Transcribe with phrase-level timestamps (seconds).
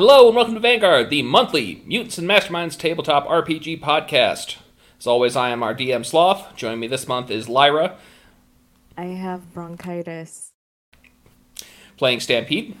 [0.00, 4.54] Hello and welcome to Vanguard, the monthly Mutants and Masterminds tabletop RPG podcast.
[4.96, 6.54] As always, I am our DM Sloth.
[6.54, 7.96] Joining me this month is Lyra,
[8.96, 10.52] I have bronchitis.
[11.96, 12.76] playing Stampede.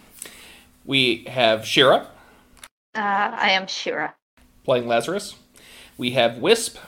[0.84, 2.06] We have Shira,
[2.94, 4.14] Uh, I am Shira.
[4.62, 5.34] playing Lazarus.
[5.96, 6.78] We have Wisp,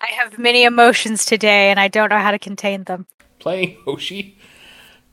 [0.00, 3.06] I have many emotions today and I don't know how to contain them.
[3.38, 4.38] playing Hoshi.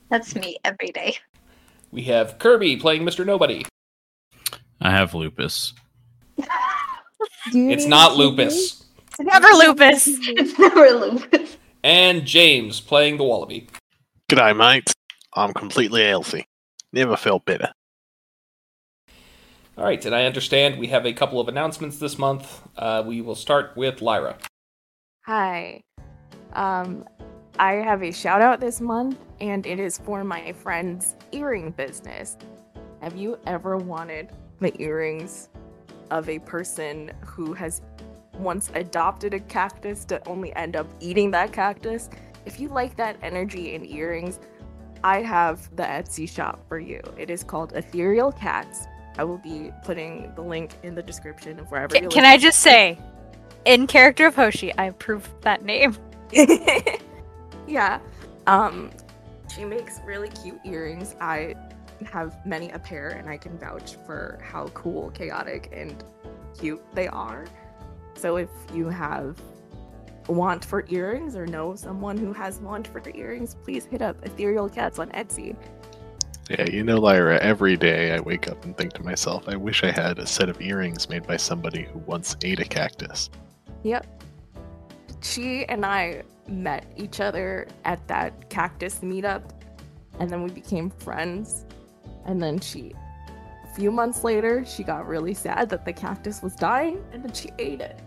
[0.07, 1.17] That's me every day.
[1.91, 3.25] We have Kirby, playing Mr.
[3.25, 3.65] Nobody.
[4.81, 5.73] I have lupus.
[7.53, 8.83] It's not Lupus.
[9.07, 10.07] It's never lupus.
[10.07, 11.57] It's never lupus.
[11.83, 13.67] And James, playing the Wallaby.
[14.29, 14.93] G'day, mate.
[15.33, 16.45] I'm completely healthy.
[16.91, 17.71] Never felt better.
[19.77, 22.61] All right, and I understand we have a couple of announcements this month.
[22.75, 24.37] Uh, we will start with Lyra.
[25.25, 25.81] Hi.
[26.53, 27.05] Um,
[27.59, 32.37] I have a shout out this month, and it is for my friend's earring business.
[33.01, 35.49] Have you ever wanted the earrings
[36.11, 37.81] of a person who has
[38.33, 42.09] once adopted a cactus to only end up eating that cactus?
[42.45, 44.39] If you like that energy in earrings,
[45.03, 47.01] I have the Etsy shop for you.
[47.17, 48.87] It is called Ethereal Cats.
[49.17, 52.59] I will be putting the link in the description of wherever Can, can I just
[52.59, 52.99] say,
[53.65, 55.95] in character of Hoshi, I approve that name.
[57.67, 57.99] yeah.
[58.45, 58.91] Um,
[59.53, 61.15] she makes really cute earrings.
[61.19, 61.55] I
[62.05, 66.03] have many a pair, and I can vouch for how cool, chaotic, and
[66.57, 67.45] cute they are.
[68.15, 69.39] So if you have
[70.27, 74.69] want for earrings or know someone who has want for earrings, please hit up Ethereal
[74.69, 75.55] Cats on Etsy.
[76.49, 79.83] Yeah, you know, Lyra, every day I wake up and think to myself, I wish
[79.83, 83.29] I had a set of earrings made by somebody who once ate a cactus.
[83.83, 84.23] Yep.
[85.21, 89.43] She and I met each other at that cactus meetup,
[90.19, 91.65] and then we became friends.
[92.27, 92.93] And then she,
[93.63, 97.33] a few months later, she got really sad that the cactus was dying, and then
[97.33, 97.99] she ate it.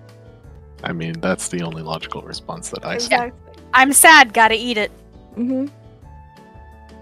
[0.84, 3.06] I mean, that's the only logical response that I see.
[3.06, 3.40] Exactly.
[3.74, 4.90] I'm sad, gotta eat it.
[5.34, 5.66] hmm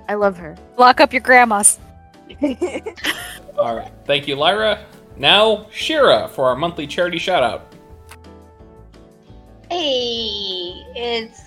[0.08, 0.56] I love her.
[0.78, 1.78] Lock up your grandmas.
[3.58, 4.86] All right, thank you, Lyra.
[5.16, 7.74] Now, Shira for our monthly charity shout out.
[9.70, 11.40] Hey, it's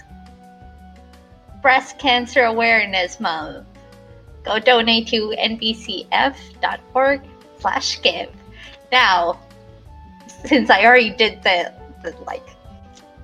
[1.61, 3.65] Breast Cancer Awareness Month.
[4.43, 7.21] Go donate to nbcf.org
[7.59, 8.29] slash give.
[8.91, 9.39] Now,
[10.45, 12.45] since I already did the, the like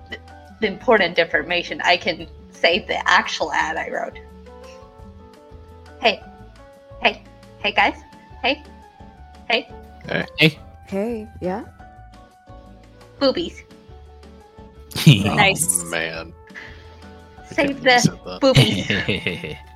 [0.09, 0.17] the,
[0.61, 4.19] the important information, I can say the actual ad I wrote.
[6.01, 6.21] Hey,
[7.01, 7.23] hey,
[7.59, 7.95] hey guys,
[8.43, 8.63] hey,
[9.49, 9.67] hey,
[10.37, 11.65] hey, hey, yeah?
[13.19, 13.63] boobies.
[15.07, 15.83] Nice.
[15.83, 16.33] Oh, man.
[17.51, 19.57] Save the boobies.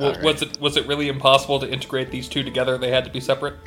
[0.00, 0.24] W- All right.
[0.24, 2.78] Was it was it really impossible to integrate these two together?
[2.78, 3.54] They had to be separate.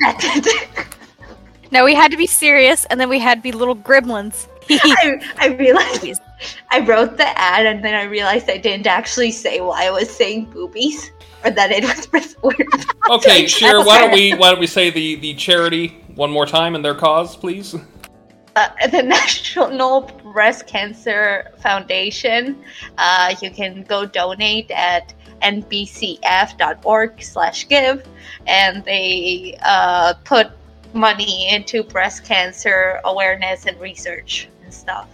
[1.72, 4.46] No, we had to be serious, and then we had to be little gremlins.
[4.70, 6.20] I, I realized
[6.70, 10.08] I wrote the ad and then I realized I didn't actually say why I was
[10.08, 11.10] saying boobies
[11.44, 14.90] or that it was Breast Okay, That's Shira, why don't we why don't we say
[14.90, 17.74] the the charity one more time and their cause, please?
[18.56, 20.02] Uh, the National
[20.32, 22.62] Breast Cancer Foundation.
[22.98, 25.12] Uh, you can go donate at
[25.42, 28.06] nbcf.org slash give
[28.46, 30.50] and they uh, put
[30.94, 35.08] money into breast cancer awareness and research and stuff.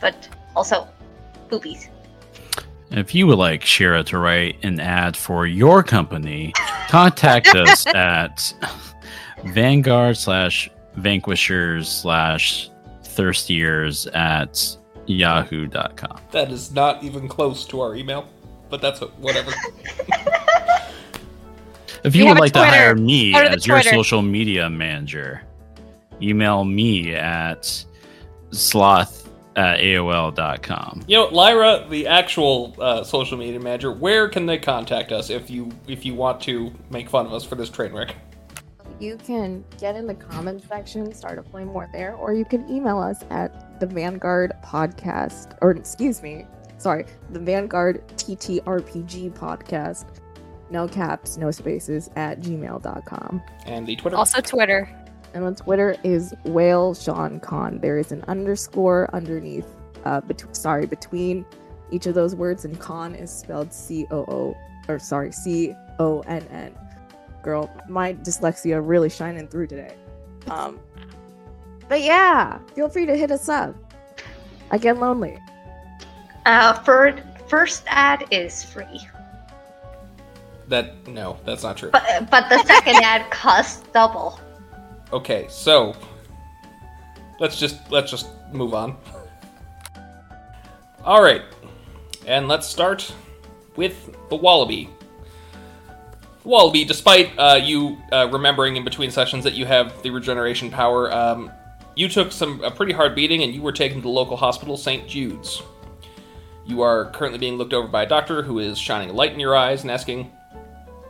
[0.00, 0.88] But also
[1.48, 1.88] boobies.
[2.90, 6.52] If you would like Shira to write an ad for your company,
[6.88, 8.54] contact us at
[9.46, 12.70] Vanguard slash Vanquishers slash
[13.02, 14.76] Thirstiers at
[15.06, 16.20] yahoo.com.
[16.32, 18.28] That is not even close to our email,
[18.68, 19.52] but that's what- whatever.
[22.04, 23.96] If you have would a like to hire me Go as your Twitter.
[23.96, 25.42] social media manager,
[26.22, 27.84] email me at
[28.52, 31.02] sloth at AOL.com.
[31.08, 35.50] you know, Lyra, the actual uh, social media manager, where can they contact us if
[35.50, 38.14] you if you want to make fun of us for this train wreck?
[39.00, 42.68] You can get in the comments section, start a flame war there, or you can
[42.68, 46.46] email us at the Vanguard podcast, or excuse me,
[46.78, 50.06] sorry, the Vanguard TTRPG podcast.
[50.70, 53.42] No caps, no spaces at gmail.com.
[53.66, 54.16] And the Twitter.
[54.16, 54.88] Also, Twitter.
[55.32, 57.78] And on Twitter is whale Sean Con.
[57.80, 59.66] There is an underscore underneath,
[60.04, 61.46] uh, bet- sorry, between
[61.90, 64.56] each of those words, and Con is spelled C O O,
[64.88, 66.74] or sorry, C O N N.
[67.48, 69.94] Girl, my dyslexia really shining through today.
[70.50, 70.78] Um,
[71.88, 73.74] but yeah, feel free to hit us up.
[74.70, 75.38] I get lonely.
[76.44, 77.16] Uh, for
[77.48, 79.00] first ad is free,
[80.68, 81.88] That no, that's not true.
[81.90, 84.38] but but the second ad costs double.
[85.10, 85.96] Okay, so
[87.40, 88.94] let's just let's just move on.
[91.02, 91.44] All right,
[92.26, 93.10] and let's start
[93.76, 94.90] with the wallaby.
[96.48, 101.12] Wallaby, despite uh, you uh, remembering in between sessions that you have the regeneration power,
[101.12, 101.52] um,
[101.94, 104.78] you took some a pretty hard beating and you were taken to the local hospital,
[104.78, 105.06] St.
[105.06, 105.62] Jude's.
[106.64, 109.40] You are currently being looked over by a doctor who is shining a light in
[109.40, 110.32] your eyes and asking,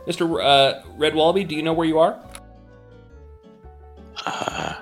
[0.05, 0.43] "Mr.
[0.43, 2.19] Uh, Red Wallaby, do you know where you are?"
[4.25, 4.75] Uh,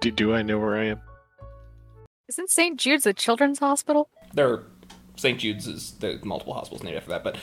[0.00, 1.00] do, do I know where I am?
[2.28, 2.80] Isn't St.
[2.80, 4.08] Jude's a children's hospital?
[4.34, 4.64] There, are
[5.18, 5.38] St.
[5.38, 7.36] Jude's is there's multiple hospitals named after that, but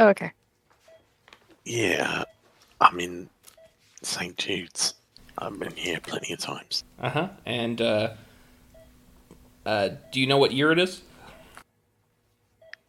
[0.00, 0.32] Oh, okay.
[1.66, 2.24] Yeah,
[2.80, 3.28] I'm in
[4.02, 4.34] St.
[4.38, 4.94] Jude's.
[5.36, 6.84] I've been here plenty of times.
[7.02, 7.28] uh huh.
[7.44, 8.14] And uh,
[9.66, 11.02] uh, do you know what year it is?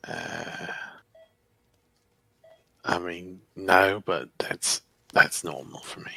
[0.08, 0.68] Uh,
[2.86, 4.82] I mean, no, but that's
[5.12, 6.12] that's normal for me.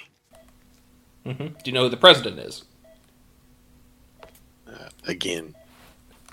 [1.26, 1.46] Mm-hmm.
[1.46, 2.64] Do you know who the president is?
[4.68, 5.56] Uh, again,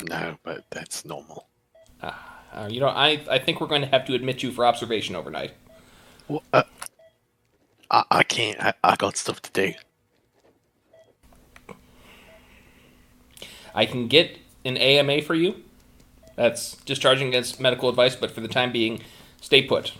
[0.08, 1.48] no, but that's normal.
[2.54, 5.16] Uh, you know, I I think we're going to have to admit you for observation
[5.16, 5.54] overnight.
[6.28, 6.64] Well, uh,
[7.90, 8.60] I, I can't.
[8.60, 9.74] I, I got stuff to do.
[13.74, 15.64] I can get an AMA for you.
[16.36, 19.02] That's discharging against medical advice, but for the time being,
[19.42, 19.94] stay put.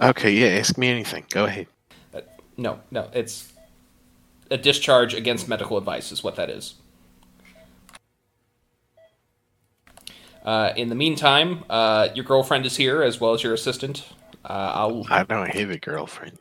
[0.00, 1.24] Okay, yeah, ask me anything.
[1.30, 1.66] Go ahead.
[2.12, 2.22] Uh,
[2.56, 3.52] no, no, it's
[4.50, 6.74] a discharge against medical advice is what that is.
[10.44, 14.04] Uh, in the meantime, uh, your girlfriend is here as well as your assistant.
[14.44, 16.38] Uh, I'll I don't have a girlfriend.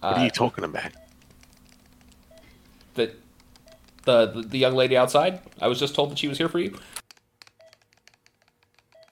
[0.00, 0.92] What are Uh, you talking about?
[2.94, 3.12] the,
[4.04, 5.40] the the young lady outside.
[5.60, 6.78] I was just told that she was here for you.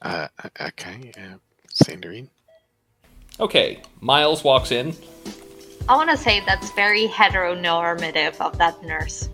[0.00, 0.28] Uh,
[0.60, 1.36] okay, uh,
[2.04, 2.30] her in.
[3.38, 4.94] Okay, Miles walks in.
[5.88, 9.28] I want to say that's very heteronormative of that nurse.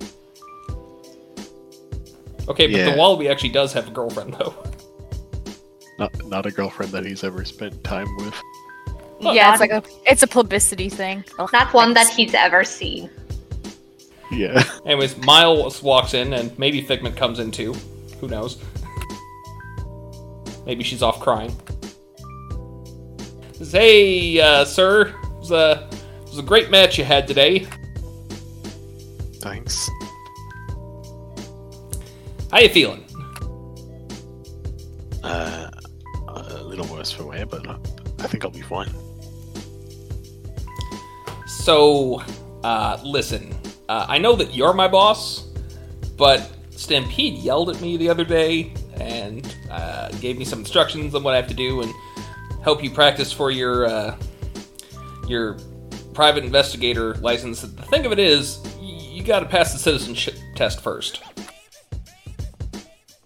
[2.49, 2.91] Okay, but Yeah.
[2.93, 4.55] the Wallaby actually does have a girlfriend though.
[5.99, 8.35] Not not a girlfriend that he's ever spent time with.
[9.21, 11.25] yeah, it's like a it's a publicity thing.
[11.39, 13.11] Ugh, Not one that he's ever seen.
[14.31, 14.63] Yeah.
[14.87, 17.75] Anyways, Miles walks in, and maybe Figment comes in too.
[18.21, 18.59] Who knows?
[20.67, 21.55] Maybe she's off crying.
[23.53, 25.94] Says, hey, uh, sir, it was, a, it
[26.35, 27.65] was a great match you had today.
[29.37, 29.89] Thanks.
[32.51, 33.05] How you feeling?
[35.23, 35.71] Uh,
[36.27, 37.65] a little worse for wear, but
[38.19, 38.93] I think I'll be fine.
[41.47, 42.21] So,
[42.65, 43.55] uh, listen,
[43.89, 45.53] uh, I know that you're my boss,
[46.17, 51.23] but Stampede yelled at me the other day and uh, gave me some instructions on
[51.23, 51.95] what I have to do and
[52.65, 54.17] help you practice for your uh,
[55.29, 55.59] your
[56.15, 57.61] private investigator license.
[57.63, 61.23] The thing of it is, you got to pass the citizenship test first.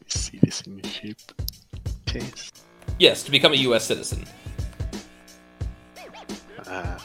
[0.07, 1.19] Citizenship
[2.07, 2.63] test.
[2.99, 3.85] Yes, to become a U.S.
[3.85, 4.25] citizen.
[6.67, 6.99] Uh,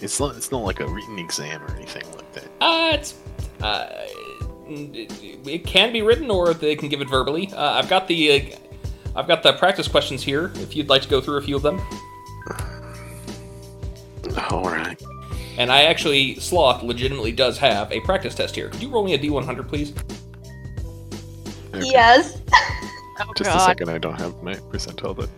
[0.00, 0.36] it's not.
[0.36, 2.46] It's not like a written exam or anything like that.
[2.60, 3.14] Uh, it's
[3.62, 3.86] uh,
[4.66, 5.12] it,
[5.46, 7.52] it can be written, or they can give it verbally.
[7.52, 8.56] Uh, I've got the uh,
[9.14, 10.52] I've got the practice questions here.
[10.56, 11.80] If you'd like to go through a few of them,
[14.50, 15.00] All right.
[15.58, 18.68] and I actually Sloth legitimately does have a practice test here.
[18.68, 19.92] Could you roll me a D100, please?
[21.74, 21.86] Okay.
[21.90, 22.40] Yes.
[23.22, 23.90] Oh Just a second.
[23.90, 25.14] I don't have my percentile.
[25.14, 25.28] But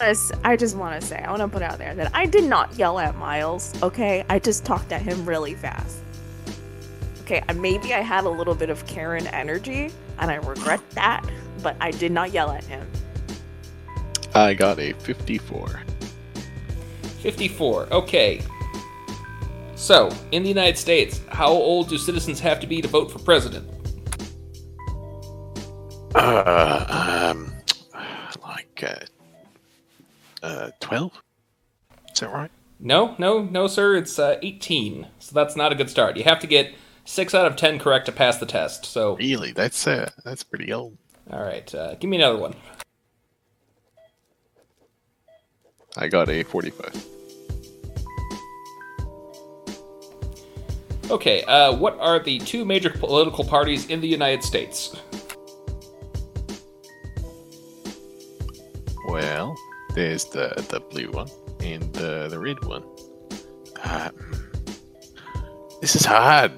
[0.00, 2.42] Yes, I just want to say, I want to put out there that I did
[2.42, 4.24] not yell at Miles, okay?
[4.28, 5.98] I just talked at him really fast.
[7.20, 11.24] Okay, uh, maybe I had a little bit of Karen energy, and I regret that,
[11.62, 12.84] but I did not yell at him.
[14.34, 15.82] I got a fifty-four.
[17.20, 17.92] 54.
[17.92, 18.40] Okay.
[19.76, 23.18] So, in the United States, how old do citizens have to be to vote for
[23.18, 23.68] president?
[26.14, 27.52] Uh, um,
[28.42, 28.84] like
[30.42, 31.12] uh, uh, twelve.
[32.12, 32.50] Is that right?
[32.78, 33.96] No, no, no, sir.
[33.96, 35.06] It's uh, 18.
[35.18, 36.16] So that's not a good start.
[36.16, 36.74] You have to get
[37.04, 38.84] six out of ten correct to pass the test.
[38.84, 39.52] So, Really?
[39.52, 40.96] That's uh, that's pretty old.
[41.32, 42.54] all right, uh, give me another one.
[45.96, 47.06] I got a forty-five.
[51.10, 54.94] Okay, uh, what are the two major political parties in the United States?
[59.08, 59.56] Well,
[59.96, 62.84] there's the the blue one and the the red one.
[63.82, 64.10] Uh,
[65.80, 66.52] this This is hard.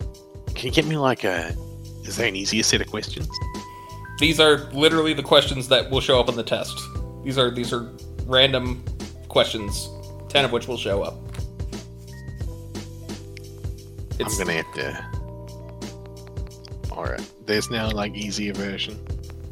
[0.55, 1.57] Can you get me like a?
[2.05, 3.31] Is there an easier set of questions?
[4.19, 6.79] These are literally the questions that will show up on the test.
[7.25, 7.91] These are these are
[8.27, 8.85] random
[9.29, 9.89] questions,
[10.29, 11.32] ten of which will show up.
[14.27, 15.05] It's, I'm gonna have to.
[16.93, 17.31] All right.
[17.47, 18.99] There's now like easier version.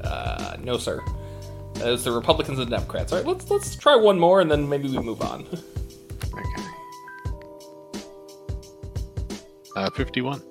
[0.04, 1.02] uh, no, sir.
[1.82, 3.12] As the Republicans and Democrats.
[3.12, 5.46] All right, let's let's try one more and then maybe we move on.
[6.32, 6.62] Okay.
[9.76, 10.42] Uh, 51.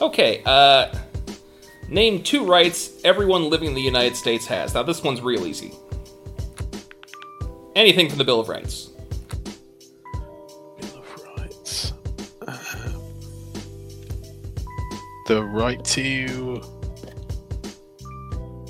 [0.00, 0.92] Okay, uh,
[1.88, 4.74] name two rights everyone living in the United States has.
[4.74, 5.72] Now, this one's real easy.
[7.76, 8.90] Anything from the Bill of Rights.
[15.26, 16.62] The right to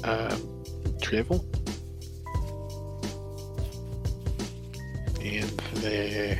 [0.04, 0.64] um,
[1.00, 1.44] travel.
[5.20, 6.38] And the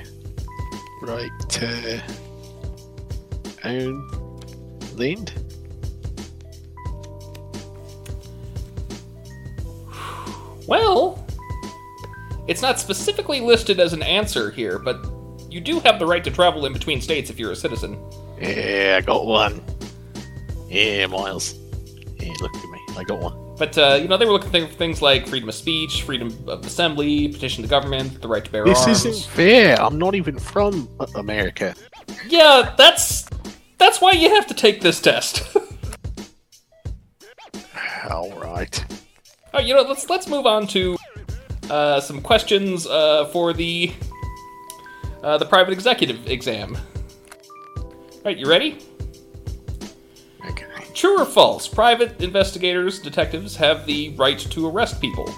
[1.02, 2.02] right to
[3.64, 4.40] own
[4.97, 5.33] land.
[10.66, 11.25] Well,
[12.49, 15.04] it's not specifically listed as an answer here, but
[15.50, 17.99] you do have the right to travel in between states if you're a citizen.
[18.40, 19.62] Yeah, I got one.
[20.73, 21.55] Yeah, Miles.
[22.19, 22.81] Yeah, look at me.
[22.97, 23.55] I got one.
[23.59, 26.64] But, uh, you know, they were looking for things like freedom of speech, freedom of
[26.64, 29.05] assembly, petition the government, the right to bear This arms.
[29.05, 29.79] isn't fair.
[29.81, 31.75] I'm not even from uh, America.
[32.26, 33.29] Yeah, that's
[33.76, 35.45] that's why you have to take this test.
[38.11, 38.83] All right.
[39.52, 40.97] Oh, you know, let's let's move on to
[41.71, 43.93] uh, some questions uh, for the
[45.23, 46.76] uh, the private executive exam.
[47.76, 48.79] All right, you ready?
[50.95, 51.69] True or false?
[51.69, 55.33] Private investigators, detectives have the right to arrest people.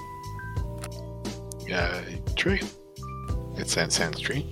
[1.72, 2.02] Uh,
[2.36, 2.58] true.
[3.56, 4.42] It sounds sounds true.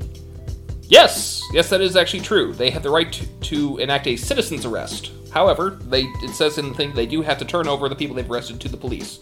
[0.83, 2.53] Yes, yes, that is actually true.
[2.53, 5.13] They have the right to, to enact a citizen's arrest.
[5.31, 8.15] However, they it says in the thing they do have to turn over the people
[8.15, 9.21] they've arrested to the police.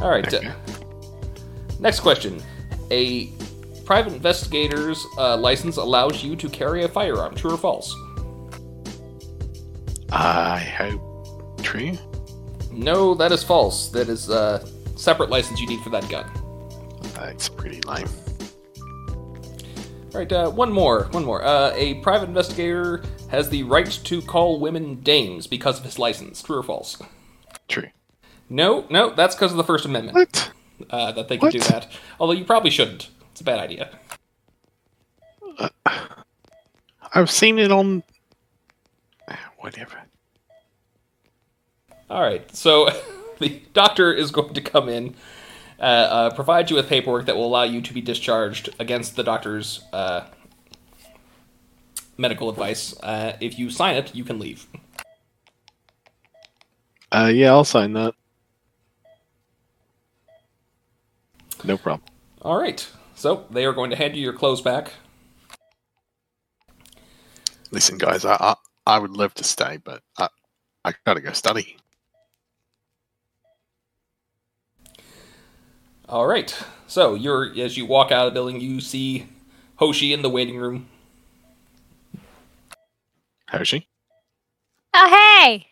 [0.00, 0.26] All right.
[0.32, 0.48] Okay.
[0.48, 0.54] uh,
[1.78, 2.42] next question:
[2.90, 3.30] A
[3.84, 7.34] private investigator's uh, license allows you to carry a firearm.
[7.34, 7.94] True or false?
[10.12, 11.96] I hope true.
[12.72, 13.88] No, that is false.
[13.90, 16.30] That is a separate license you need for that gun.
[17.14, 18.08] That's pretty lame.
[20.12, 21.44] All right, uh, one more, one more.
[21.44, 26.42] Uh, a private investigator has the right to call women dames because of his license.
[26.42, 27.00] True or false?
[27.68, 27.86] True.
[28.48, 30.52] No, no, that's because of the First Amendment What?
[30.90, 31.86] uh, that they can do that.
[32.18, 33.08] Although you probably shouldn't.
[33.30, 33.90] It's a bad idea.
[37.14, 38.02] I've seen it on.
[39.60, 40.02] Whatever.
[42.08, 42.88] All right, so
[43.38, 45.14] the doctor is going to come in,
[45.78, 49.22] uh, uh, provide you with paperwork that will allow you to be discharged against the
[49.22, 50.26] doctor's uh,
[52.16, 52.98] medical advice.
[53.02, 54.66] Uh, if you sign it, you can leave.
[57.12, 58.14] Uh, yeah, I'll sign that.
[61.64, 62.08] No problem.
[62.40, 64.92] All right, so they are going to hand you your clothes back.
[67.70, 68.56] Listen, guys, I
[68.90, 70.28] I, I would love to stay, but I
[70.84, 71.76] I gotta go study.
[76.08, 76.56] All right.
[76.86, 79.26] So you're as you walk out of the building, you see
[79.76, 80.88] Hoshi in the waiting room.
[83.48, 83.88] Hoshi?
[84.94, 85.66] Oh, hey!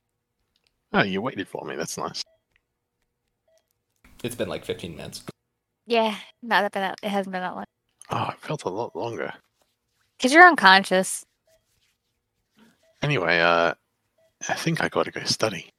[0.92, 1.76] Oh, you waited for me.
[1.76, 2.24] That's nice.
[4.24, 5.22] It's been like 15 minutes.
[5.86, 6.98] Yeah, not that been that.
[7.02, 7.64] It hasn't been that long.
[8.10, 9.32] Oh, it felt a lot longer.
[10.16, 11.24] Because you're unconscious.
[13.02, 13.74] Anyway, uh,
[14.48, 15.72] I think I gotta go study.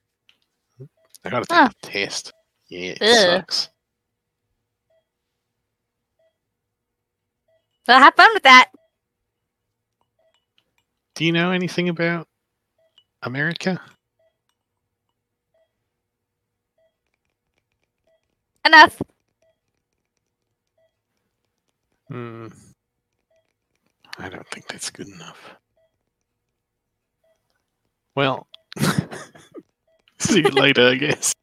[1.26, 1.70] I gotta take Huh.
[1.84, 2.34] a test.
[2.68, 3.42] Yeah, it Ugh.
[3.42, 3.70] sucks.
[7.88, 8.70] Well, have fun with that.
[11.16, 12.28] Do you know anything about
[13.24, 13.82] America?
[18.66, 19.02] Enough.
[22.08, 22.48] Hmm.
[24.18, 25.56] I don't think that's good enough.
[28.20, 28.48] Well,
[30.18, 31.34] see you later, I guess.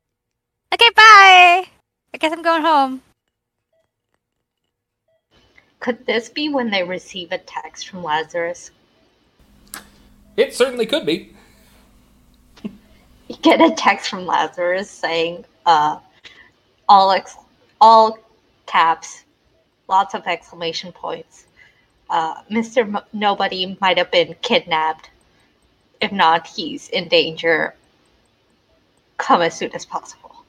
[0.74, 1.64] Okay, bye!
[2.12, 3.00] I guess I'm going home.
[5.80, 8.72] Could this be when they receive a text from Lazarus?
[10.36, 11.34] It certainly could be.
[13.28, 15.98] You get a text from Lazarus saying, uh,
[16.90, 17.38] all ex-
[17.80, 18.18] all
[18.66, 19.24] caps,
[19.88, 21.46] lots of exclamation points.
[22.10, 22.82] Uh, Mr.
[22.82, 25.08] M- Nobody might have been kidnapped.
[26.00, 27.74] If not, he's in danger.
[29.18, 30.44] Come as soon as possible.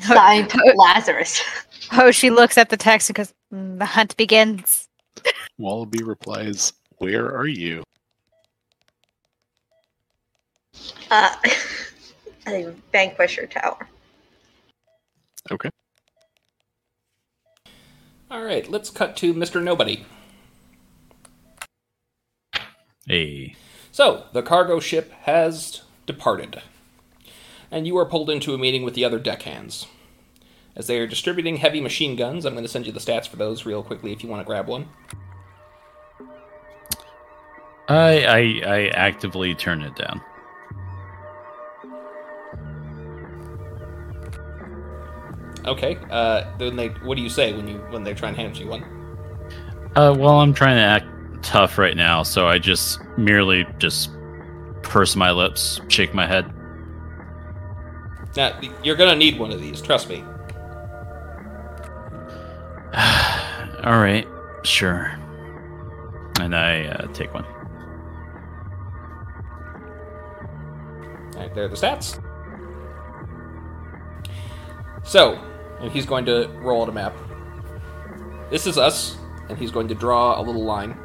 [0.00, 1.42] Signed, Lazarus.
[1.92, 4.88] Oh, she looks at the text and goes, Mm, The hunt begins.
[5.58, 7.82] Wallaby replies, Where are you?
[11.10, 11.34] Uh,
[12.46, 13.88] a Vanquisher Tower.
[15.50, 15.70] Okay.
[18.30, 19.62] All right, let's cut to Mr.
[19.62, 20.04] Nobody.
[23.08, 23.56] Hey.
[23.90, 26.60] So, the cargo ship has departed,
[27.70, 29.86] and you are pulled into a meeting with the other deckhands.
[30.76, 33.36] As they are distributing heavy machine guns, I'm going to send you the stats for
[33.36, 34.88] those real quickly if you want to grab one.
[37.88, 40.20] I, I I actively turn it down.
[45.64, 45.98] Okay.
[46.10, 48.68] Uh, then they, what do you say when you when they try and hand you
[48.68, 48.84] one?
[49.96, 51.06] Uh, well, I'm trying to act
[51.42, 54.10] tough right now, so I just merely just
[54.82, 56.52] purse my lips, shake my head.
[58.36, 59.80] Now, you're to need one of these.
[59.80, 60.22] Trust me.
[63.84, 64.26] All right,
[64.64, 65.12] sure.
[66.40, 67.44] And I uh, take one.
[71.34, 72.22] All right, there are the stats.
[75.04, 75.42] So,
[75.80, 77.16] and he's going to roll out a map.
[78.50, 79.16] This is us,
[79.48, 80.96] and he's going to draw a little line.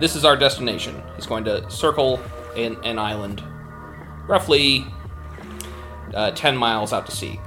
[0.00, 1.02] This is our destination.
[1.14, 2.18] He's going to circle
[2.56, 3.42] an, an island,
[4.26, 4.86] roughly
[6.14, 7.38] uh, 10 miles out to sea.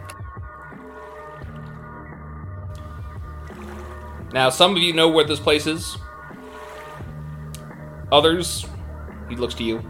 [4.32, 5.98] Now, some of you know where this place is.
[8.12, 8.68] Others,
[9.30, 9.84] he looks to you,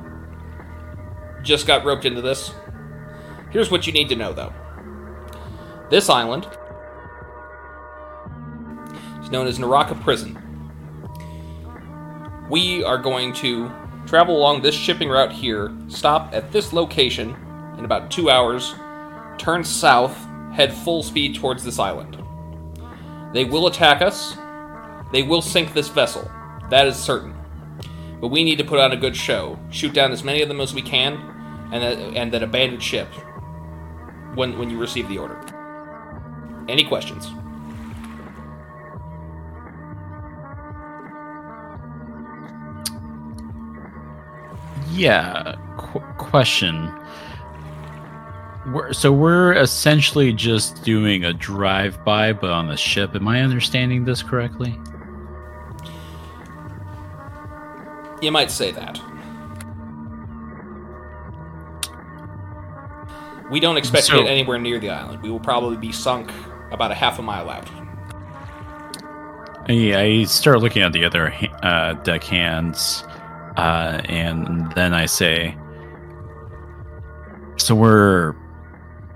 [1.42, 2.54] just got roped into this.
[3.52, 4.54] Here's what you need to know, though.
[5.90, 6.48] This island
[9.22, 10.43] is known as Naraka Prison.
[12.50, 13.72] We are going to
[14.06, 17.36] travel along this shipping route here, stop at this location
[17.78, 18.76] in about two hours,
[19.38, 20.16] turn south,
[20.54, 22.18] head full speed towards this island.
[23.34, 24.38] They will attack us.
[25.12, 26.30] They will sink this vessel.
[26.70, 27.34] That is certain.
[28.20, 29.58] But we need to put on a good show.
[29.70, 31.16] Shoot down as many of them as we can,
[31.72, 33.08] and then, and ship
[34.36, 35.40] when when you receive the order.
[36.68, 37.28] Any questions?
[44.94, 45.56] Yeah.
[45.78, 46.92] Qu- question.
[48.74, 53.16] We're, so we're essentially just doing a drive-by, but on the ship.
[53.16, 54.80] Am I understanding this correctly?
[58.22, 59.02] You might say that.
[63.52, 65.22] We don't expect So- to get anywhere near the island.
[65.22, 66.32] We will probably be sunk
[66.72, 67.68] about a half a mile out.
[69.70, 73.04] I, I start looking at the other uh, deck hands,
[73.58, 75.56] uh, and then I say,
[77.58, 78.36] "So we're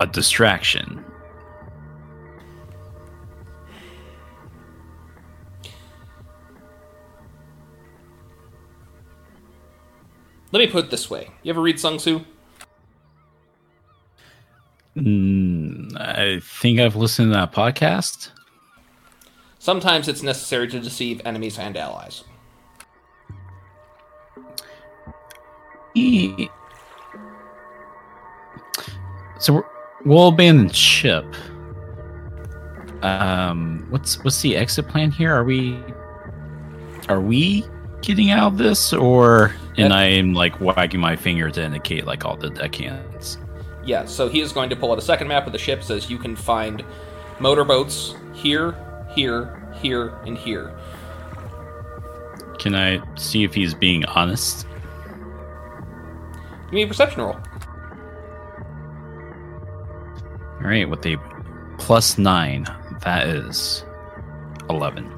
[0.00, 1.04] a distraction."
[10.50, 11.28] Let me put it this way.
[11.42, 12.24] You ever read Sun Tzu?
[14.96, 18.30] Mm, I think I've listened to that podcast.
[19.58, 22.24] Sometimes it's necessary to deceive enemies and allies.
[25.94, 26.48] E-
[29.38, 29.64] So we're,
[30.04, 31.24] we'll abandon ship.
[33.02, 35.32] Um, what's what's the exit plan here?
[35.32, 35.78] Are we
[37.08, 37.64] are we
[38.02, 42.24] getting out of this, or and Uh, I'm like wagging my finger to indicate like
[42.24, 43.38] all the deckhands?
[43.84, 45.82] Yeah, so he is going to pull out a second map of the ship.
[45.84, 46.84] Says you can find
[47.38, 48.74] motorboats here,
[49.10, 50.76] here, here, and here.
[52.58, 54.66] Can I see if he's being honest?
[56.68, 57.36] Give me a perception roll.
[60.60, 61.16] All right, with a
[61.78, 62.66] plus nine,
[63.00, 63.84] that is
[64.68, 65.10] eleven.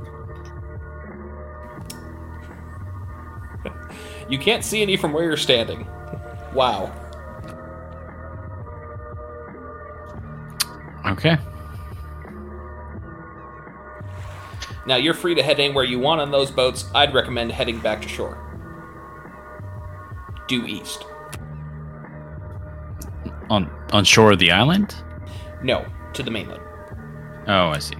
[4.29, 5.89] You can't see any from where you're standing.
[6.55, 6.93] Wow.
[11.05, 11.37] Okay.
[14.87, 16.89] Now you're free to head anywhere you want on those boats.
[16.95, 18.39] I'd recommend heading back to shore.
[20.47, 21.07] Due east.
[23.51, 24.95] On on shore of the island.
[25.63, 25.85] No,
[26.15, 26.63] to the mainland.
[27.49, 27.97] Oh, I see.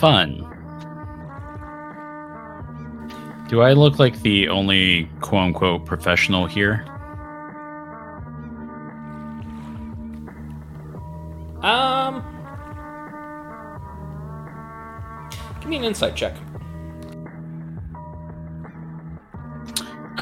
[0.00, 0.48] Fun.
[3.48, 6.84] Do I look like the only quote unquote professional here?
[11.62, 12.24] Um.
[15.60, 16.34] Give me an insight check.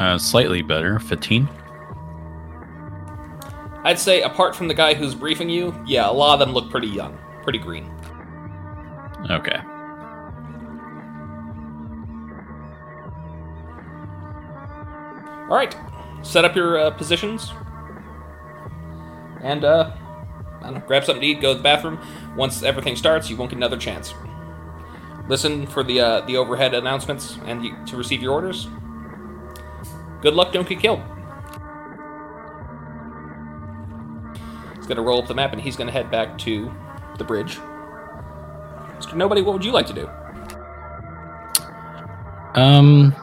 [0.01, 1.47] Uh, slightly better, 15.
[3.85, 6.71] I'd say apart from the guy who's briefing you, yeah, a lot of them look
[6.71, 7.85] pretty young, pretty green.
[9.31, 9.61] Okay.
[15.51, 15.77] All right,
[16.23, 17.53] set up your uh, positions,
[19.43, 19.93] and uh,
[20.61, 22.01] I don't know, grab something to eat, go to the bathroom.
[22.37, 24.15] Once everything starts, you won't get another chance.
[25.29, 28.67] Listen for the uh, the overhead announcements and you, to receive your orders.
[30.23, 31.03] Good luck, don't get killed.
[34.77, 36.73] He's gonna roll up the map and he's gonna head back to
[37.19, 37.57] the bridge.
[38.99, 39.15] Mr.
[39.15, 40.09] Nobody, what would you like to do?
[42.61, 43.15] Um.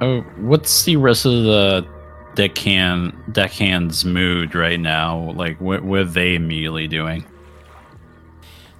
[0.00, 1.86] Oh, what's the rest of the
[2.34, 5.32] deckhand deckhand's mood right now?
[5.32, 7.26] Like, what, what are they immediately doing?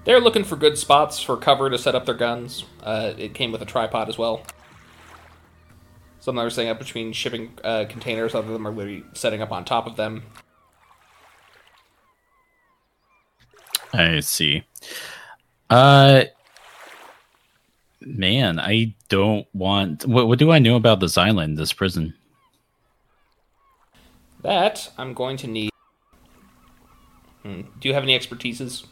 [0.03, 2.65] They're looking for good spots for cover to set up their guns.
[2.81, 4.41] Uh, it came with a tripod as well.
[6.21, 8.35] Some are setting up between shipping uh, containers.
[8.35, 10.21] Other them are literally setting up on top of them.
[13.91, 14.63] I see.
[15.67, 16.25] Uh,
[18.01, 20.05] man, I don't want.
[20.05, 22.13] What, what do I know about this island, this prison?
[24.43, 25.71] That I'm going to need.
[27.41, 27.61] Hmm.
[27.79, 28.85] Do you have any expertises?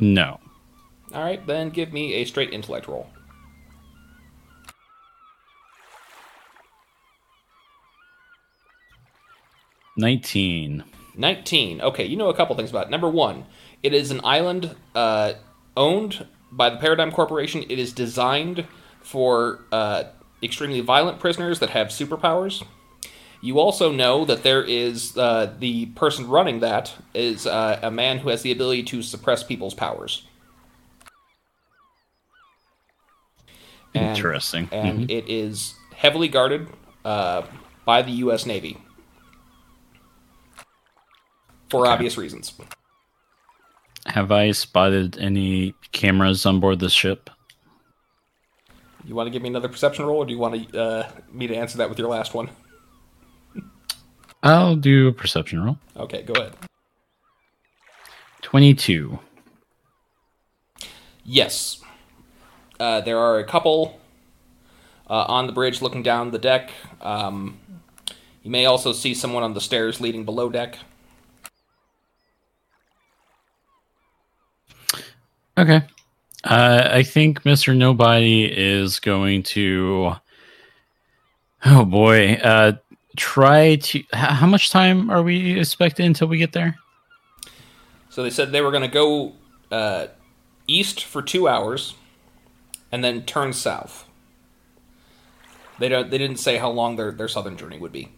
[0.00, 0.40] No.
[1.14, 3.08] All right, then give me a straight intellect roll.
[9.98, 10.84] Nineteen.
[11.16, 11.80] 19.
[11.80, 12.90] Okay, you know a couple things about it.
[12.90, 13.44] Number one,
[13.82, 15.32] it is an island uh,
[15.76, 17.64] owned by the Paradigm Corporation.
[17.68, 18.64] It is designed
[19.02, 20.04] for uh,
[20.40, 22.64] extremely violent prisoners that have superpowers.
[23.40, 28.18] You also know that there is uh, the person running that is uh, a man
[28.18, 30.22] who has the ability to suppress people's powers.
[33.94, 34.68] And- Interesting.
[34.70, 35.10] and Mhm.
[35.10, 36.68] it is heavily guarded
[37.04, 37.42] uh,
[37.84, 38.46] by the U.S.
[38.46, 38.76] Navy
[41.70, 41.92] for Okay.
[41.92, 42.52] obvious reasons.
[44.06, 47.30] Have I spotted any cameras on board this ship?
[49.04, 51.46] You want to give me another perception roll, or do you want to, uh, me
[51.46, 52.50] to answer that with your last one?
[54.42, 55.78] I'll do a perception roll.
[55.96, 56.52] Okay, go ahead.
[58.42, 59.18] Twenty-two.
[61.24, 61.82] Yes,
[62.80, 64.00] uh, there are a couple
[65.10, 66.70] uh, on the bridge looking down the deck.
[67.02, 67.58] Um,
[68.42, 70.78] you may also see someone on the stairs leading below deck.
[75.58, 75.82] Okay.
[76.44, 77.76] Uh, I think Mr.
[77.76, 80.14] Nobody is going to.
[81.64, 82.34] Oh boy.
[82.34, 82.72] Uh,
[83.16, 84.02] try to.
[84.12, 86.76] How much time are we expected until we get there?
[88.08, 89.32] So they said they were going to go
[89.72, 90.06] uh,
[90.68, 91.94] east for two hours,
[92.92, 94.06] and then turn south.
[95.80, 96.08] They don't.
[96.08, 98.12] They didn't say how long their, their southern journey would be.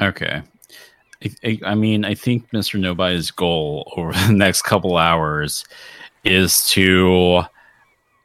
[0.00, 0.42] Okay.
[1.24, 2.78] I, I, I mean, I think Mr.
[2.78, 5.64] Nobody's goal over the next couple hours
[6.24, 7.42] is to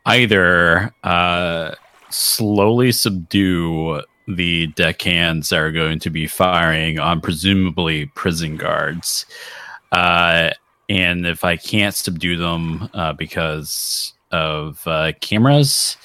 [0.05, 1.75] either uh,
[2.09, 9.25] slowly subdue the deckhands that are going to be firing on presumably prison guards.
[9.91, 10.51] Uh,
[10.88, 15.97] and if I can't subdue them uh, because of uh, cameras,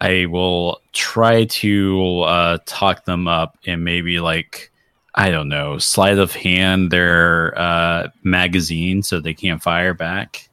[0.00, 4.70] I will try to uh, talk them up and maybe like
[5.14, 10.48] I don't know, sleight of hand their uh, magazine so they can't fire back.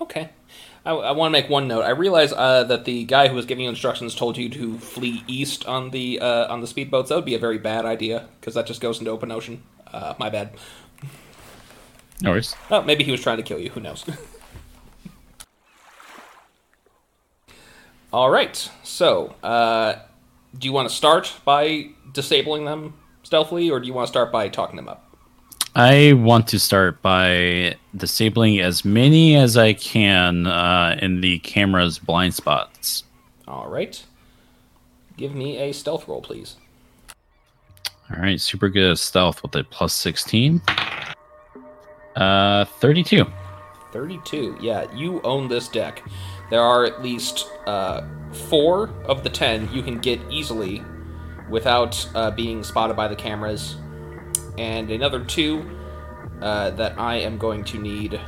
[0.00, 0.30] Okay.
[0.84, 1.82] I, I want to make one note.
[1.82, 5.22] I realize uh, that the guy who was giving you instructions told you to flee
[5.26, 7.08] east on the uh, on the speedboats.
[7.08, 9.62] That would be a very bad idea because that just goes into open ocean.
[9.92, 10.52] Uh, my bad.
[12.22, 12.54] No worries.
[12.70, 13.70] Oh, maybe he was trying to kill you.
[13.70, 14.04] Who knows?
[18.12, 18.70] All right.
[18.82, 19.96] So, uh,
[20.58, 24.32] do you want to start by disabling them stealthily, or do you want to start
[24.32, 25.09] by talking them up?
[25.74, 31.98] I want to start by disabling as many as I can uh, in the camera's
[31.98, 33.04] blind spots.
[33.46, 34.02] All right.
[35.16, 36.56] Give me a stealth roll, please.
[38.10, 40.60] All right, super good stealth with a plus 16.
[42.16, 43.24] Uh, 32.
[43.92, 44.56] 32.
[44.60, 46.02] Yeah, you own this deck.
[46.50, 48.02] There are at least uh,
[48.48, 50.82] four of the ten you can get easily
[51.48, 53.76] without uh, being spotted by the cameras,
[54.60, 55.64] and another two
[56.42, 58.20] uh, that I am going to need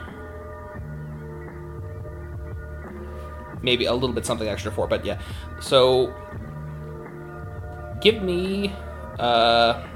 [3.60, 4.86] maybe a little bit something extra for.
[4.86, 5.20] But yeah,
[5.60, 6.14] so
[8.00, 8.72] give me
[9.18, 9.86] uh,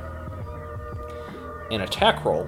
[1.71, 2.47] an attack roll.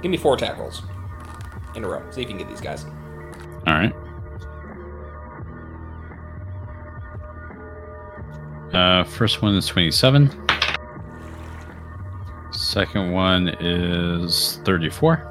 [0.00, 0.82] Give me four attack rolls
[1.74, 2.08] in a row.
[2.10, 2.84] See if you can get these guys.
[3.66, 3.92] All right.
[8.72, 10.51] Uh, first one is 27.
[12.72, 15.28] Second one is 34.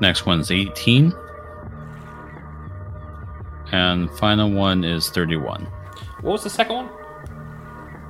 [0.00, 1.12] Next one's 18.
[3.72, 5.64] And final one is 31.
[6.20, 6.88] What was the second one?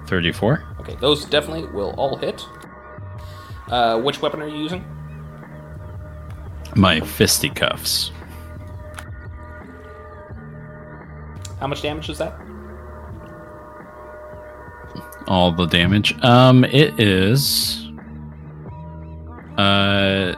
[0.06, 0.62] 34.
[0.80, 2.44] Okay, those definitely will all hit.
[3.68, 4.84] Uh, which weapon are you using?
[6.76, 8.12] My fisticuffs.
[11.58, 12.38] How much damage is that?
[15.32, 16.14] All the damage.
[16.22, 17.88] Um, it is
[19.56, 20.34] uh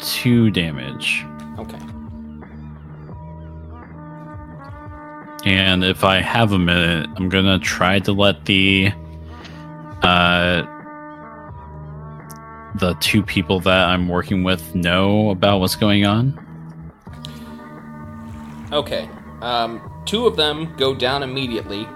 [0.00, 1.24] two damage.
[1.56, 1.78] Okay.
[5.44, 8.90] And if I have a minute, I'm gonna try to let the
[10.02, 10.62] uh
[12.74, 16.36] the two people that I'm working with know about what's going on.
[18.72, 19.08] Okay.
[19.42, 21.86] Um, two of them go down immediately.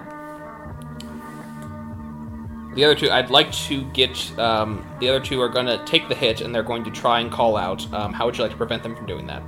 [2.75, 4.39] The other two, I'd like to get.
[4.39, 7.19] Um, the other two are going to take the hit and they're going to try
[7.19, 7.91] and call out.
[7.93, 9.43] Um, how would you like to prevent them from doing that?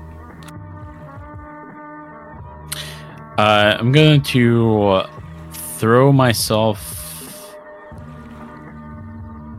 [3.38, 5.04] Uh, I'm going to
[5.52, 7.56] throw myself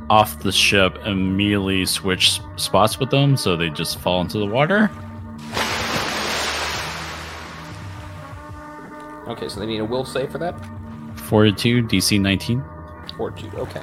[0.08, 4.46] off the ship and immediately switch spots with them so they just fall into the
[4.46, 4.90] water.
[9.28, 10.54] Okay, so they need a will save for that.
[11.16, 12.62] Fortitude, DC 19.
[13.16, 13.54] Fortitude.
[13.54, 13.82] Okay.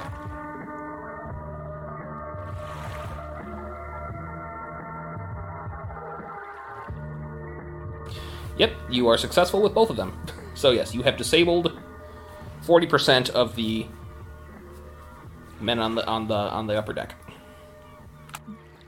[8.56, 10.16] Yep, you are successful with both of them.
[10.56, 11.80] So yes, you have disabled
[12.62, 13.86] forty percent of the
[15.60, 17.16] men on the on the on the upper deck.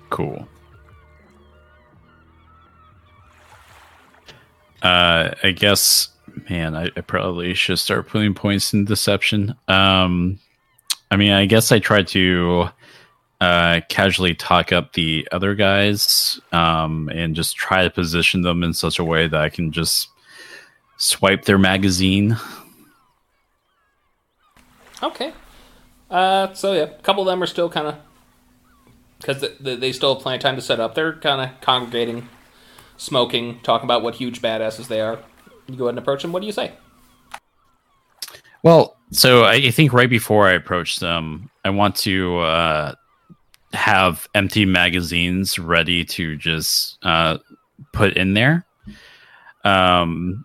[0.09, 0.47] Cool.
[4.81, 6.11] Uh, I guess,
[6.49, 9.55] man, I, I probably should start putting points in deception.
[9.69, 10.39] Um,
[11.11, 12.69] I mean, I guess I tried to
[13.41, 18.73] uh, casually talk up the other guys um, and just try to position them in
[18.73, 20.09] such a way that I can just
[20.97, 22.37] swipe their magazine.
[25.03, 25.33] Okay.
[26.11, 27.97] Uh, so yeah, a couple of them are still kind of
[29.19, 30.95] because they, they still have plenty of time to set up.
[30.95, 32.29] They're kind of congregating,
[32.97, 35.21] smoking, talking about what huge badasses they are.
[35.67, 36.33] You go ahead and approach them.
[36.33, 36.73] What do you say?
[38.63, 42.95] Well, so I think right before I approach them, I want to uh,
[43.73, 47.39] have empty magazines ready to just uh,
[47.93, 48.67] put in there.
[49.65, 50.45] Um,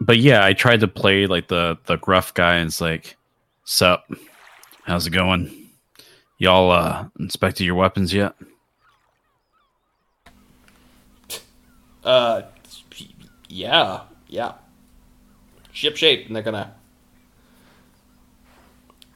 [0.00, 3.16] but yeah, I tried to play like the the gruff guy, and it's like,
[3.64, 4.10] "Sup,
[4.84, 5.68] how's it going?
[6.38, 8.34] Y'all uh, inspected your weapons yet?"
[12.04, 12.42] Uh,
[13.48, 14.52] yeah, yeah.
[15.72, 16.74] Ship shape, and they're gonna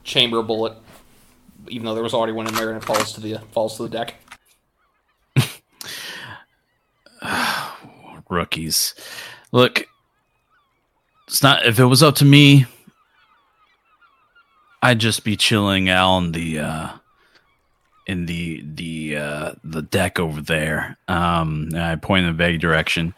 [0.03, 0.73] chamber a bullet,
[1.67, 3.83] even though there was already one in there, and it falls to the falls to
[3.83, 4.15] the deck.
[8.29, 8.95] Rookies,
[9.51, 9.87] look.
[11.27, 11.65] It's not.
[11.65, 12.65] If it was up to me,
[14.81, 16.89] I'd just be chilling out on the uh,
[18.05, 20.97] in the the uh, the deck over there.
[21.07, 23.15] Um, I point in a vague direction,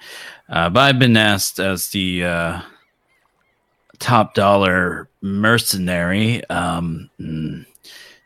[0.49, 2.61] uh, but I've been asked as the uh,
[3.99, 7.09] top dollar mercenary um,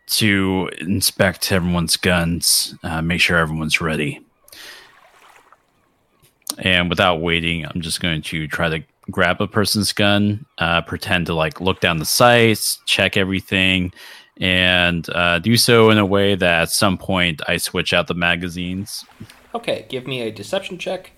[0.08, 4.20] to inspect everyone's guns, uh, make sure everyone's ready.
[6.58, 11.28] And without waiting, I'm just going to try to grab a person's gun, uh, pretend
[11.28, 13.94] to like look down the sights, check everything,
[14.38, 18.14] and uh, do so in a way that at some point I switch out the
[18.14, 19.06] magazines.
[19.56, 21.12] Okay, give me a deception check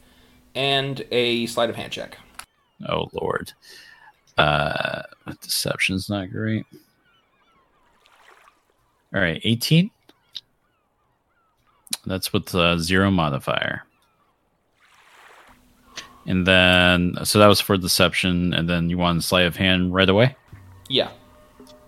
[0.56, 2.18] and a sleight of hand check.
[2.88, 3.54] Oh lord,
[4.38, 5.04] uh,
[5.42, 6.66] deception's not great.
[9.14, 9.92] All right, 18.
[12.06, 13.84] That's with uh, zero modifier.
[16.26, 20.10] And then, so that was for deception, and then you want sleight of hand right
[20.10, 20.36] away?
[20.88, 21.10] Yeah.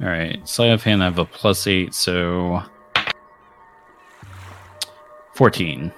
[0.01, 2.61] All right, sleight of hand, I have a plus eight, so
[5.35, 5.91] 14.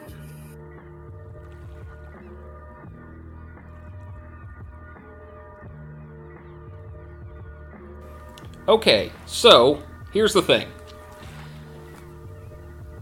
[8.68, 10.68] Okay, so here's the thing.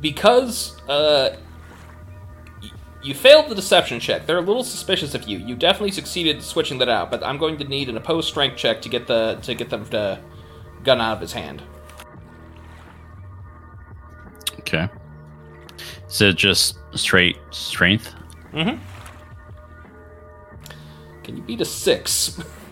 [0.01, 1.37] Because uh,
[2.61, 2.69] y-
[3.01, 5.37] you failed the deception check, they're a little suspicious of you.
[5.37, 8.81] You definitely succeeded switching that out, but I'm going to need an opposed strength check
[8.81, 10.19] to get the to get them to
[10.83, 11.63] gun out of his hand.
[14.59, 14.89] Okay.
[16.09, 18.13] Is it just straight strength?
[18.51, 18.77] Mm-hmm.
[21.23, 22.37] Can you beat a six?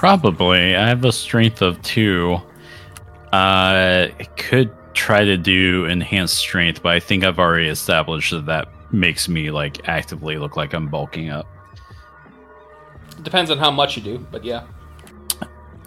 [0.00, 0.74] Probably.
[0.74, 2.40] I have a strength of two.
[3.34, 8.46] Uh, I could try to do enhanced strength, but I think I've already established that
[8.46, 11.46] that makes me like actively look like I'm bulking up.
[13.20, 14.62] Depends on how much you do, but yeah.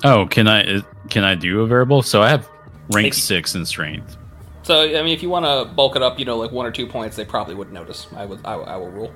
[0.04, 2.04] Oh, can I can I do a variable?
[2.04, 2.47] So I have
[2.91, 3.12] rank Maybe.
[3.13, 4.15] six in strength.
[4.62, 6.71] So I mean, if you want to bulk it up, you know, like one or
[6.71, 8.06] two points, they probably wouldn't notice.
[8.15, 9.12] I would, I, I will rule.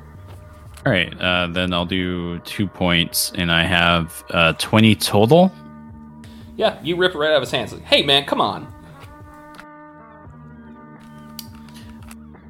[0.88, 5.52] All right, uh, then I'll do two points, and I have uh, twenty total.
[6.56, 7.74] Yeah, you rip it right out of his hands.
[7.74, 8.74] Like, hey, man, come on.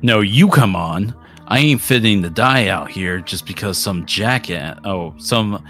[0.03, 1.15] No, you come on.
[1.47, 5.65] I ain't fitting the die out here just because some jackass, oh, some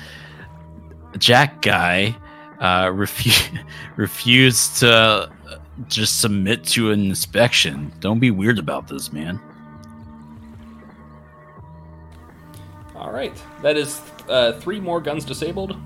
[1.18, 2.18] jack guy
[2.60, 3.64] uh, refu-
[3.96, 5.30] refused to uh,
[5.88, 7.94] just submit to an inspection.
[8.02, 9.40] Don't be weird about this, man.
[13.08, 15.78] All right, that is uh, three more guns disabled.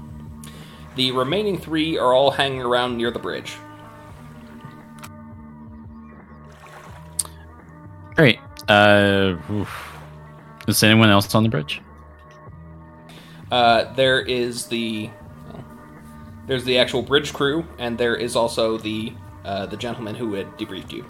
[0.96, 3.54] The remaining three are all hanging around near the bridge.
[8.18, 8.40] All right.
[8.68, 10.00] Uh, oof.
[10.68, 11.80] is anyone else on the bridge?
[13.52, 15.12] Uh, there is the
[15.48, 15.64] well,
[16.48, 19.14] there's the actual bridge crew, and there is also the
[19.46, 21.06] uh, the gentleman who had debriefed you.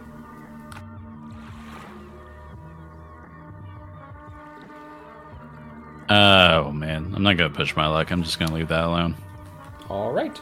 [6.14, 8.12] Oh man, I'm not gonna push my luck.
[8.12, 9.16] I'm just gonna leave that alone.
[9.88, 10.38] All right.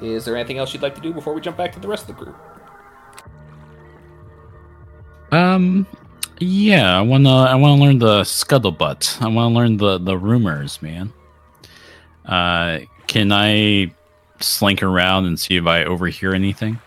[0.00, 2.08] Is there anything else you'd like to do before we jump back to the rest
[2.08, 2.36] of the group?
[5.32, 5.86] Um,
[6.38, 9.20] yeah, I wanna I wanna learn the scuttlebutt.
[9.20, 11.12] I wanna learn the the rumors, man.
[12.24, 13.92] Uh, can I
[14.40, 16.78] slink around and see if I overhear anything?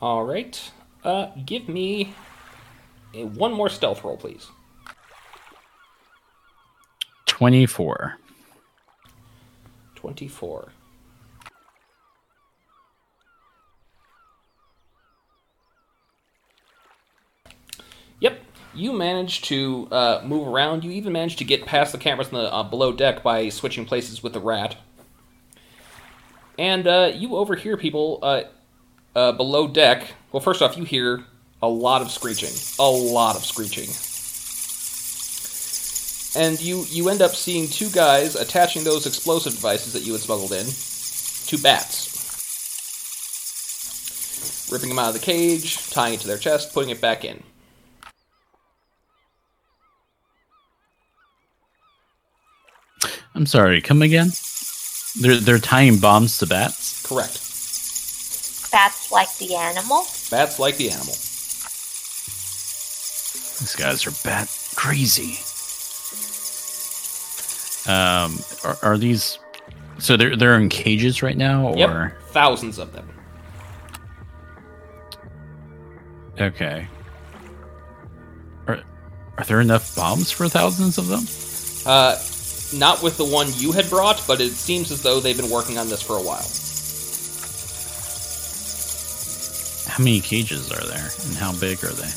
[0.00, 0.58] All right.
[1.06, 2.12] Uh, give me
[3.14, 4.48] a, one more stealth roll, please.
[7.26, 8.16] Twenty four.
[9.94, 10.72] 24.
[18.20, 18.40] Yep,
[18.74, 20.84] you managed to uh, move around.
[20.84, 23.84] You even managed to get past the cameras in the uh, below deck by switching
[23.84, 24.76] places with the rat.
[26.58, 28.20] And uh, you overhear people
[29.16, 30.06] uh, below deck.
[30.30, 31.24] Well, first off, you hear
[31.60, 32.54] a lot of screeching.
[32.78, 33.88] A lot of screeching
[36.36, 40.20] and you you end up seeing two guys attaching those explosive devices that you had
[40.20, 42.12] smuggled in to bats
[44.70, 47.42] ripping them out of the cage tying it to their chest putting it back in
[53.34, 53.82] I'm sorry.
[53.82, 54.30] Come again?
[55.20, 57.06] They're they're tying bombs to bats.
[57.06, 57.45] correct
[58.76, 60.04] Bats like the animal.
[60.30, 61.14] bats like the animal
[63.56, 65.38] These guys are bat crazy.
[67.90, 69.38] Um, are, are these?
[69.98, 73.08] So they're they're in cages right now, or yep thousands of them
[76.40, 76.88] okay?
[78.66, 78.80] Are
[79.38, 81.24] are there enough bombs for thousands of them?
[81.86, 82.18] uh,
[82.74, 85.78] not with the one you had brought but it seems as though they've been working
[85.78, 86.44] on this for a while
[89.96, 92.10] How many cages are there, and how big are they?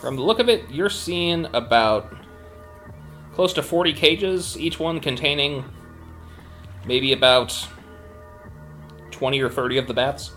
[0.00, 2.14] from the look of it you're seeing about
[3.34, 5.64] close to 40 cages each one containing
[6.84, 7.66] maybe about
[9.10, 10.30] 20 or 30 of the bats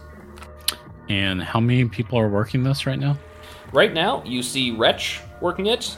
[1.10, 3.18] And how many people are working this right now?
[3.74, 5.98] Right now, you see Wretch working it,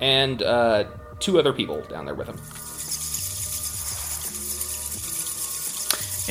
[0.00, 0.84] and uh,
[1.18, 2.36] two other people down there with him.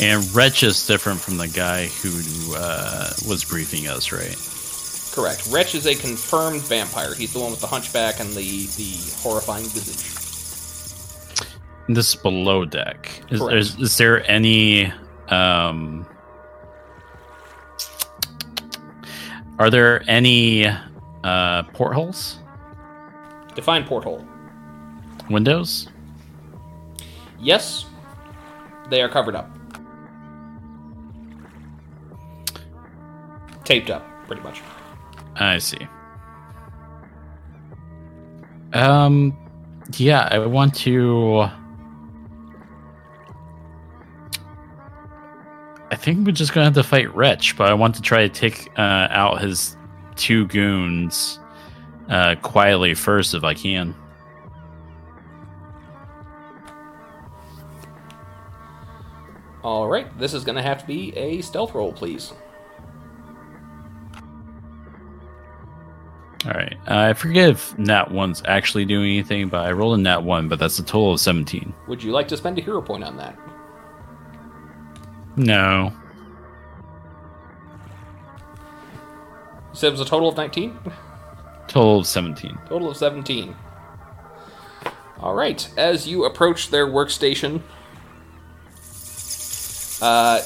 [0.02, 2.10] And Wretch is different from the guy who
[2.56, 4.38] uh, was briefing us, right?
[5.14, 5.48] Correct.
[5.52, 7.14] Wretch is a confirmed vampire.
[7.14, 10.16] He's the one with the hunchback and the, the horrifying visage.
[11.90, 13.10] This is below deck.
[13.30, 14.94] Is, is, is there any?
[15.28, 16.06] Um,
[19.58, 20.68] are there any
[21.24, 22.38] uh, portholes,
[23.56, 24.26] Define porthole.
[25.30, 25.90] windows?
[27.40, 27.86] Yes,
[28.90, 29.50] they are covered up.
[33.70, 34.64] Taped up, pretty much.
[35.36, 35.78] I see.
[38.74, 39.38] Um,
[39.96, 41.48] yeah, I want to.
[45.92, 48.30] I think we're just gonna have to fight Wretch, but I want to try to
[48.30, 49.78] take uh, out his
[50.16, 51.40] two goons
[52.10, 53.94] uh, quietly first, if I can.
[59.64, 62.34] All right, this is going to have to be a stealth roll, please.
[66.46, 66.78] All right.
[66.88, 70.48] Uh, I forget if Nat 1's actually doing anything, but I rolled a Nat 1,
[70.48, 71.74] but that's a total of 17.
[71.88, 73.38] Would you like to spend a hero point on that?
[75.36, 75.94] No.
[79.70, 80.78] You said it was a total of 19?
[81.68, 82.58] Total of 17.
[82.68, 83.56] Total of 17.
[85.20, 85.70] All right.
[85.78, 87.62] As you approach their workstation,
[90.02, 90.40] uh,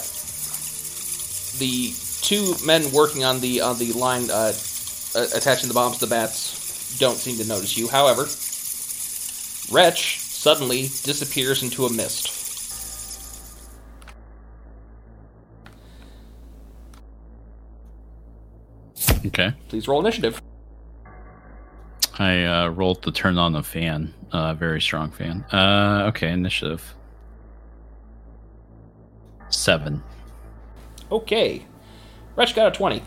[1.60, 4.52] the two men working on the on the line uh,
[5.16, 7.88] uh, attaching the bombs to the bats don't seem to notice you.
[7.88, 8.24] However,
[9.72, 12.40] Wretch suddenly disappears into a mist.
[19.26, 19.54] Okay.
[19.70, 20.42] Please roll initiative.
[22.20, 24.14] I uh, rolled to turn on the fan.
[24.32, 25.46] Uh, very strong fan.
[25.52, 26.94] Uh, okay, initiative.
[29.50, 30.04] Seven.
[31.12, 31.66] Okay.
[32.36, 33.02] Wretch got a 20.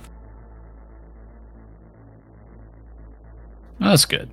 [3.78, 4.30] That's good.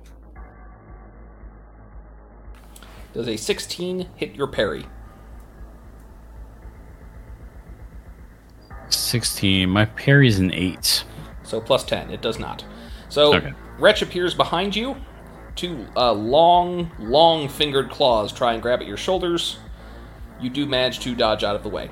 [3.12, 4.86] Does a 16 hit your parry?
[8.88, 9.68] 16.
[9.68, 11.04] My parry is an 8.
[11.42, 12.10] So plus 10.
[12.10, 12.64] It does not.
[13.08, 13.52] So Okay.
[13.78, 14.96] Wretch appears behind you.
[15.56, 19.58] Two uh, long, long fingered claws try and grab at your shoulders.
[20.40, 21.90] You do manage to dodge out of the way.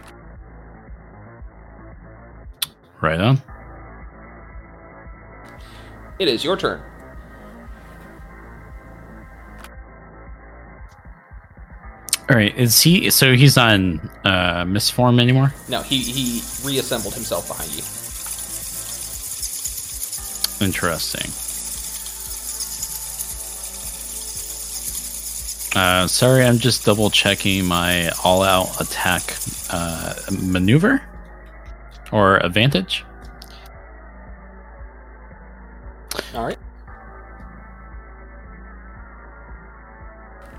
[3.00, 3.40] Right on.
[6.18, 6.82] It is your turn.
[12.32, 12.56] All right.
[12.56, 13.10] Is he.
[13.10, 15.52] So he's not in uh, mist form anymore?
[15.68, 17.82] No, he, he reassembled himself behind you.
[20.66, 21.30] Interesting.
[25.78, 29.36] Uh, sorry, I'm just double checking my all out attack
[29.68, 31.02] uh, maneuver
[32.12, 33.04] or advantage.
[36.34, 36.58] All right.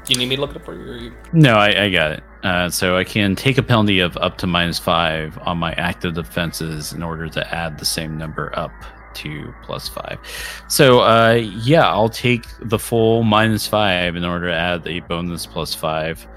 [0.08, 1.14] You need me to look it up for you?
[1.32, 2.24] No, I, I got it.
[2.43, 6.14] Uh, so I can take a penalty of up to minus five on my active
[6.14, 8.74] defenses in order to add the same number up
[9.16, 10.20] to plus five.
[10.68, 15.45] So uh, yeah, I'll take the full minus five in order to add a bonus
[15.45, 16.28] plus five.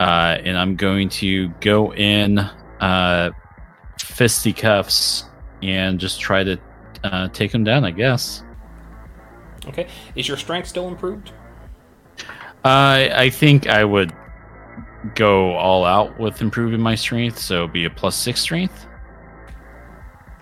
[0.00, 2.38] Uh, and I'm going to go in
[2.80, 3.30] uh,
[4.00, 5.24] fisticuffs
[5.62, 6.58] and just try to
[7.04, 8.42] uh, take him down, I guess.
[9.68, 9.88] Okay.
[10.14, 11.32] Is your strength still improved?
[12.66, 14.12] Uh, I think I would
[15.14, 18.88] go all out with improving my strength, so be a plus six strength.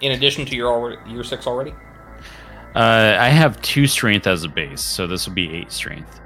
[0.00, 1.72] In addition to your already, your six already?
[2.74, 6.22] Uh, I have two strength as a base, so this will be eight strength.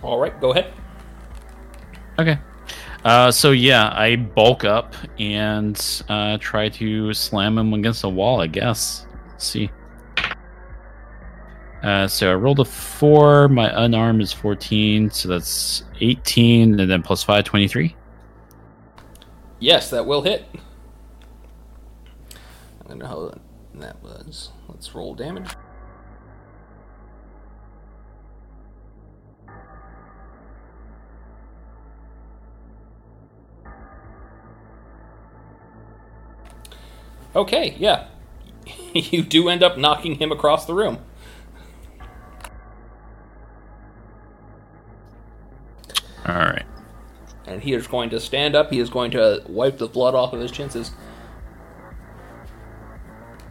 [0.00, 0.72] All right, go ahead.
[2.18, 2.38] Okay.
[3.04, 8.40] Uh, so yeah, I bulk up and uh, try to slam him against the wall.
[8.40, 9.06] I guess.
[9.28, 9.70] Let's see.
[11.82, 13.48] Uh, so I rolled a four.
[13.48, 17.96] My unarmed is fourteen, so that's eighteen, and then plus five, 23.
[19.58, 20.44] Yes, that will hit.
[22.84, 23.34] I don't know how
[23.74, 24.50] that was.
[24.68, 25.50] Let's roll damage.
[37.34, 38.08] Okay, yeah.
[38.94, 40.98] you do end up knocking him across the room.
[46.26, 46.66] All right.
[47.46, 48.70] And he is going to stand up.
[48.70, 50.70] He is going to wipe the blood off of his chin.
[50.70, 50.92] Says,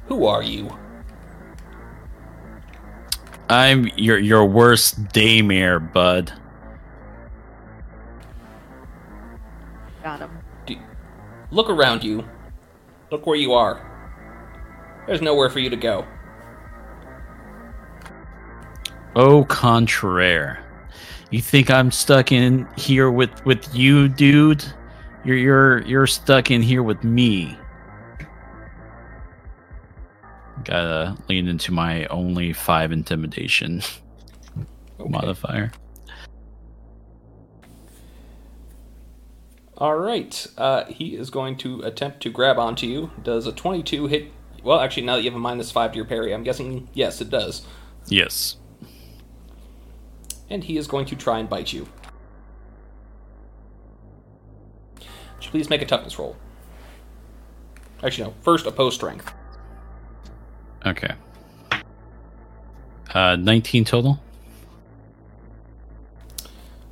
[0.07, 0.77] "Who are you?"
[3.49, 6.31] I'm your your worst daymare, bud.
[10.01, 10.39] Got him.
[10.65, 10.75] Do,
[11.51, 12.23] look around you.
[13.11, 13.85] Look where you are.
[15.05, 16.05] There's nowhere for you to go.
[19.17, 20.63] Au contraire.
[21.31, 24.63] You think I'm stuck in here with with you, dude?
[25.23, 27.57] You're you're you're stuck in here with me.
[30.65, 33.81] Gotta lean into my only five intimidation
[34.99, 35.09] Okay.
[35.09, 35.71] modifier.
[39.77, 40.45] All right.
[40.57, 43.09] Uh, he is going to attempt to grab onto you.
[43.23, 44.31] Does a 22 hit?
[44.63, 47.19] Well, actually, now that you have a minus five to your parry, I'm guessing yes,
[47.19, 47.65] it does.
[48.07, 48.57] Yes.
[50.51, 51.87] And he is going to try and bite you.
[54.97, 56.35] Would you please make a toughness roll?
[58.03, 58.33] Actually, no.
[58.41, 59.33] First, oppose strength.
[60.85, 61.13] Okay.
[63.13, 64.19] Uh, 19 total.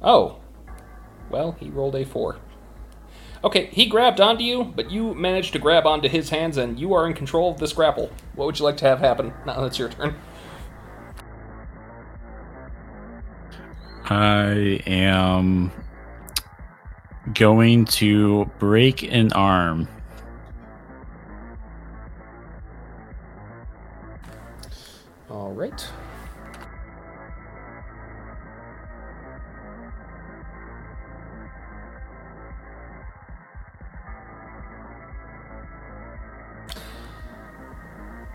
[0.02, 0.38] Oh.
[1.30, 2.38] Well, he rolled a four.
[3.44, 6.94] Okay, he grabbed onto you, but you managed to grab onto his hands, and you
[6.94, 8.10] are in control of this grapple.
[8.36, 10.16] What would you like to have happen now that it's your turn?
[14.12, 15.72] I am
[17.36, 19.88] going to break an arm.
[25.30, 25.88] All right.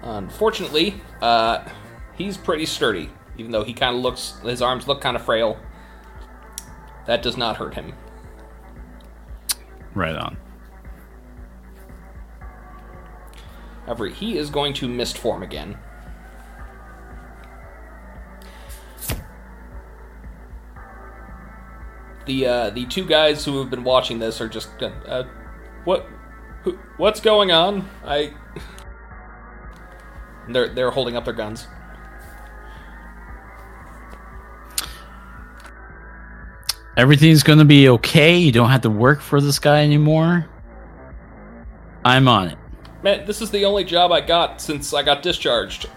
[0.04, 1.68] Unfortunately, uh,
[2.12, 5.58] he's pretty sturdy, even though he kind of looks, his arms look kind of frail.
[7.06, 7.94] That does not hurt him.
[9.94, 10.36] Right on.
[13.86, 15.76] However, he is going to mist form again.
[22.26, 25.28] The uh, the two guys who have been watching this are just uh, uh,
[25.84, 26.06] what
[26.62, 27.86] who, what's going on?
[28.02, 28.32] I
[30.48, 31.66] they're they're holding up their guns.
[36.96, 38.36] Everything's going to be okay.
[38.36, 40.48] You don't have to work for this guy anymore.
[42.04, 42.58] I'm on it.
[43.02, 45.88] Man, this is the only job I got since I got discharged.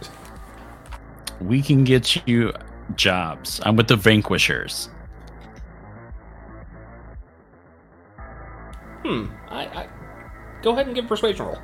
[1.39, 2.51] We can get you
[2.95, 3.61] jobs.
[3.63, 4.89] I'm with the Vanquishers.
[9.05, 9.27] Hmm.
[9.49, 9.87] I, I
[10.61, 11.59] go ahead and give a persuasion roll.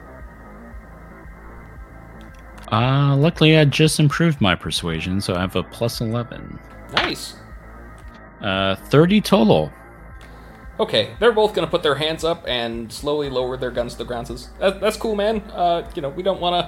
[2.72, 6.60] Uh, luckily, I just improved my persuasion, so I have a plus 11.
[6.94, 7.36] Nice.
[8.44, 9.72] Uh, 30 total.
[10.80, 14.06] Okay, they're both gonna put their hands up and slowly lower their guns to the
[14.06, 14.28] ground.
[14.28, 15.40] Says, that, "That's cool, man.
[15.52, 16.68] Uh, you know, we don't want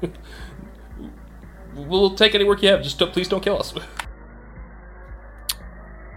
[0.00, 0.10] to.
[1.74, 2.82] we'll take any work you have.
[2.82, 3.74] Just don't, please don't kill us."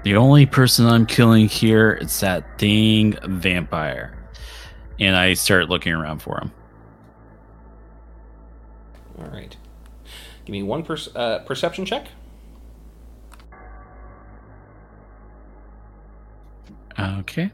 [0.03, 4.18] The only person I'm killing here is that dang vampire.
[5.01, 6.53] And I start looking around for him.
[9.20, 9.53] All right.
[10.45, 12.07] Give me one per- uh, perception check.
[16.99, 17.51] Okay.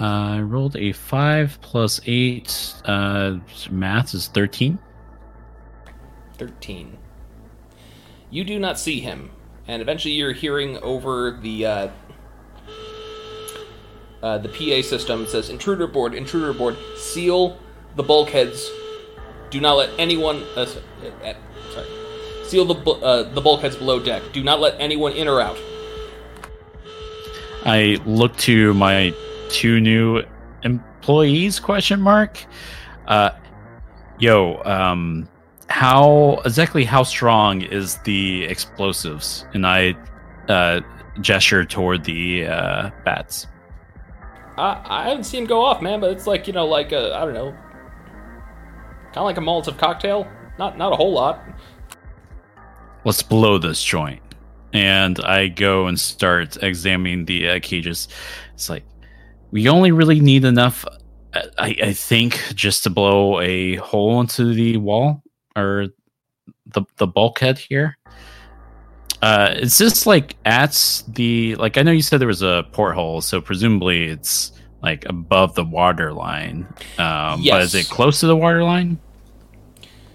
[0.00, 2.74] I rolled a 5 plus 8.
[2.84, 3.38] Uh,
[3.70, 4.78] math is 13.
[6.38, 6.96] 13.
[8.30, 9.30] You do not see him,
[9.66, 11.88] and eventually you're hearing over the uh,
[14.22, 17.58] uh, the PA system it says intruder board, intruder board, seal
[17.96, 18.70] the bulkheads.
[19.50, 21.34] Do not let anyone uh, uh, uh,
[21.72, 21.88] sorry,
[22.44, 24.22] seal the bu- uh, the bulkheads below deck.
[24.32, 25.58] Do not let anyone in or out.
[27.64, 29.14] I look to my
[29.50, 30.22] two new
[30.62, 32.44] employees question mark.
[33.06, 33.30] Uh,
[34.18, 35.28] yo, um,
[35.68, 39.46] how exactly how strong is the explosives?
[39.54, 39.94] And I
[40.48, 40.80] uh,
[41.20, 43.46] gesture toward the uh, bats.
[44.56, 47.24] I I haven't seen go off, man, but it's like you know, like a I
[47.24, 47.52] don't know,
[49.12, 50.26] kind of like a Molotov cocktail.
[50.58, 51.40] Not not a whole lot.
[53.04, 54.22] let's blow this joint.
[54.72, 58.08] And I go and start examining the uh, cages.
[58.54, 58.84] It's like
[59.50, 60.84] we only really need enough,
[61.58, 65.22] I, I think, just to blow a hole into the wall
[65.56, 65.86] or
[66.66, 67.96] the the bulkhead here.
[69.22, 71.76] Uh, is this like at the like?
[71.76, 74.52] I know you said there was a porthole, so presumably it's
[74.82, 76.66] like above the water line.
[76.98, 78.98] Um, But is it close to the water line?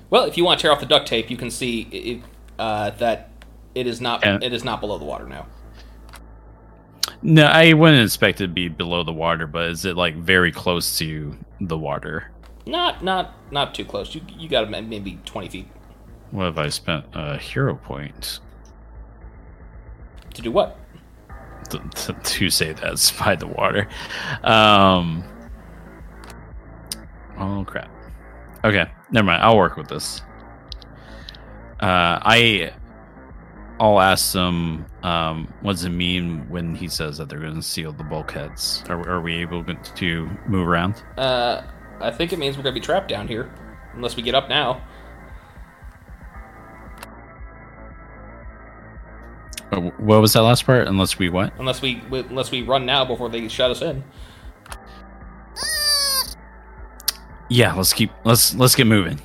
[0.10, 2.22] Well, if you want to tear off the duct tape, you can see it,
[2.60, 3.32] uh, that
[3.76, 4.40] it is not Yeah.
[4.42, 5.46] it is not below the water now.
[7.22, 10.52] No, I wouldn't expect it to be below the water, but is it like very
[10.52, 12.32] close to the water?
[12.66, 14.14] Not not not too close.
[14.14, 15.68] You you got maybe twenty feet
[16.32, 18.40] What if I spent a hero point
[20.34, 20.78] to do what?
[21.70, 23.88] to, to, to say that's by the water?
[24.44, 25.24] Um.
[27.38, 27.90] Oh crap.
[28.64, 29.42] Okay, never mind.
[29.44, 30.22] I'll work with this.
[31.82, 32.74] Uh, I,
[33.80, 34.86] I'll ask them.
[35.02, 38.84] Um, what does it mean when he says that they're going to seal the bulkheads?
[38.88, 41.04] Are, are we able to move around?
[41.18, 41.64] Uh,
[42.00, 43.54] I think it means we're gonna be trapped down here,
[43.94, 44.82] unless we get up now.
[49.72, 50.88] Uh, What was that last part?
[50.88, 51.54] Unless we what?
[51.60, 54.04] Unless we unless we run now before they shut us in.
[57.50, 59.20] Yeah, let's keep let's let's get moving.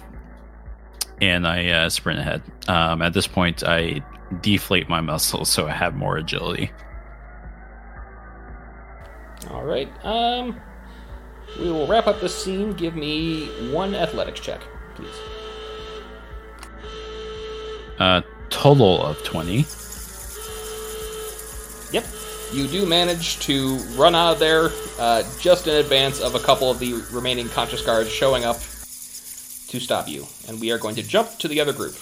[1.20, 2.42] And I uh, sprint ahead.
[2.68, 4.02] Um, at this point, I
[4.40, 6.70] deflate my muscles so I have more agility.
[9.50, 9.88] All right.
[10.04, 10.60] Um,
[11.58, 12.72] we will wrap up this scene.
[12.72, 14.60] Give me one athletics check,
[14.94, 15.14] please.
[18.00, 19.64] A total of twenty.
[21.90, 22.04] Yep.
[22.52, 26.70] you do manage to run out of there uh, just in advance of a couple
[26.70, 30.26] of the remaining conscious guards showing up to stop you.
[30.48, 31.94] And we are going to jump to the other group.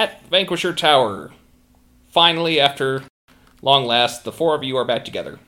[0.00, 1.30] At Vanquisher Tower,
[2.08, 3.02] finally, after
[3.60, 5.38] long last, the four of you are back together.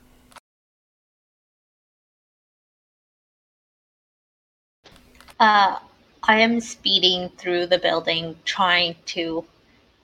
[5.39, 5.79] Uh,
[6.21, 9.43] I am speeding through the building, trying to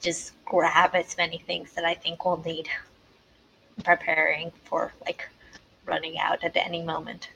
[0.02, 2.68] just grab as many things that I think we'll need.
[3.84, 5.30] Preparing for like
[5.86, 7.30] running out at any moment.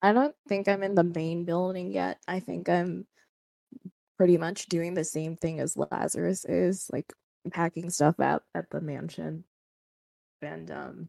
[0.00, 2.20] I don't think I'm in the main building yet.
[2.28, 3.08] I think I'm
[4.16, 7.12] pretty much doing the same thing as Lazarus is, like
[7.50, 9.44] packing stuff out at the mansion
[10.42, 11.08] and um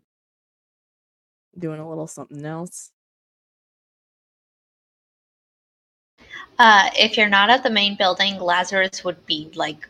[1.58, 2.92] doing a little something else.
[6.60, 9.88] Uh, if you're not at the main building, Lazarus would be like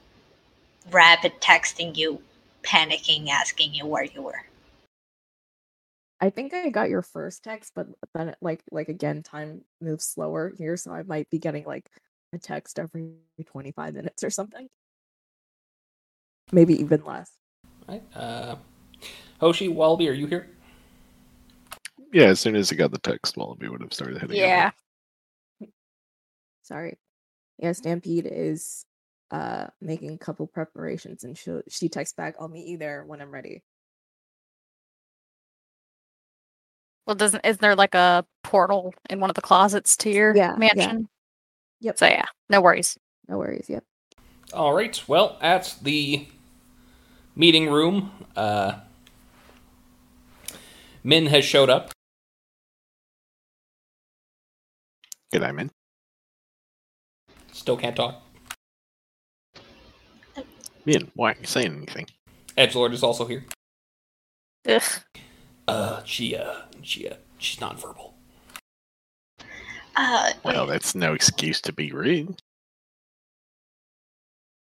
[0.91, 2.21] rapid texting you,
[2.63, 4.43] panicking, asking you where you were.
[6.19, 10.51] I think I got your first text, but then like like again, time moves slower
[10.57, 11.89] here, so I might be getting like
[12.33, 13.13] a text every
[13.45, 14.67] 25 minutes or something.
[16.51, 17.31] Maybe even less.
[17.87, 18.03] Right?
[18.15, 18.55] Uh,
[19.39, 20.49] Hoshi, Wallaby, are you here?
[22.13, 24.37] Yeah, as soon as he got the text, Wallaby would have started heading.
[24.37, 24.45] over.
[24.47, 24.71] Yeah.
[26.63, 26.97] Sorry.
[27.59, 28.85] Yeah, Stampede is
[29.29, 33.21] uh making a couple preparations and she she texts back, I'll meet you there when
[33.21, 33.61] I'm ready.
[37.05, 40.51] Well, doesn't is there like a portal in one of the closets to your Yeah,
[40.51, 40.57] yeah.
[40.57, 41.09] mansion?
[41.81, 41.97] Yep.
[41.99, 42.97] So yeah, no worries.
[43.27, 43.83] No worries, yep.
[44.53, 45.01] All right.
[45.07, 46.27] Well, at the
[47.35, 48.79] meeting room, uh,
[51.03, 51.91] Min has showed up.
[55.31, 55.71] Good, I'm in.
[57.51, 58.21] Still can't talk.
[60.87, 62.07] Ian, why aren't you saying anything?
[62.57, 63.43] Edgelord is also here.
[64.67, 64.83] Ugh.
[65.67, 68.13] Uh, she, uh, she, uh, she's nonverbal.
[69.97, 72.39] Uh, Well, that's no excuse to be rude.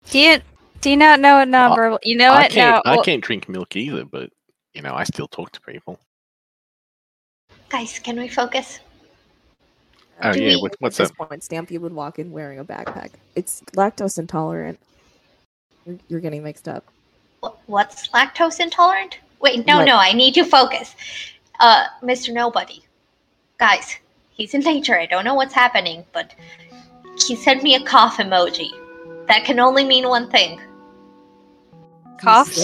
[0.10, 0.40] Do you
[0.82, 1.98] do you not know what nonverbal?
[2.04, 2.52] You know I what?
[2.52, 2.86] can't.
[2.86, 2.92] No.
[2.92, 4.30] I well, can't drink milk either, but
[4.74, 6.00] you know, I still talk to people.
[7.70, 8.80] guys, can we focus?
[10.22, 11.30] Oh Do yeah, we- what, At what's this up?
[11.30, 13.12] point, Stampede would walk in wearing a backpack.
[13.36, 14.80] It's lactose intolerant.
[15.86, 16.84] You're, you're getting mixed up.
[17.68, 19.20] What's lactose intolerant?
[19.42, 19.86] Wait, no, What?
[19.86, 20.96] no, I need to focus.
[21.60, 22.34] Uh, Mr.
[22.34, 22.84] Nobody.
[23.60, 23.98] Guys,
[24.38, 24.98] he's in danger.
[24.98, 26.34] I don't know what's happening, but
[27.28, 28.70] he sent me a cough emoji.
[29.28, 30.62] That can only mean one thing.
[32.22, 32.56] Cough?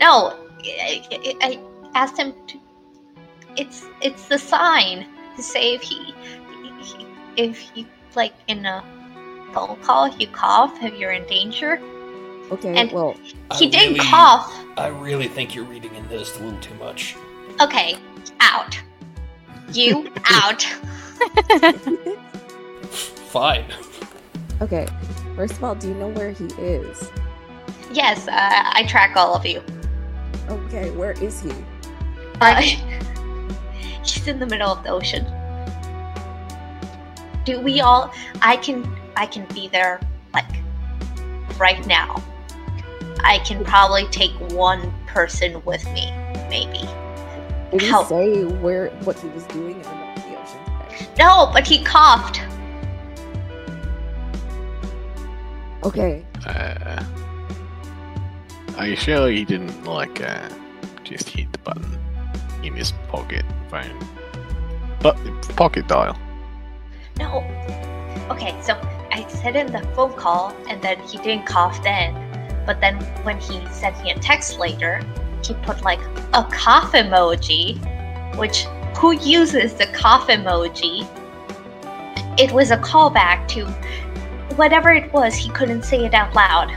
[0.00, 0.34] No,
[0.64, 1.60] I, I, I
[1.94, 2.58] asked him to.
[3.56, 6.14] It's it's the sign to say if he,
[6.82, 8.82] he if you like in a
[9.52, 11.80] phone call you cough if you're in danger.
[12.50, 13.14] Okay, And- well,
[13.58, 14.54] He I didn't really- cough.
[14.76, 17.16] I really think you're reading in this a little too much.
[17.60, 17.96] Okay,
[18.40, 18.78] out.
[19.72, 20.62] You out.
[23.30, 23.72] Fine.
[24.62, 24.86] okay.
[25.36, 27.10] First of all, do you know where he is?
[27.92, 29.62] Yes, uh, I track all of you.
[30.48, 31.52] Okay, where is he?
[32.40, 32.60] Uh,
[34.02, 35.24] he's in the middle of the ocean.
[37.44, 38.12] Do we all?
[38.42, 38.86] I can.
[39.16, 40.00] I can be there
[40.34, 40.44] like
[41.58, 42.22] right now.
[43.20, 46.10] I can probably take one person with me,
[46.48, 46.88] maybe.
[47.70, 51.06] Did he How- say where what he was doing in the middle of the ocean?
[51.18, 52.40] No, but he coughed.
[55.84, 57.02] Okay, Uh,
[58.78, 60.48] are you sure he didn't like uh,
[61.04, 61.98] just hit the button
[62.64, 63.98] in his pocket phone?
[65.00, 66.16] But the pocket dial.
[67.18, 67.44] No.
[68.30, 68.74] Okay, so
[69.12, 72.14] I said in the phone call, and then he didn't cough then.
[72.66, 75.00] But then when he sent me a text later,
[75.42, 76.00] he put like
[76.34, 77.78] a cough emoji,
[78.36, 78.64] which
[78.98, 81.06] who uses the cough emoji?
[82.38, 83.66] It was a callback to
[84.56, 85.34] whatever it was.
[85.34, 86.70] He couldn't say it out loud,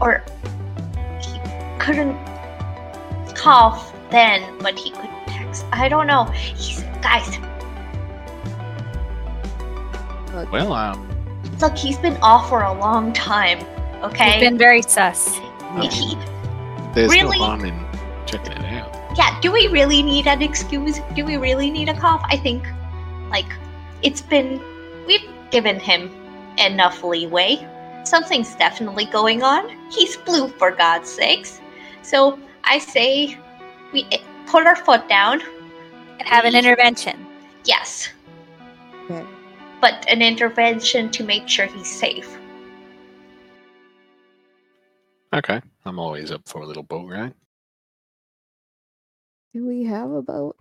[0.00, 0.24] or
[1.20, 1.38] he
[1.78, 2.16] couldn't
[3.34, 5.64] cough then, but he could text.
[5.72, 6.24] I don't know.
[6.24, 7.38] He's guys.
[10.50, 11.08] Well, um,
[11.60, 13.60] Look, he's been off for a long time.
[14.02, 14.32] Okay.
[14.32, 15.38] He's been very sus.
[15.80, 16.16] He-
[16.94, 17.38] there's really?
[17.38, 17.86] no harm in
[18.26, 18.94] checking it out.
[19.16, 19.38] yeah.
[19.40, 21.00] Do we really need an excuse?
[21.14, 22.22] Do we really need a cough?
[22.24, 22.66] I think,
[23.30, 23.50] like,
[24.02, 24.60] it's been
[25.06, 26.10] we've given him
[26.58, 27.66] enough leeway.
[28.04, 29.68] Something's definitely going on.
[29.90, 31.60] He's blue, for God's sakes.
[32.02, 33.38] So I say
[33.92, 35.40] we eh, put our foot down.
[36.18, 37.26] And have an intervention.
[37.64, 38.08] Yes,
[39.04, 39.24] okay.
[39.80, 42.38] but an intervention to make sure he's safe.
[45.32, 47.34] Okay, I'm always up for a little boat ride.
[49.54, 50.56] Do we have a boat?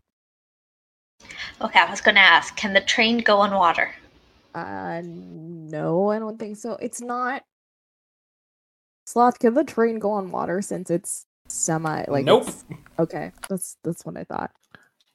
[1.62, 3.94] Okay, I was gonna ask, can the train go on water?
[4.56, 6.74] Uh, no, I don't think so.
[6.82, 7.44] It's not.
[9.06, 12.26] Sloth, can the train go on water since it's semi like?
[12.26, 12.44] Nope.
[12.44, 12.66] it's-
[13.00, 14.52] Okay, that's that's what I thought.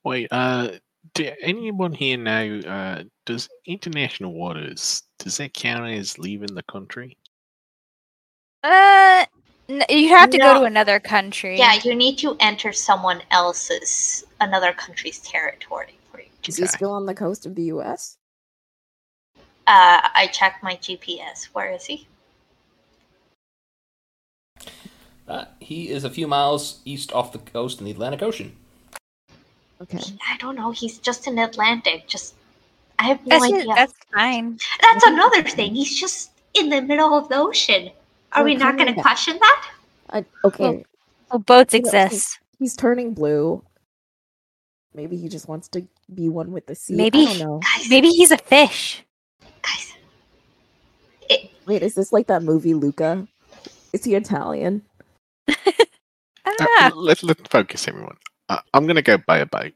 [0.04, 0.72] Wait, uh,
[1.14, 2.60] do anyone here know?
[2.66, 7.16] Uh, does international waters does that count as leaving the country?
[8.64, 9.35] Uh, n-
[9.68, 11.58] you have to go to another country.
[11.58, 16.26] Yeah, you need to enter someone else's, another country's territory for you.
[16.46, 18.16] Is To, he still on the coast of the U.S.?
[19.66, 21.44] uh, I checked my GPS.
[21.52, 22.06] Where is he?
[25.26, 28.54] Uh, he is a few miles east off the coast in the Atlantic Ocean.
[29.82, 29.98] Okay.
[30.28, 30.70] I don't know.
[30.70, 32.06] He's just in the Atlantic.
[32.06, 32.34] Just,
[33.00, 33.64] I have no that's, idea.
[33.64, 34.58] just- that's fine.
[34.80, 35.74] That's another thing.
[35.74, 37.90] He's just in the middle of the ocean.
[38.32, 39.68] Are we not going to question that?
[40.10, 40.84] Uh, okay.
[41.30, 42.38] Well, boats You know, exist.
[42.58, 43.62] He's turning blue.
[44.94, 46.94] Maybe he just wants to be one with the sea.
[46.94, 47.22] Maybe.
[47.22, 47.60] I don't know.
[47.60, 49.04] Guys, Maybe he's a fish.
[49.62, 49.92] guys.
[51.28, 53.26] It, Wait, is this like that movie Luca?
[53.92, 54.82] Is he Italian?
[56.60, 58.16] Uh, let's let's focus, everyone.
[58.48, 59.72] Uh, I'm gonna go buy a boat.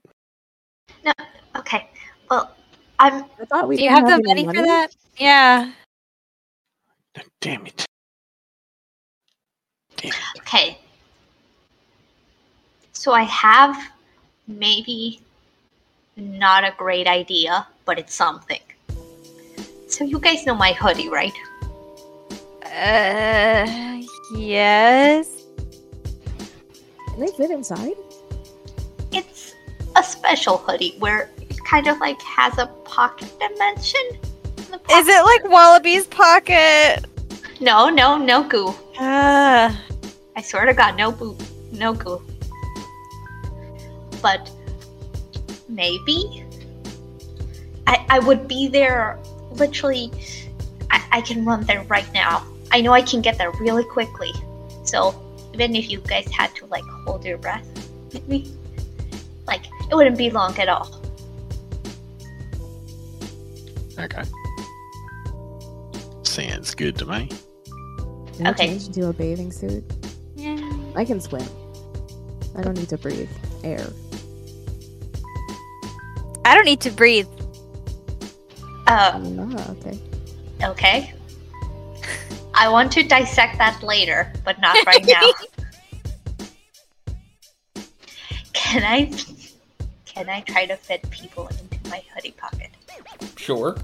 [1.04, 1.12] No,
[1.56, 1.90] okay.
[2.30, 2.54] Well,
[2.98, 3.24] I'm.
[3.40, 4.94] I thought we do you have the any money for that?
[5.16, 5.72] Yeah.
[7.40, 7.86] Damn it!
[10.00, 10.12] Damn!
[10.38, 10.78] Okay.
[12.92, 13.76] So I have
[14.46, 15.20] maybe
[16.16, 18.60] not a great idea, but it's something.
[19.88, 21.32] So you guys know my hoodie, right?
[22.64, 24.00] Uh,
[24.34, 25.44] yes.
[27.08, 27.96] Can they fit inside?
[29.12, 29.54] It's
[29.96, 34.00] a special hoodie where it kind of like has a pocket dimension.
[34.56, 37.04] in Is it like Wallaby's pocket?
[37.60, 38.74] No, no, no goo.
[38.98, 39.76] Ah.
[40.36, 41.36] I swear to God, no boo,
[41.72, 42.22] no goo.
[44.22, 44.50] But
[45.68, 46.44] maybe
[47.86, 49.18] I I would be there.
[49.52, 50.12] Literally,
[50.90, 52.44] I, I can run there right now.
[52.70, 54.32] I know I can get there really quickly.
[54.84, 55.20] So
[55.52, 57.66] even if you guys had to like hold your breath,
[58.12, 58.52] maybe
[59.46, 61.00] like it wouldn't be long at all.
[63.98, 64.22] Okay.
[66.22, 67.28] Sounds good to me.
[68.36, 68.68] Can I Okay.
[68.68, 69.84] change into a bathing suit?
[70.92, 71.00] Yeah.
[71.00, 71.46] I can swim.
[72.56, 73.30] I don't need to breathe
[73.62, 73.86] air.
[76.44, 77.28] I don't need to breathe.
[78.86, 79.98] Uh, Ah, okay.
[80.64, 81.14] okay.
[82.54, 85.32] I want to dissect that later, but not right now.
[88.52, 89.12] can I?
[90.04, 92.70] Can I try to fit people into my hoodie pocket?
[93.36, 93.76] Sure.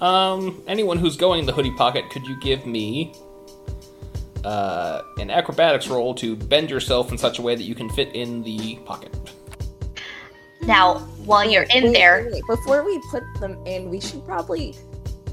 [0.00, 3.14] Um, anyone who's going in the hoodie pocket, could you give me
[4.46, 8.14] uh, an acrobatics roll to bend yourself in such a way that you can fit
[8.14, 9.14] in the pocket?
[10.62, 12.42] Now, while you're in wait, there, wait, wait.
[12.46, 14.74] Before we put them in, we should probably,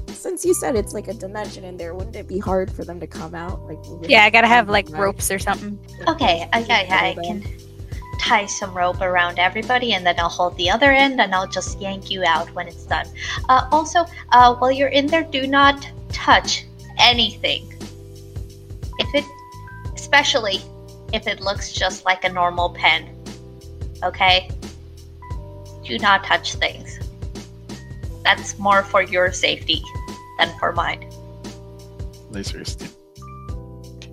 [0.08, 3.00] since you said it's like a dimension in there, wouldn't it be hard for them
[3.00, 3.62] to come out?
[3.66, 4.98] Like, Yeah, I gotta have like out?
[4.98, 5.78] ropes or something.
[6.08, 7.42] okay, Just okay, I cover them.
[7.42, 7.52] can
[8.20, 11.80] tie some rope around everybody, and then I'll hold the other end, and I'll just
[11.80, 13.06] yank you out when it's done.
[13.48, 16.64] Uh, also, uh, while you're in there, do not touch
[16.98, 17.73] anything.
[18.98, 19.24] If it,
[19.94, 20.60] especially
[21.12, 23.16] if it looks just like a normal pen,
[24.02, 24.50] okay?
[25.84, 26.98] Do not touch things.
[28.22, 29.82] That's more for your safety
[30.38, 31.10] than for mine.
[32.30, 32.90] Lazarus, did,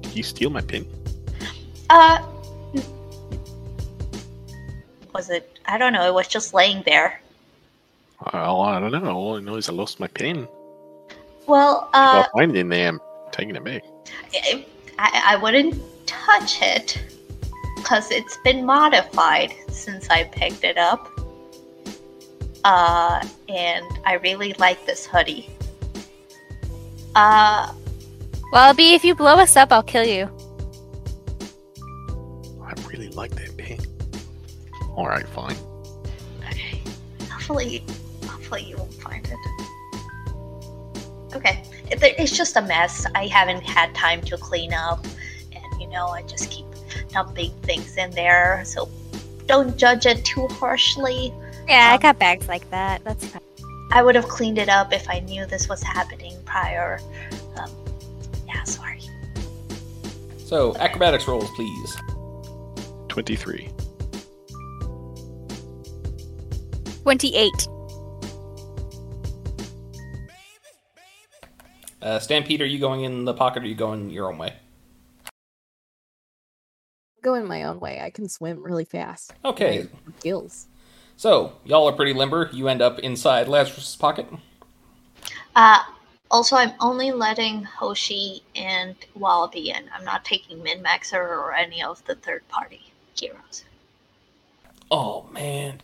[0.01, 0.85] did you steal my pin?
[1.89, 2.25] Uh,
[5.13, 5.59] was it?
[5.65, 6.07] I don't know.
[6.07, 7.21] It was just laying there.
[8.33, 9.15] Oh, I don't know.
[9.15, 10.47] All I know is I lost my pin.
[11.47, 12.99] Well, If uh, I find it in there, I'm
[13.31, 13.83] taking it back.
[14.97, 17.01] I, I wouldn't touch it
[17.75, 21.09] because it's been modified since I picked it up.
[22.63, 25.49] Uh, and I really like this hoodie.
[27.15, 27.73] Uh,
[28.51, 30.29] well, B, if you blow us up, I'll kill you.
[32.63, 33.79] I really like that pin.
[34.95, 35.55] All right, fine.
[36.47, 36.81] okay.
[37.29, 37.83] Hopefully,
[38.25, 39.37] hopefully you won't find it.
[41.35, 43.05] Okay, it, it's just a mess.
[43.15, 45.03] I haven't had time to clean up,
[45.51, 46.65] and you know, I just keep
[47.09, 48.63] dumping things in there.
[48.65, 48.89] So
[49.45, 51.33] don't judge it too harshly.
[51.67, 53.03] Yeah, I Um, got bags like that.
[53.03, 53.41] That's fine.
[53.91, 56.99] I would have cleaned it up if I knew this was happening prior.
[57.57, 57.69] Um,
[58.47, 59.01] yeah, sorry.
[60.45, 61.97] So, acrobatics rolls, please.
[63.09, 63.69] Twenty-three.
[67.03, 67.67] 28.
[72.01, 74.53] Uh, Stampede, are you going in the pocket or are you going your own way?
[77.21, 77.99] Going my own way.
[78.01, 79.33] I can swim really fast.
[79.45, 79.87] Okay,
[80.23, 80.65] Gills.
[81.17, 82.49] so y'all are pretty limber.
[82.51, 84.25] You end up inside Lazarus' pocket.
[85.55, 85.83] Uh,
[86.31, 89.83] also, I'm only letting Hoshi and Wallaby in.
[89.95, 92.81] I'm not taking Min Maxer or any of the third party
[93.15, 93.65] heroes.
[94.89, 95.79] Oh man,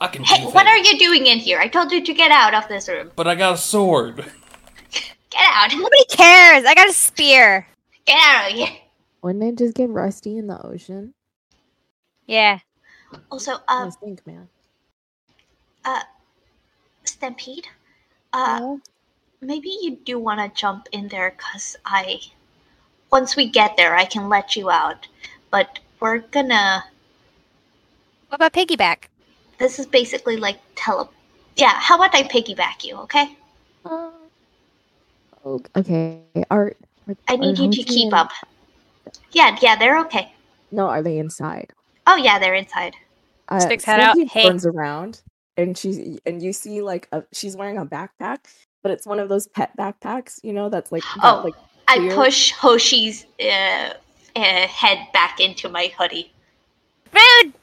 [0.00, 1.58] I can Hey, do what are you doing in here?
[1.58, 3.10] I told you to get out of this room.
[3.16, 4.24] but I got a sword.
[5.38, 5.70] Get out.
[5.72, 6.64] Nobody cares.
[6.64, 7.66] I got a spear.
[8.04, 8.68] Get out of here.
[9.22, 11.14] Wouldn't it just get rusty in the ocean?
[12.26, 12.58] Yeah.
[13.30, 14.48] Also, I um, think, man.
[15.84, 16.02] Uh,
[17.04, 17.66] Stampede,
[18.32, 18.76] uh,
[19.40, 22.20] maybe you do want to jump in there because I,
[23.10, 25.06] once we get there, I can let you out.
[25.50, 26.84] But we're gonna.
[28.28, 29.04] What about piggyback?
[29.58, 31.08] This is basically like tele.
[31.56, 33.36] Yeah, how about I piggyback you, okay?
[33.84, 34.10] uh,
[35.44, 36.20] okay.
[36.50, 36.76] Art.
[37.08, 38.30] are- I need are you to keep and- up.
[39.32, 40.32] Yeah, yeah, they're okay.
[40.70, 41.72] No, are they inside?
[42.06, 42.94] Oh yeah, they're inside.
[43.48, 44.14] Uh, Sticks head out.
[44.14, 44.48] Stampede Hey.
[44.48, 45.22] turns around
[45.56, 48.38] and she's and you see like a, she's wearing a backpack,
[48.82, 51.44] but it's one of those pet backpacks, you know, that's like got, Oh.
[51.44, 51.54] like
[51.88, 53.94] I push Hoshi's uh,
[54.36, 56.30] uh, head back into my hoodie.
[57.12, 57.54] Rude.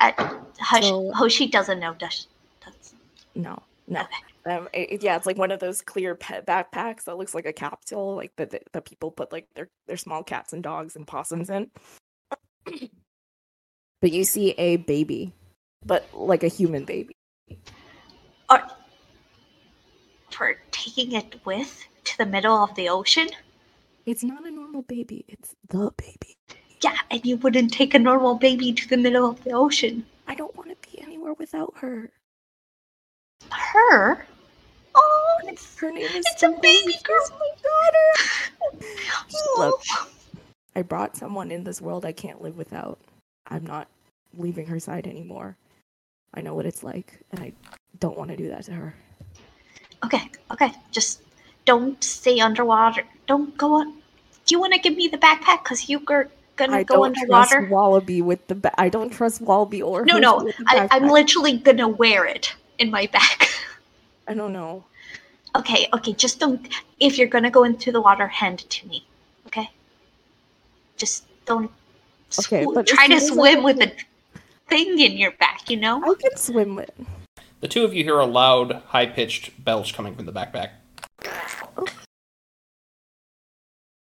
[0.00, 0.12] Uh,
[0.60, 2.26] Hush, So- Hoshi doesn't know that.
[2.64, 2.92] That's
[3.34, 4.00] no, no.
[4.00, 4.10] Okay.
[4.46, 7.46] Um, it, it- yeah, it's like one of those clear pet backpacks that looks like
[7.46, 10.94] a capsule, like that that that people put like their their small cats and dogs
[10.96, 11.68] and possums in.
[14.00, 15.32] but you see a baby,
[15.84, 17.16] but like a human baby.
[18.48, 18.70] Are
[20.30, 23.28] for taking it with to the middle of the ocean?
[24.04, 26.36] It's not a normal baby; it's the baby.
[26.84, 30.06] Yeah, and you wouldn't take a normal baby to the middle of the ocean.
[30.28, 32.12] I don't want to be anywhere without her.
[33.50, 34.26] Her?
[35.46, 37.26] Oh, it's, Her name is it's a baby girl.
[37.30, 38.84] my daughter.
[39.34, 39.54] Oh.
[39.58, 40.08] Look,
[40.74, 42.98] I brought someone in this world I can't live without.
[43.46, 43.88] I'm not
[44.36, 45.56] leaving her side anymore.
[46.34, 47.52] I know what it's like, and I
[48.00, 48.94] don't want to do that to her.
[50.04, 51.22] Okay, okay, just
[51.64, 53.04] don't stay underwater.
[53.26, 53.92] Don't go on.
[53.92, 55.62] Do you want to give me the backpack?
[55.64, 56.00] Because you're
[56.56, 57.56] gonna I go don't underwater.
[57.60, 58.56] trust Wallaby with the.
[58.56, 62.90] Ba- I don't trust Wallaby or No, no, I, I'm literally gonna wear it in
[62.90, 63.48] my back.
[64.28, 64.84] I don't know.
[65.58, 66.66] Okay, okay, just don't.
[67.00, 69.04] If you're gonna go into the water, hand it to me.
[69.46, 69.70] Okay.
[70.96, 71.70] Just don't.
[72.38, 73.92] Okay, sw- but try to soon as I swim with a
[74.68, 75.70] thing in your back.
[75.70, 76.02] You know.
[76.02, 76.90] I can swim with.
[77.60, 80.70] The two of you hear a loud, high pitched belch coming from the backpack.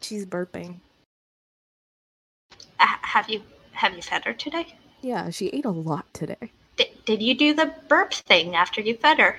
[0.00, 0.76] She's burping.
[2.78, 4.74] Uh, have you have you fed her today?
[5.00, 6.50] Yeah, she ate a lot today.
[6.76, 9.38] Did, did you do the burp thing after you fed her?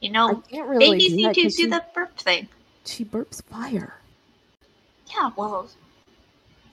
[0.00, 2.48] You know, can't really babies do need to do 'cause she, the burp thing.
[2.86, 3.96] she burps fire.
[5.14, 5.68] Yeah, well,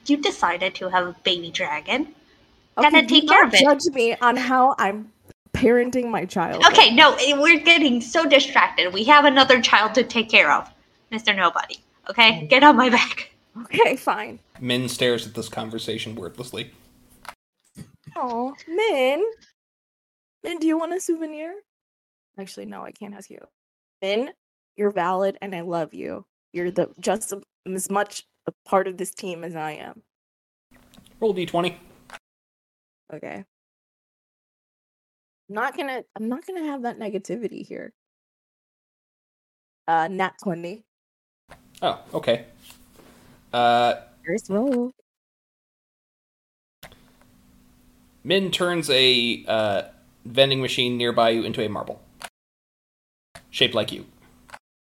[0.05, 2.13] you decided to have a baby dragon.
[2.78, 3.59] Okay, Gotta take care of it.
[3.61, 5.11] Judge me on how I'm
[5.53, 6.63] parenting my child.
[6.67, 8.93] Okay, no, eh, we're getting so distracted.
[8.93, 10.69] We have another child to take care of,
[11.11, 11.36] Mr.
[11.36, 11.78] Nobody.
[12.09, 13.32] Okay, get on my back.
[13.63, 14.39] Okay, fine.
[14.61, 16.71] Min stares at this conversation wordlessly.
[18.15, 19.25] Oh, Min.
[20.43, 21.55] Min, do you want a souvenir?
[22.39, 23.39] Actually, no, I can't ask you.
[24.01, 24.31] Min,
[24.75, 26.25] you're valid and I love you.
[26.53, 27.33] You're the just
[27.65, 30.03] as much a part of this team as I am.
[31.19, 31.75] Roll d20.
[33.13, 33.43] Okay.
[35.49, 37.93] I'm not gonna I'm not gonna have that negativity here.
[39.88, 40.83] Uh nat 20.
[41.81, 42.45] Oh, okay.
[43.53, 44.91] Uh, First roll.
[48.23, 49.83] Min turns a uh,
[50.25, 52.01] vending machine nearby you into a marble.
[53.58, 54.05] Shaped like you.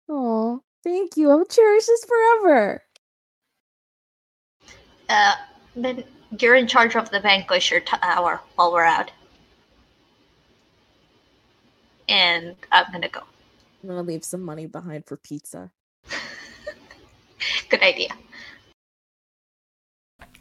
[0.08, 1.28] Oh, thank you.
[1.28, 2.80] I'll cherish this forever.
[5.08, 5.34] Uh,
[5.74, 6.04] then
[6.38, 9.10] you're in charge of the Vanquisher Tower while we're out.
[12.08, 13.22] And I'm gonna go.
[13.82, 15.72] I'm gonna leave some money behind for pizza.
[17.70, 18.10] Good idea.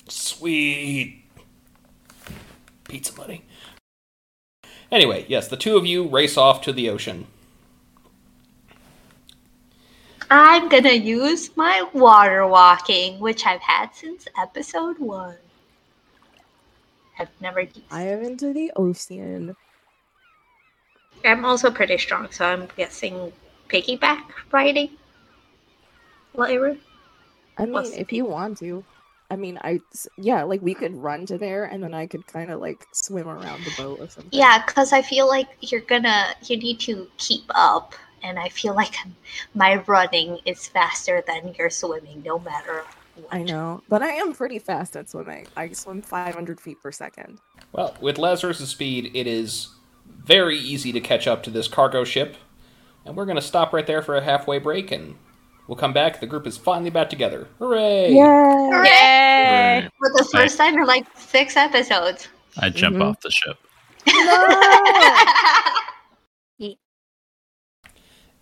[0.08, 1.24] Sweet.
[2.84, 3.44] Pizza money.
[4.92, 7.26] Anyway, yes, the two of you race off to the ocean.
[10.30, 15.38] I'm gonna use my water walking, which I've had since episode one.
[17.18, 17.82] I've never used.
[17.92, 19.56] I am into the ocean.
[21.26, 23.34] I'm also pretty strong, so I'm guessing
[23.68, 24.92] piggyback riding.
[26.34, 26.78] Lyra?
[27.58, 28.84] I mean, if you want to.
[29.32, 29.80] I mean, I
[30.18, 33.28] yeah, like we could run to there and then I could kind of like swim
[33.28, 34.32] around the boat or something.
[34.32, 38.74] Yeah, because I feel like you're gonna, you need to keep up, and I feel
[38.76, 38.96] like
[39.56, 42.84] my running is faster than your swimming, no matter
[43.16, 43.34] what.
[43.34, 45.48] I know, but I am pretty fast at swimming.
[45.58, 47.40] I swim 500 feet per second.
[47.72, 49.70] Well, with Lazarus's speed, it is
[50.24, 52.36] very easy to catch up to this cargo ship.
[53.06, 55.16] And we're going to stop right there for a halfway break, and
[55.68, 56.20] we'll come back.
[56.20, 57.48] The group is finally back together.
[57.60, 58.12] Hooray!
[58.14, 58.84] Yeah.
[58.84, 59.82] Yay!
[59.82, 59.90] Right.
[59.98, 62.28] For the first time in like six episodes.
[62.58, 63.04] I jump Mhm.
[63.04, 63.58] off the ship.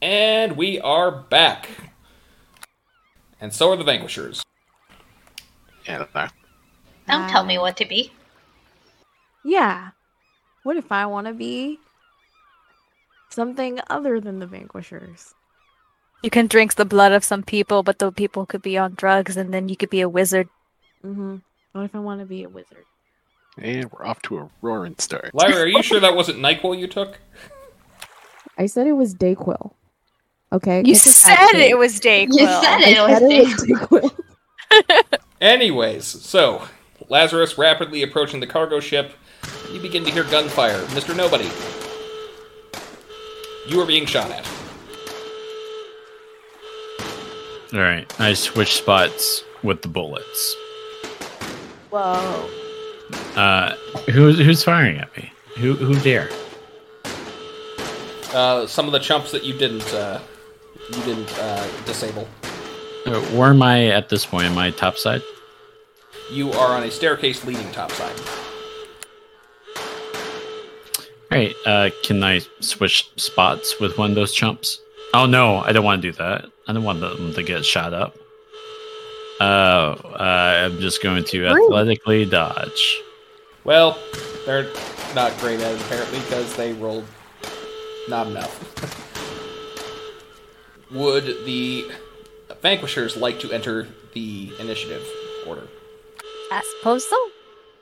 [0.01, 1.69] And we are back.
[3.41, 4.43] And so are the Vanquishers.
[5.87, 6.31] Yeah, I don't.
[7.07, 8.11] Don't tell me what to be.
[9.43, 9.91] Yeah.
[10.63, 11.79] What if I want to be
[13.29, 15.33] something other than the Vanquishers?
[16.23, 19.37] You can drink the blood of some people, but the people could be on drugs,
[19.37, 20.49] and then you could be a wizard.
[21.03, 21.37] Mm-hmm.
[21.71, 22.85] What if I want to be a wizard?
[23.57, 25.33] And we're off to a roaring start.
[25.33, 27.19] Lyra, are you sure that wasn't NyQuil you took?
[28.57, 29.73] I said it was Dayquil.
[30.53, 30.81] Okay.
[30.85, 32.39] You said it was Dayquil.
[32.39, 32.97] You said it.
[32.97, 35.19] I was said it was Dayquil.
[35.41, 36.67] Anyways, so
[37.09, 39.13] Lazarus rapidly approaching the cargo ship.
[39.71, 40.81] You begin to hear gunfire.
[40.87, 41.15] Mr.
[41.15, 41.49] Nobody.
[43.67, 44.47] You are being shot at.
[47.73, 50.55] All right, I switch spots with the bullets.
[51.89, 52.49] Whoa.
[53.35, 53.75] Uh,
[54.11, 55.31] who's who's firing at me?
[55.57, 56.29] Who who dare?
[58.33, 60.19] Uh, some of the chumps that you didn't uh,
[60.89, 62.27] you didn't uh, disable.
[63.05, 64.45] Uh, where am I at this point?
[64.45, 65.21] Am I top side?
[66.31, 68.19] You are on a staircase leading topside.
[71.29, 74.79] All right, uh, can I switch spots with one of those chumps?
[75.13, 76.45] Oh no, I don't want to do that.
[76.67, 78.15] I don't want them to get shot up.
[79.39, 83.01] Uh, uh, I'm just going to athletically dodge.
[83.63, 83.97] Well,
[84.45, 84.71] they're
[85.13, 87.05] not great at it apparently because they rolled
[88.09, 89.03] not enough.
[90.91, 91.91] Would the
[92.61, 95.05] vanquishers like to enter the initiative
[95.45, 95.67] order?
[96.51, 97.29] I suppose so.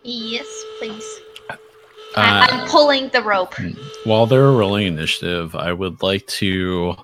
[0.03, 0.47] Yes,
[0.79, 1.19] please.
[1.49, 1.55] Uh,
[2.15, 3.53] I- I'm pulling the rope.
[4.05, 6.95] While they're rolling initiative, I would like to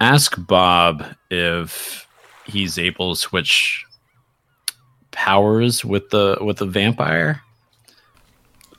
[0.00, 2.06] ask Bob if
[2.46, 3.84] he's able to switch
[5.10, 7.42] powers with the with the vampire.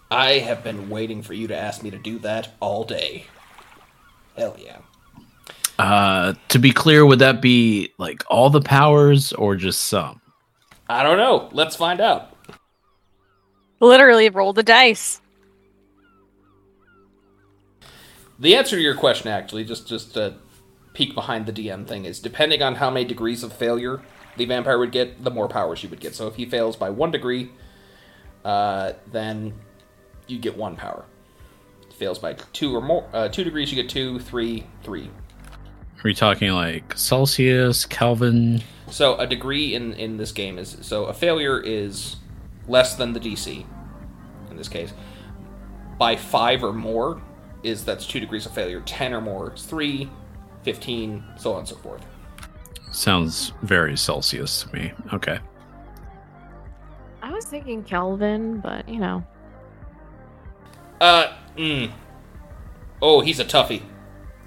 [0.09, 3.25] I have been waiting for you to ask me to do that all day.
[4.37, 4.77] Hell yeah.
[5.81, 10.21] Uh, to be clear, would that be like all the powers or just some?
[10.87, 11.49] I don't know.
[11.53, 12.37] Let's find out.
[13.79, 15.21] Literally roll the dice.
[18.37, 20.35] The answer to your question, actually, just just a
[20.93, 24.03] peek behind the DM thing, is depending on how many degrees of failure
[24.37, 26.13] the vampire would get, the more powers she would get.
[26.13, 27.49] So if he fails by one degree,
[28.45, 29.55] uh, then
[30.27, 31.05] you get one power.
[31.81, 35.09] If he fails by two or more, uh, two degrees, you get two, three, three.
[36.01, 38.63] Are we talking like Celsius, Kelvin?
[38.89, 42.15] So a degree in in this game is so a failure is
[42.67, 43.63] less than the DC.
[44.49, 44.93] In this case,
[45.99, 47.21] by five or more
[47.61, 48.81] is that's two degrees of failure.
[48.81, 50.09] Ten or more is three.
[50.63, 52.05] 15, so on and so forth.
[52.91, 54.91] Sounds very Celsius to me.
[55.13, 55.39] Okay.
[57.21, 59.23] I was thinking Kelvin, but you know.
[60.99, 61.91] Uh, mm.
[63.01, 63.81] Oh, he's a toughie.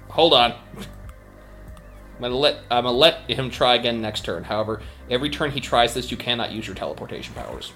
[0.09, 0.53] Hold on.
[2.15, 4.43] I'm gonna let I'm gonna let him try again next turn.
[4.43, 7.73] However, every turn he tries this, you cannot use your teleportation powers.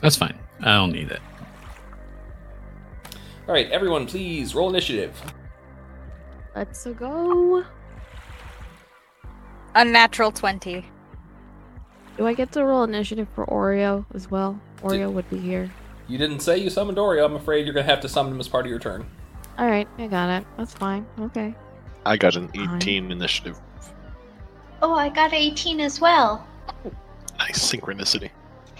[0.00, 0.38] That's fine.
[0.60, 1.20] I don't need it.
[3.46, 5.20] All right, everyone, please roll initiative.
[6.56, 7.64] Let's go.
[9.74, 10.84] Unnatural 20.
[12.16, 14.58] Do I get to roll initiative for Oreo as well?
[14.82, 15.70] Oreo would be here.
[16.08, 17.24] You didn't say you summoned Oreo.
[17.24, 19.06] I'm afraid you're gonna have to summon him as part of your turn.
[19.58, 20.46] All right, I got it.
[20.56, 21.06] That's fine.
[21.20, 21.54] Okay.
[22.06, 22.76] I got an Fine.
[22.76, 23.58] 18 initiative.
[24.80, 26.46] Oh, I got 18 as well.
[27.38, 28.30] Nice synchronicity.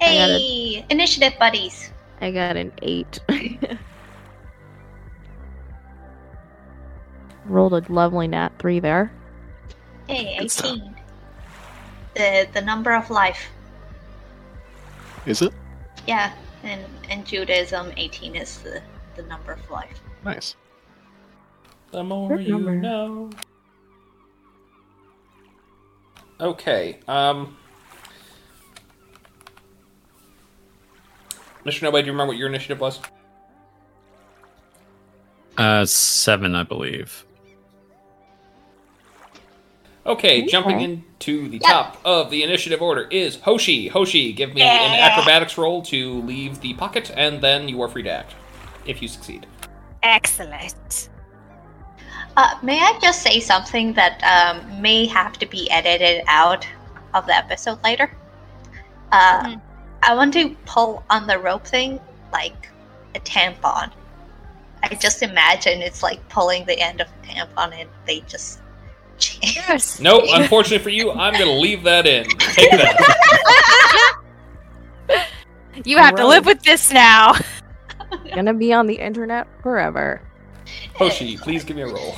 [0.00, 1.90] I got Hey, initiative buddies.
[2.20, 3.18] I got an eight.
[7.46, 9.10] Rolled a lovely nat three there.
[10.08, 10.76] Hey, Good stuff.
[10.76, 10.96] 18.
[12.14, 13.48] The the number of life.
[15.26, 15.52] Is it?
[16.06, 18.82] Yeah, and in Judaism, 18 is the
[19.16, 20.00] the number of life.
[20.24, 20.56] Nice.
[21.92, 22.74] The more Good you number.
[22.74, 23.30] know.
[26.40, 26.98] Okay.
[27.08, 27.56] Um.
[31.64, 31.82] Mr.
[31.82, 33.00] Nobody, do you remember what your initiative was?
[35.58, 37.24] Uh, seven, I believe.
[40.04, 40.46] Okay, Okay.
[40.46, 41.62] jumping into the Yep.
[41.62, 43.88] top of the initiative order is Hoshi.
[43.88, 48.04] Hoshi, give me an acrobatics roll to leave the pocket, and then you are free
[48.04, 48.34] to act.
[48.84, 49.46] If you succeed.
[50.04, 51.08] Excellent.
[52.36, 56.66] Uh, may I just say something that um, may have to be edited out
[57.14, 58.10] of the episode later.
[59.12, 59.60] Uh, Mhm.
[60.02, 61.98] I want to pull on the rope thing
[62.32, 62.68] like
[63.14, 63.90] a tampon.
[64.82, 68.60] I just imagine it's like pulling the end of a tampon and they just.
[69.42, 69.98] Yes.
[70.06, 72.26] Nope, unfortunately for you, I'm gonna leave that in.
[72.28, 74.12] Take that.
[75.84, 77.34] You have to live with this now.
[78.34, 80.22] Gonna be on the internet forever.
[80.94, 82.16] Hoshi, please give me a roll.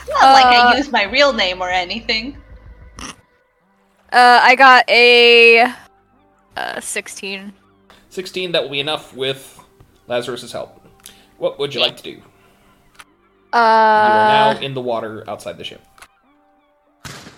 [0.00, 2.36] It's not like I Uh, use my real name or anything.
[4.12, 5.66] Uh, I got a
[6.56, 7.52] uh, 16.
[8.10, 9.58] 16, that will be enough with
[10.08, 10.84] Lazarus's help.
[11.38, 12.10] What would you like to do?
[12.10, 12.22] You
[13.54, 15.80] are Uh, now in the water outside the ship.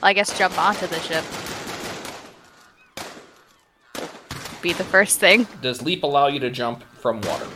[0.02, 1.24] I guess jump onto the ship.
[4.62, 5.46] Be the first thing.
[5.62, 7.46] Does leap allow you to jump from water?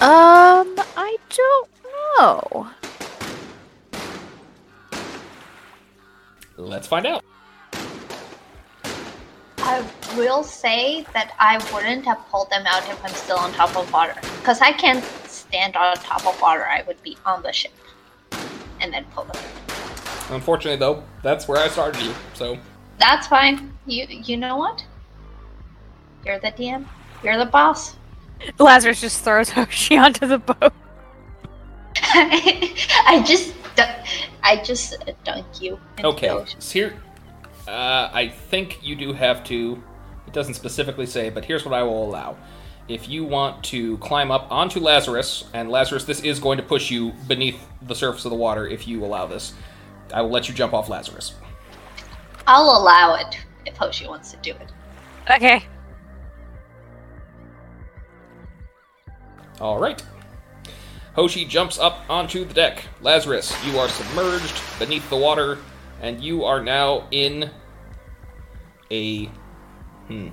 [0.00, 1.68] Um, I don't
[2.18, 2.70] know.
[6.56, 7.24] Let's find out.
[9.58, 9.86] I
[10.16, 13.90] will say that I wouldn't have pulled them out if I'm still on top of
[13.92, 14.14] water.
[14.40, 16.66] Because I can't stand on top of water.
[16.66, 17.72] I would be on the ship.
[18.80, 20.30] And then pull them out.
[20.30, 22.14] Unfortunately, though, that's where I started you.
[22.34, 22.58] So
[22.98, 23.72] That's fine.
[23.86, 24.84] You you know what?
[26.24, 26.86] You're the DM.
[27.22, 27.96] You're the boss.
[28.58, 30.72] Lazarus just throws Hoshi onto the boat.
[31.96, 33.54] I just
[34.42, 35.78] I just dunk you.
[36.02, 36.60] okay, ocean.
[36.60, 36.94] so here,
[37.68, 39.82] uh, I think you do have to.
[40.26, 42.36] It doesn't specifically say, but here's what I will allow.
[42.88, 46.90] If you want to climb up onto Lazarus, and Lazarus, this is going to push
[46.90, 49.52] you beneath the surface of the water if you allow this.
[50.12, 51.34] I will let you jump off Lazarus.
[52.46, 54.72] I'll allow it if Hoshi wants to do it.
[55.30, 55.64] Okay.
[59.60, 60.02] All right.
[61.14, 62.84] Hoshi jumps up onto the deck.
[63.00, 65.58] Lazarus, you are submerged beneath the water,
[66.00, 67.50] and you are now in
[68.90, 69.26] a.
[70.06, 70.28] Hmm.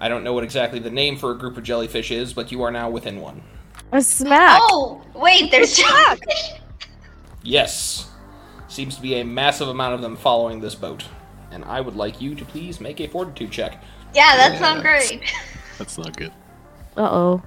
[0.00, 2.62] I don't know what exactly the name for a group of jellyfish is, but you
[2.62, 3.42] are now within one.
[3.92, 4.60] A smack.
[4.62, 6.52] Oh wait, there's jellyfish.
[7.42, 8.10] Yes.
[8.68, 11.04] Seems to be a massive amount of them following this boat.
[11.50, 13.82] And I would like you to please make a fortitude check.
[14.14, 15.22] Yeah, that Yeah, sounds great.
[15.78, 16.32] That's not good.
[16.96, 17.42] Uh oh.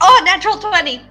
[0.00, 1.02] Oh, natural twenty.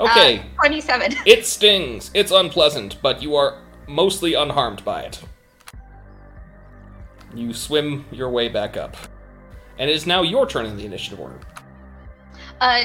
[0.00, 1.14] Okay, Uh, Twenty-seven.
[1.26, 2.10] It stings.
[2.14, 5.20] It's unpleasant, but you are mostly unharmed by it.
[7.34, 8.96] You swim your way back up.
[9.78, 11.38] And it is now your turn in the initiative order.
[12.60, 12.84] Uh,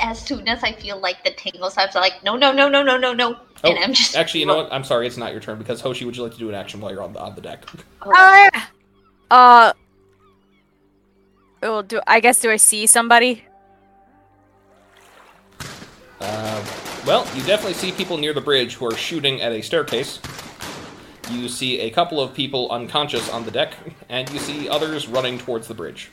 [0.00, 2.96] as soon as I feel like the tingles, I'm like, no, no, no, no, no,
[2.96, 4.72] no, no, Oh, and I'm just actually, you know what?
[4.72, 6.80] I'm sorry, it's not your turn because Hoshi, would you like to do an action
[6.80, 7.64] while you're on the, on the deck?
[8.06, 8.50] Uh,
[9.30, 9.72] uh,
[11.62, 13.42] well, do I guess do I see somebody?
[16.26, 16.64] Uh,
[17.06, 20.20] well, you definitely see people near the bridge who are shooting at a staircase.
[21.30, 23.74] You see a couple of people unconscious on the deck,
[24.08, 26.10] and you see others running towards the bridge.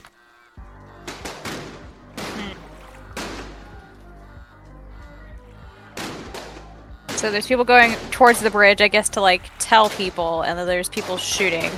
[7.10, 10.68] So there's people going towards the bridge, I guess, to like tell people, and then
[10.68, 11.72] there's people shooting.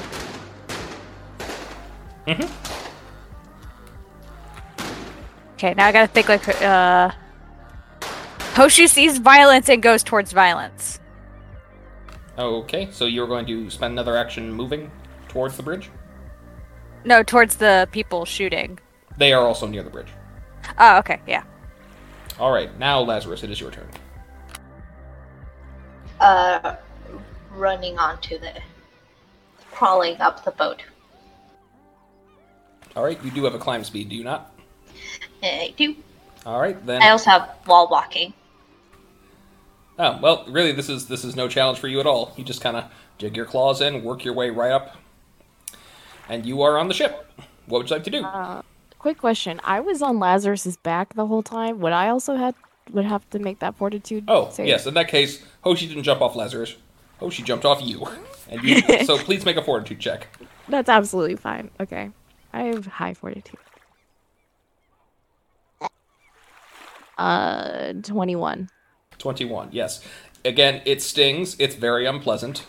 [2.25, 2.49] Mhm.
[5.53, 7.11] Okay, now I gotta think like uh
[8.53, 10.99] Hoshi sees violence and goes towards violence.
[12.37, 14.91] Okay, so you're going to spend another action moving
[15.27, 15.89] towards the bridge?
[17.05, 18.79] No, towards the people shooting.
[19.17, 20.07] They are also near the bridge.
[20.77, 21.43] Oh, okay, yeah.
[22.39, 23.87] All right, now Lazarus, it is your turn.
[26.19, 26.75] uh,
[27.55, 28.53] running onto the,
[29.71, 30.81] crawling up the boat.
[32.95, 34.53] All right, you do have a climb speed, do you not?
[35.43, 35.95] I do.
[36.45, 37.01] All right, then.
[37.01, 38.33] I also have wall walking.
[39.99, 42.33] Oh well, really, this is this is no challenge for you at all.
[42.35, 42.85] You just kind of
[43.17, 44.97] dig your claws in, work your way right up,
[46.29, 47.31] and you are on the ship.
[47.67, 48.23] What would you like to do?
[48.23, 48.61] Uh,
[48.97, 49.61] quick question.
[49.63, 51.79] I was on Lazarus's back the whole time.
[51.79, 52.55] Would I also have
[52.91, 54.25] would have to make that fortitude?
[54.27, 54.67] Oh, save?
[54.67, 54.87] yes.
[54.87, 56.75] In that case, Hoshi didn't jump off Lazarus.
[57.19, 58.05] Hoshi jumped off you,
[58.49, 58.81] and you.
[59.05, 60.27] so please make a fortitude check.
[60.67, 61.69] That's absolutely fine.
[61.79, 62.09] Okay.
[62.51, 63.59] I have high fortitude.
[67.17, 67.93] Uh,
[69.23, 69.69] 21.
[69.71, 70.03] Yes.
[70.43, 71.55] Again, it stings.
[71.57, 72.65] It's very unpleasant,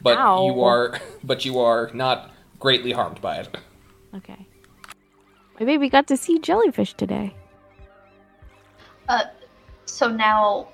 [0.00, 0.46] but Ow.
[0.46, 3.56] you are but you are not greatly harmed by it.
[4.14, 4.46] Okay.
[5.60, 7.34] My baby got to see jellyfish today.
[9.08, 9.24] Uh,
[9.84, 10.68] so now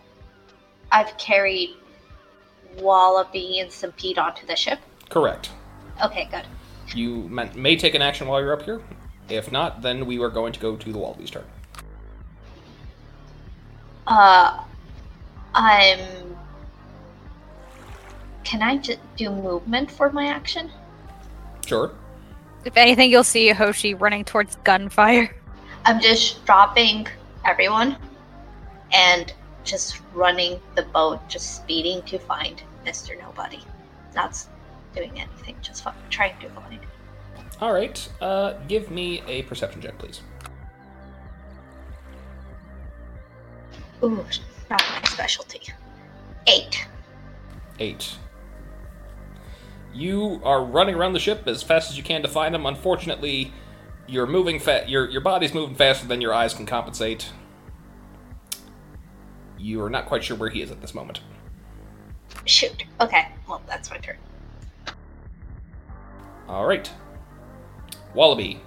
[0.92, 1.70] I've carried
[2.78, 4.78] Wallaby and Stampede onto the ship.
[5.08, 5.50] Correct.
[6.04, 6.44] Okay, good.
[6.94, 8.80] You ma- may take an action while you're up here.
[9.28, 11.44] If not, then we are going to go to the Wallaby's turn.
[14.06, 14.62] Uh,
[15.54, 16.24] I'm
[18.44, 20.70] can I just do movement for my action?
[21.66, 21.92] Sure.
[22.64, 25.34] If anything, you'll see Hoshi running towards gunfire.
[25.86, 27.06] I'm just dropping
[27.44, 27.96] everyone
[28.92, 29.32] and
[29.64, 33.18] just running the boat, just speeding to find Mr.
[33.20, 33.60] Nobody.
[34.14, 34.46] Not
[34.94, 36.80] doing anything, just trying to find.
[37.60, 38.08] All right.
[38.20, 40.20] Uh, give me a perception check, please.
[44.02, 44.24] Ooh,
[44.78, 45.60] not my specialty.
[46.46, 46.86] Eight.
[47.78, 48.16] Eight.
[49.92, 52.66] You are running around the ship as fast as you can to find him.
[52.66, 53.52] Unfortunately,
[54.06, 57.30] you're moving fa- your your body's moving faster than your eyes can compensate.
[59.58, 61.20] You are not quite sure where he is at this moment.
[62.44, 62.84] Shoot.
[63.00, 64.16] Okay, well, that's my turn.
[66.48, 66.90] All right.
[68.14, 68.60] Wallaby.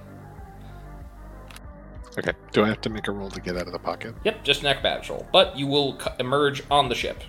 [2.18, 2.34] Okay.
[2.52, 4.15] Do I have to make a roll to get out of the pocket?
[4.23, 7.22] Yep, just an acrobatics roll, but you will c- emerge on the ship.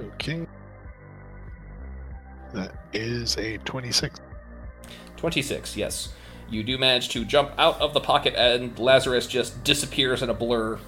[0.00, 0.46] Okay.
[2.54, 4.20] That is a 26.
[5.16, 6.14] 26, yes.
[6.48, 10.34] You do manage to jump out of the pocket, and Lazarus just disappears in a
[10.34, 10.78] blur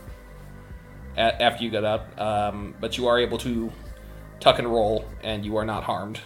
[1.16, 2.18] a- after you get up.
[2.20, 3.70] Um, but you are able to
[4.40, 6.20] tuck and roll, and you are not harmed.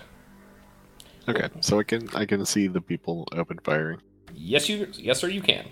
[1.28, 4.00] Okay, so I can I can see the people open firing.
[4.36, 5.66] Yes, you, yes, sir, you can.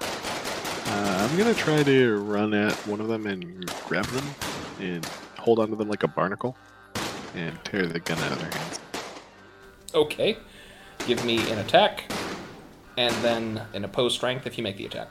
[0.00, 4.24] Uh, I'm gonna try to run at one of them and grab them
[4.80, 5.04] and
[5.38, 6.56] hold onto them like a barnacle
[7.34, 8.80] and tear the gun out of their hands.
[9.92, 10.36] Okay,
[11.06, 12.04] give me an attack,
[12.96, 15.08] and then an opposed strength if you make the attack.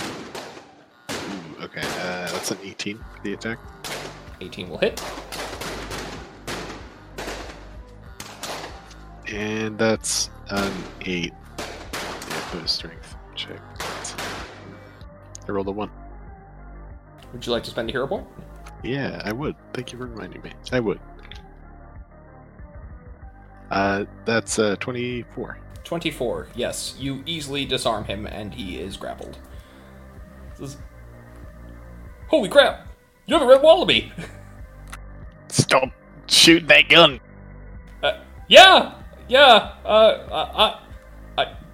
[0.00, 3.58] Ooh, okay, uh, that's an 18 for the attack.
[4.40, 5.02] 18 will hit.
[9.26, 10.72] And that's an
[11.02, 11.32] 8.
[12.52, 13.60] Yeah, opposed strength check.
[15.48, 15.90] I rolled a 1.
[17.32, 18.26] Would you like to spend a hero point?
[18.82, 19.54] Yeah, I would.
[19.72, 20.52] Thank you for reminding me.
[20.72, 21.00] I would.
[23.70, 25.58] Uh, that's uh, 24.
[25.84, 26.94] 24, yes.
[26.98, 29.38] You easily disarm him, and he is grappled.
[30.58, 30.78] This is-
[32.28, 32.86] Holy crap!
[33.26, 34.12] You're the red wallaby!
[35.48, 35.90] Stop
[36.26, 37.20] shooting that gun!
[38.02, 38.94] Uh, yeah,
[39.28, 39.72] yeah.
[39.84, 40.80] Uh, I, I, I,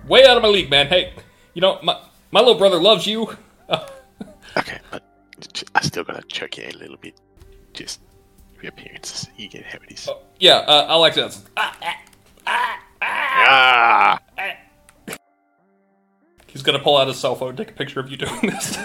[0.08, 0.86] way out of my league, man.
[0.86, 1.12] Hey,
[1.54, 1.98] you know my
[2.30, 3.36] my little brother loves you.
[4.56, 5.02] Okay, but
[5.52, 7.16] j- I still gotta chuck you a little bit.
[7.72, 7.98] Just
[8.56, 9.26] for appearances.
[9.36, 10.06] You get how it is.
[10.08, 11.36] oh, yeah, uh, I'll like that.
[11.56, 11.76] Ah,
[12.46, 14.20] ah, Ah!
[16.46, 18.78] He's gonna pull out his cell phone, take a picture of you doing this,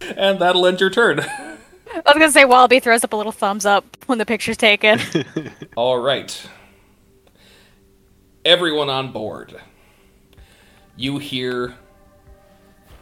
[0.16, 1.18] and that'll end your turn.
[1.20, 1.56] I
[2.04, 5.00] was gonna say Wallaby throws up a little thumbs up when the picture's taken.
[5.76, 6.46] All right.
[8.50, 9.60] Everyone on board.
[10.96, 11.74] You hear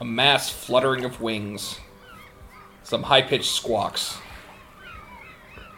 [0.00, 1.78] a mass fluttering of wings,
[2.82, 4.16] some high pitched squawks,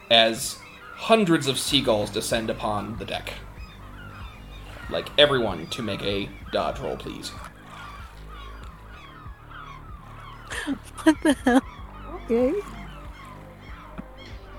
[0.08, 0.56] as
[0.94, 3.32] hundreds of seagulls descend upon the deck.
[4.88, 7.30] Like everyone to make a dodge roll, please.
[11.02, 11.60] What the hell?
[12.24, 12.52] Okay.
[12.52, 12.62] Can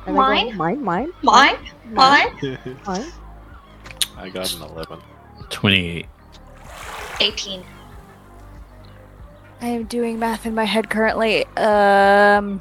[0.04, 0.58] I go- Mine?
[0.58, 1.58] Mine, mine, Mine?
[1.92, 2.58] Mine?
[2.86, 3.06] mine.
[4.18, 5.00] I got an 11.
[5.50, 6.06] 28.
[7.22, 7.64] 18.
[9.62, 11.46] I am doing math in my head currently.
[11.56, 12.60] Um,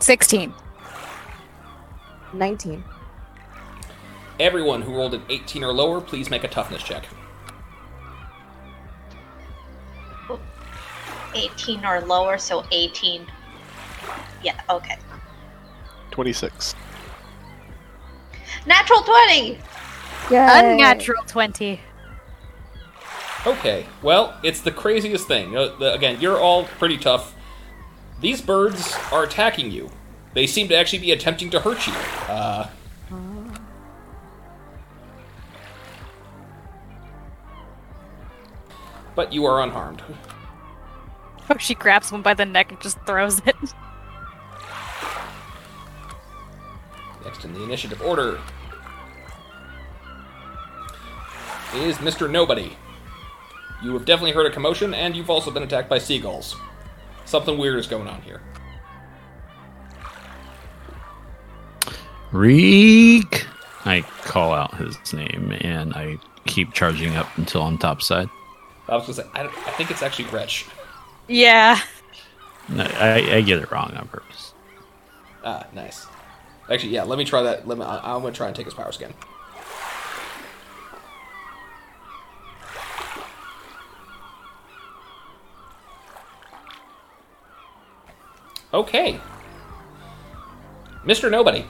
[0.00, 0.52] sixteen.
[2.32, 2.84] 19.
[4.40, 7.04] Everyone who rolled an 18 or lower, please make a toughness check.
[11.34, 13.26] 18 or lower, so 18.
[14.42, 14.96] Yeah, okay.
[16.10, 16.74] 26.
[18.66, 19.58] Natural 20!
[20.30, 20.72] Yay.
[20.72, 21.80] Unnatural twenty.
[23.46, 25.54] Okay, well, it's the craziest thing.
[25.54, 27.34] Uh, the, again, you're all pretty tough.
[28.20, 29.90] These birds are attacking you.
[30.32, 31.92] They seem to actually be attempting to hurt you.
[32.26, 32.68] Uh,
[39.14, 40.02] but you are unharmed.
[41.50, 43.54] Oh, she grabs one by the neck and just throws it.
[47.22, 48.40] Next in the initiative order
[51.74, 52.30] is Mr.
[52.30, 52.76] Nobody.
[53.82, 56.56] You have definitely heard a commotion, and you've also been attacked by seagulls.
[57.24, 58.40] Something weird is going on here.
[62.32, 63.46] Reek!
[63.84, 68.28] I call out his name and I keep charging up until on top side.
[68.88, 70.66] I was gonna say, I, I think it's actually Wretch.
[71.28, 71.80] Yeah.
[72.68, 74.52] No, I, I get it wrong on purpose.
[75.44, 76.06] Ah, nice.
[76.70, 77.04] Actually, yeah.
[77.04, 77.68] Let me try that.
[77.68, 77.84] Let me.
[77.84, 79.12] I, I'm gonna try and take his power scan.
[88.74, 89.20] Okay.
[91.04, 91.30] Mr.
[91.30, 91.64] Nobody.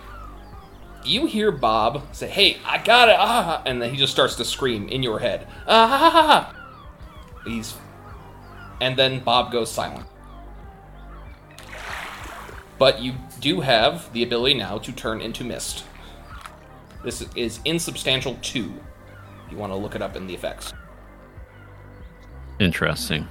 [1.05, 3.17] You hear Bob say, Hey, I got it!
[3.19, 3.63] Ah!
[3.67, 5.47] And then he just starts to scream in your head.
[5.69, 6.57] Ah!
[7.45, 7.75] He's.
[8.81, 10.07] And then Bob goes silent.
[12.79, 15.85] But you do have the ability now to turn into mist.
[17.05, 18.73] This is insubstantial 2.
[19.51, 20.73] You want to look it up in the effects.
[22.59, 23.29] Interesting.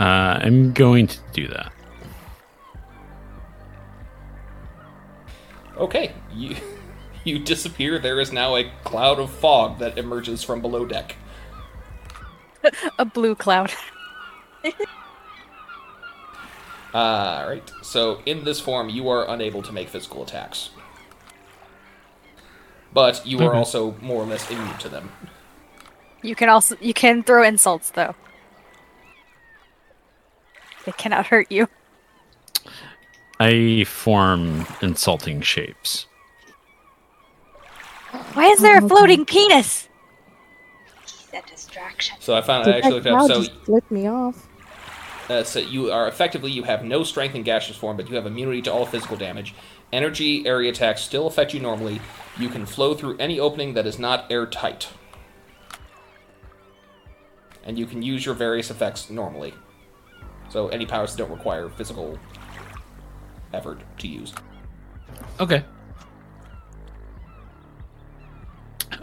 [0.00, 1.72] Uh, I'm going to do that.
[5.80, 6.56] Okay, you
[7.24, 7.98] you disappear.
[7.98, 11.16] There is now a cloud of fog that emerges from below deck.
[12.98, 13.72] A blue cloud.
[16.92, 17.72] All right.
[17.82, 20.70] So in this form, you are unable to make physical attacks,
[22.92, 25.10] but you are also more or less immune to them.
[26.22, 28.14] You can also you can throw insults though.
[30.84, 31.68] They cannot hurt you.
[33.40, 36.06] I form insulting shapes.
[38.34, 39.88] Why is there a floating penis?
[41.02, 42.16] He's a distraction.
[42.20, 43.26] So I found I actually that looked up.
[43.26, 44.46] cloud So, just flip me off.
[45.30, 48.26] uh, so you are effectively you have no strength in gaseous form, but you have
[48.26, 49.54] immunity to all physical damage.
[49.92, 52.00] Energy area attacks still affect you normally.
[52.38, 54.88] You can flow through any opening that is not airtight,
[57.64, 59.54] and you can use your various effects normally.
[60.50, 62.18] So any powers that don't require physical
[63.52, 64.32] effort to use.
[65.38, 65.64] Okay.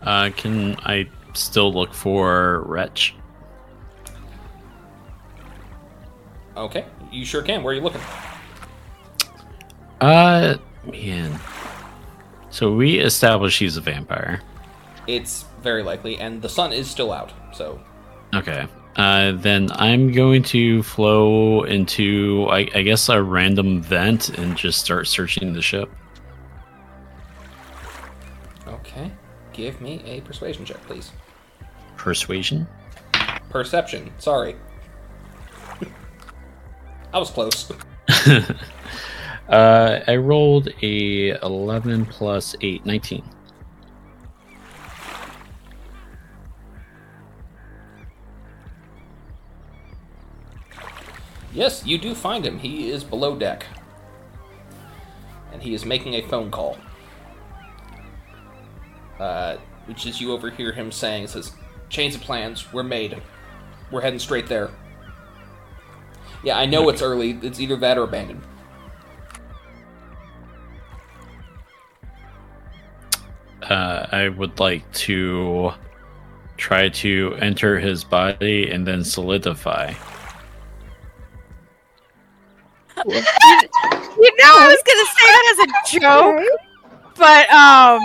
[0.02, 3.15] Uh, can I still look for Wretch?
[6.56, 7.61] Okay, you sure can.
[7.61, 8.02] Where are you looking?
[10.02, 11.40] Uh, man.
[12.49, 14.41] So we established he's a vampire.
[15.06, 17.32] It's very likely, and the sun is still out.
[17.53, 17.80] So
[18.34, 18.68] Okay.
[18.98, 24.80] Uh, then I'm going to flow into, I, I guess, a random vent and just
[24.80, 25.90] start searching the ship.
[28.68, 29.11] okay,
[29.53, 31.11] give me a persuasion check, please.
[31.95, 32.68] Persuasion.
[33.49, 34.11] Perception.
[34.18, 34.56] Sorry.
[37.14, 37.72] I was close.
[39.49, 43.24] Uh, I rolled a 11 plus 8, 19.
[51.57, 52.59] Yes, you do find him.
[52.59, 53.65] He is below deck.
[55.51, 56.77] And he is making a phone call.
[59.19, 59.57] Uh,
[59.88, 61.53] which is you overhear him saying, says,
[61.89, 63.19] Chains of plans, we're made.
[63.89, 64.69] We're heading straight there.
[66.43, 67.39] Yeah, I know it's early.
[67.41, 68.43] It's either that or abandoned.
[73.63, 75.71] Uh, I would like to
[76.55, 79.95] try to enter his body and then solidify.
[84.19, 86.60] You know I was gonna say that as a joke,
[87.15, 88.02] but um,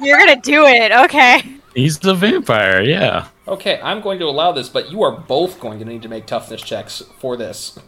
[0.00, 0.92] you're gonna do it.
[0.92, 1.42] Okay.
[1.74, 3.28] He's the vampire, yeah.
[3.48, 6.26] Okay, I'm going to allow this, but you are both going to need to make
[6.26, 7.78] toughness checks for this.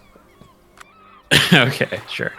[1.52, 2.32] okay, sure.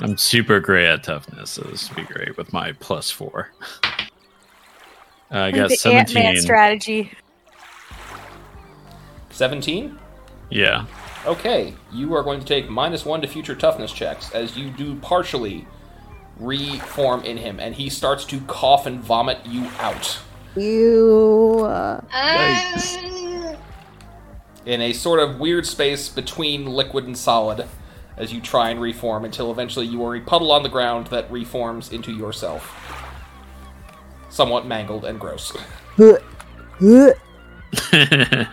[0.00, 3.52] I'm super great at toughness, so this would be great with my plus four.
[5.30, 6.42] Uh, I got the Ant Man 17.
[6.42, 7.12] strategy.
[9.30, 9.98] 17?
[10.50, 10.86] Yeah.
[11.28, 14.94] Okay, you are going to take minus one to future toughness checks as you do
[14.96, 15.68] partially
[16.38, 20.18] reform in him, and he starts to cough and vomit you out
[20.56, 21.66] Ew.
[21.66, 23.56] uh, Um,
[24.64, 27.66] in a sort of weird space between liquid and solid
[28.16, 31.30] as you try and reform until eventually you are a puddle on the ground that
[31.30, 32.74] reforms into yourself.
[34.30, 35.54] Somewhat mangled and gross.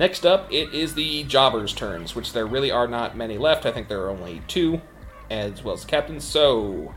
[0.00, 3.66] Next up, it is the jobbers' turns, which there really are not many left.
[3.66, 4.80] I think there are only two,
[5.28, 6.20] as well as the captain.
[6.20, 6.94] So,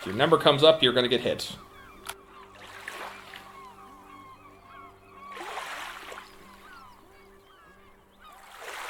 [0.00, 1.54] if your number comes up, you're going to get hit.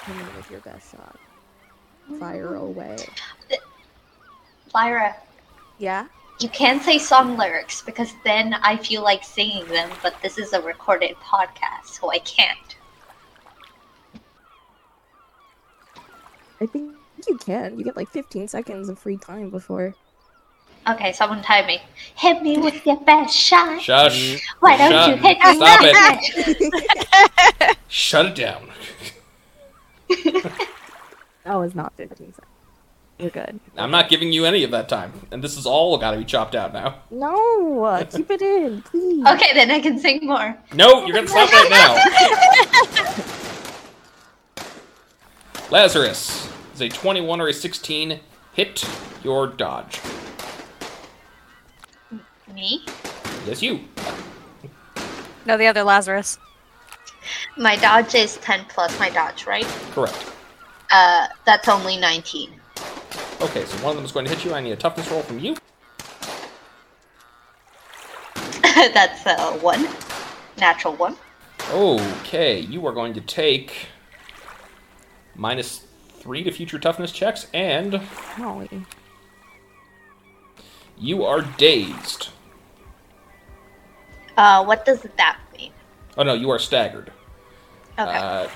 [0.07, 1.21] Hit me with your best shot.
[2.19, 2.97] Fire away.
[4.73, 5.15] Lyra,
[5.77, 6.07] Yeah?
[6.41, 10.53] You can't say song lyrics because then I feel like singing them, but this is
[10.53, 12.77] a recorded podcast, so I can't.
[16.61, 16.95] I think
[17.29, 17.79] you can.
[17.79, 19.95] You get like 15 seconds of free time before.
[20.89, 21.81] Okay, someone time me.
[22.17, 23.81] Hit me with your best shot.
[23.81, 24.41] Shush.
[24.61, 26.69] Why don't Shut- you hit me Stop it.
[27.61, 27.77] it?
[27.89, 28.71] Shut it down.
[31.45, 32.54] That was not 15 seconds.
[33.19, 33.61] You're good.
[33.77, 36.25] I'm not giving you any of that time, and this is all got to be
[36.25, 36.97] chopped out now.
[37.11, 37.85] No!
[37.85, 39.25] uh, Keep it in, please.
[39.27, 40.57] Okay, then I can sing more.
[40.75, 41.97] No, you're gonna stop right now.
[45.71, 48.21] Lazarus is a 21 or a 16
[48.53, 48.89] hit
[49.23, 50.01] your dodge.
[52.53, 52.85] Me?
[53.47, 53.81] Yes, you.
[55.47, 56.39] No, the other Lazarus.
[57.57, 59.67] My dodge is 10 plus my dodge, right?
[59.93, 60.33] Correct.
[60.91, 62.61] Uh, that's only 19.
[63.41, 64.55] Okay, so one of them is going to hit you.
[64.55, 65.57] I need a toughness roll from you.
[68.93, 69.89] that's a one.
[70.59, 71.17] Natural one.
[71.71, 73.89] Okay, you are going to take
[75.35, 75.85] minus
[76.19, 78.69] three to future toughness checks, and Holy.
[80.99, 82.29] you are dazed.
[84.37, 85.73] Uh, what does that mean?
[86.17, 87.13] Oh no, you are staggered.
[87.99, 88.17] Okay.
[88.17, 88.49] Uh,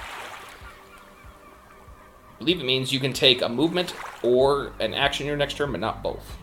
[2.38, 5.72] I believe it means you can take a movement or an action your next turn,
[5.72, 6.36] but not both.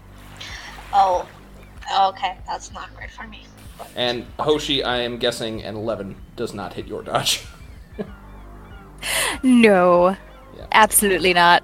[0.94, 1.26] oh,
[2.10, 2.38] okay.
[2.46, 3.44] That's not great for me.
[3.78, 7.46] But- And Hoshi, I am guessing an 11 does not hit your dodge.
[9.44, 10.18] No.
[10.58, 10.66] Yeah.
[10.72, 11.64] Absolutely not.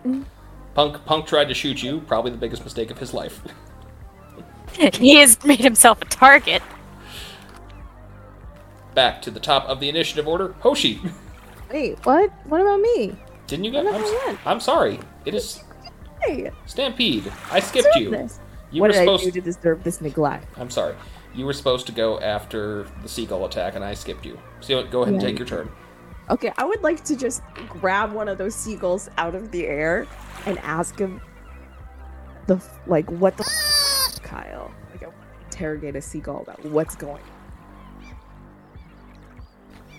[0.76, 3.42] Punk Punk tried to shoot you, probably the biggest mistake of his life.
[4.94, 6.62] he has made himself a target.
[8.94, 11.02] Back to the top of the initiative order, Hoshi.
[11.72, 12.30] Wait, what?
[12.46, 13.16] What about me?
[13.52, 13.84] Didn't you get?
[13.84, 14.38] What I'm, s-?
[14.46, 14.98] I'm sorry.
[15.26, 15.62] It is
[16.22, 17.30] Hey, Stampede.
[17.52, 18.10] I skipped you.
[18.12, 18.40] this.
[18.72, 19.24] You what were did supposed.
[19.24, 20.48] I do to deserve this neglect?
[20.58, 20.96] I'm sorry.
[21.36, 24.40] You were supposed to go after the seagull attack, and I skipped you.
[24.62, 25.28] So go ahead and Yeah.
[25.30, 25.70] take your turn.
[26.30, 30.08] Okay, I would like to just grab one of those seagulls out of the air
[30.46, 31.20] and ask him
[32.48, 34.72] the f- like what the f- Kyle.
[34.92, 35.08] Like I
[35.44, 37.22] interrogate a seagull about what's going.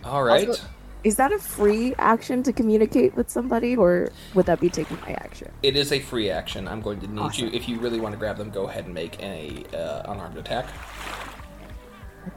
[0.04, 0.10] On.
[0.10, 0.48] All right.
[0.48, 0.62] Also-
[1.04, 5.12] Is that a free action to communicate with somebody, or would that be taking my
[5.14, 5.50] action?
[5.62, 6.68] It is a free action.
[6.68, 8.94] I'm going to need you, if you really want to grab them, go ahead and
[8.94, 10.68] make a uh, unarmed attack.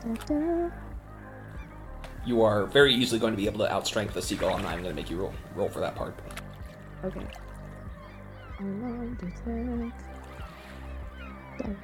[0.01, 0.71] Da-da-da.
[2.25, 4.55] You are very easily going to be able to outstrength the seagull.
[4.55, 6.17] And I'm not even going to make you roll, roll for that part.
[7.03, 7.21] Okay.
[8.57, 9.93] Unarmed attack.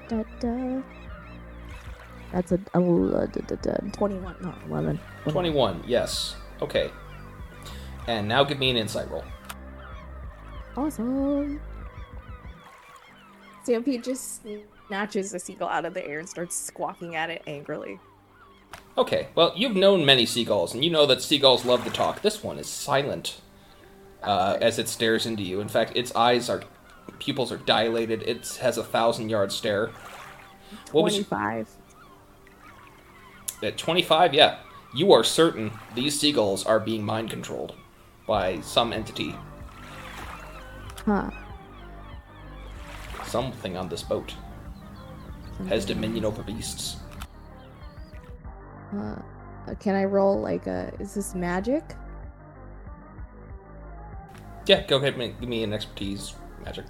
[0.09, 0.81] Da, da, da.
[2.31, 4.99] That's a, a, a da, 21, not 11.
[5.27, 6.37] 21, yes.
[6.61, 6.91] Okay.
[8.07, 9.23] And now give me an insight roll.
[10.75, 11.59] Awesome.
[13.63, 14.41] Stampede just
[14.88, 17.99] snatches the seagull out of the air and starts squawking at it angrily.
[18.97, 22.21] Okay, well, you've known many seagulls, and you know that seagulls love to talk.
[22.21, 23.39] This one is silent
[24.23, 25.61] uh, as it stares into you.
[25.61, 26.63] In fact, its eyes are,
[27.19, 28.23] pupils are dilated.
[28.23, 29.91] It has a thousand yard stare.
[30.91, 31.69] What was 25.
[33.63, 34.33] at 25?
[34.33, 34.57] Yeah,
[34.93, 37.76] you are certain these seagulls are being mind controlled
[38.27, 39.35] by some entity,
[41.05, 41.31] Huh.
[43.26, 44.34] something on this boat
[45.68, 46.97] has dominion over beasts.
[48.95, 49.15] Uh,
[49.80, 50.91] can I roll like a.
[50.99, 51.84] Is this magic?
[54.65, 56.34] Yeah, go ahead and give me an expertise
[56.65, 56.85] magic.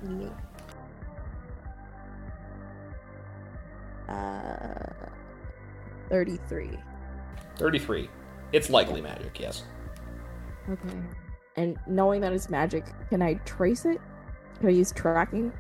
[4.10, 4.74] Uh.
[6.10, 6.78] 33.
[7.58, 8.10] 33.
[8.52, 9.64] It's likely magic, yes.
[10.70, 10.98] Okay.
[11.56, 14.00] And knowing that it's magic, can I trace it?
[14.60, 15.52] Can I use tracking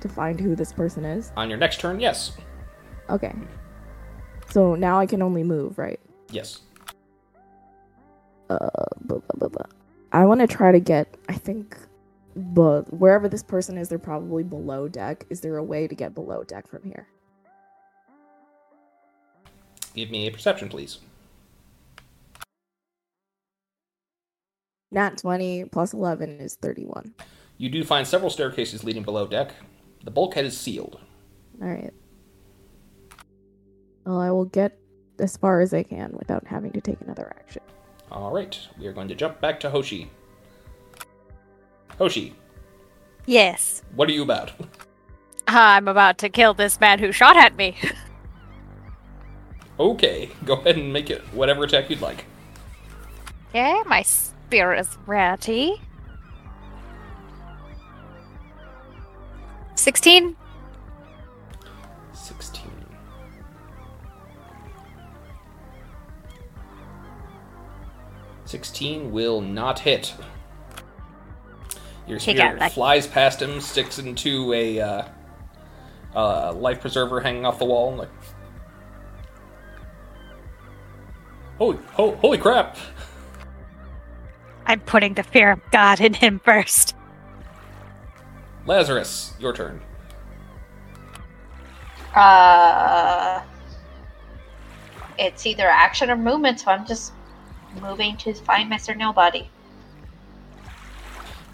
[0.00, 1.32] to find who this person is?
[1.36, 2.36] On your next turn, yes.
[3.08, 3.34] Okay.
[4.50, 6.00] So now I can only move, right?
[6.30, 6.60] Yes.
[8.48, 8.58] Uh,
[9.02, 9.66] blah, blah, blah, blah.
[10.12, 11.16] I want to try to get.
[11.28, 11.76] I think,
[12.34, 15.24] but wherever this person is, they're probably below deck.
[15.30, 17.06] Is there a way to get below deck from here?
[19.94, 20.98] Give me a perception, please.
[24.92, 27.14] Nat twenty plus eleven is thirty-one.
[27.58, 29.52] You do find several staircases leading below deck.
[30.04, 30.98] The bulkhead is sealed.
[31.62, 31.92] All right.
[34.06, 34.78] Well, I will get
[35.18, 37.62] as far as I can without having to take another action.
[38.10, 40.10] All right, we are going to jump back to Hoshi.
[41.98, 42.34] Hoshi,
[43.26, 43.82] Yes.
[43.94, 44.52] what are you about?
[45.46, 47.76] I'm about to kill this man who shot at me.
[49.80, 52.26] Okay, go ahead and make it whatever attack you'd like.
[53.48, 55.80] Okay, my spear is ready.
[59.76, 60.36] 16?
[62.12, 62.70] 16.
[68.44, 70.12] Sixteen will not hit.
[72.06, 75.04] Your spear flies past him, sticks into a uh,
[76.14, 78.10] uh, life preserver hanging off the wall, like,
[81.60, 82.76] holy, ho- holy crap!
[84.66, 86.96] I'm putting the fear of God in him first.
[88.66, 89.80] Lazarus, your turn.
[92.14, 93.42] Uh,
[95.18, 97.12] it's either action or movement, so I'm just
[97.80, 98.96] moving to find Mr.
[98.96, 99.48] Nobody.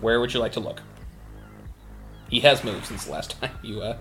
[0.00, 0.82] Where would you like to look?
[2.30, 3.96] He has moved since the last time you uh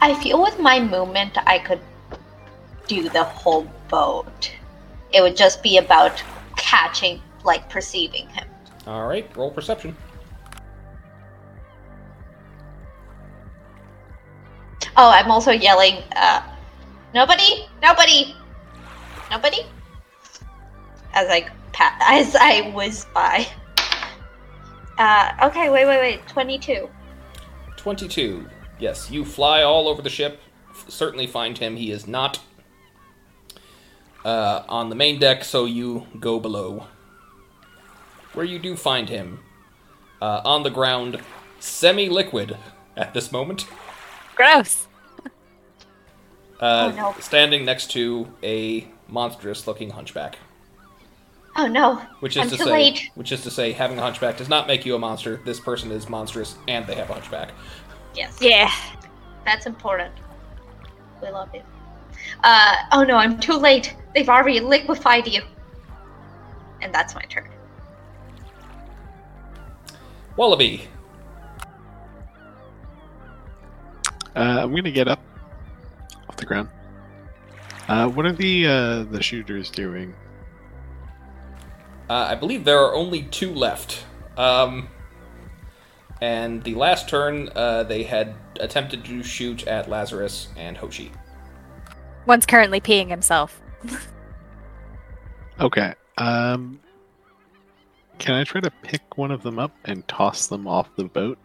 [0.00, 1.80] I feel with my movement, I could
[2.86, 4.50] do the whole boat.
[5.12, 6.22] It would just be about
[6.56, 8.48] catching, like perceiving him.
[8.86, 9.96] all right, roll perception.
[14.96, 16.42] Oh, I'm also yelling, uh,
[17.14, 18.34] nobody, nobody,
[19.30, 19.58] nobody,
[21.14, 23.46] as I pa- as I whiz by.
[24.98, 26.88] Uh, okay, wait, wait, wait, twenty-two.
[27.76, 28.46] 22.
[28.78, 30.40] Yes, you fly all over the ship.
[30.70, 31.74] F- certainly find him.
[31.74, 32.38] He is not
[34.24, 36.86] uh, on the main deck, so you go below.
[38.34, 39.40] Where you do find him
[40.20, 41.20] uh, on the ground,
[41.60, 42.56] semi liquid
[42.96, 43.66] at this moment,
[44.34, 44.86] Gross.
[46.60, 47.14] uh, Oh, no.
[47.20, 50.38] standing next to a monstrous looking hunchback.
[51.54, 53.10] Oh no, Which is I'm to too say, late.
[53.14, 55.38] which is to say, having a hunchback does not make you a monster.
[55.44, 57.52] This person is monstrous, and they have a hunchback.
[58.14, 58.70] Yes, Yeah.
[59.44, 60.14] that's important.
[61.20, 61.62] We love you.
[62.42, 63.94] Uh, oh no, I'm too late.
[64.14, 65.42] They've already liquefied you.
[66.80, 67.48] And that's my turn.
[70.36, 70.88] Wallaby,
[74.34, 75.20] Uh, I'm gonna get up
[76.28, 76.68] off the ground.
[77.88, 80.14] Uh, what are the uh, the shooters doing?
[82.08, 84.04] Uh, I believe there are only two left.
[84.36, 84.88] Um,
[86.20, 91.12] and the last turn, uh, they had attempted to shoot at Lazarus and Hoshi.
[92.26, 93.60] One's currently peeing himself.
[95.60, 95.94] Okay.
[96.18, 96.80] Um,
[98.18, 101.38] can I try to pick one of them up and toss them off the boat?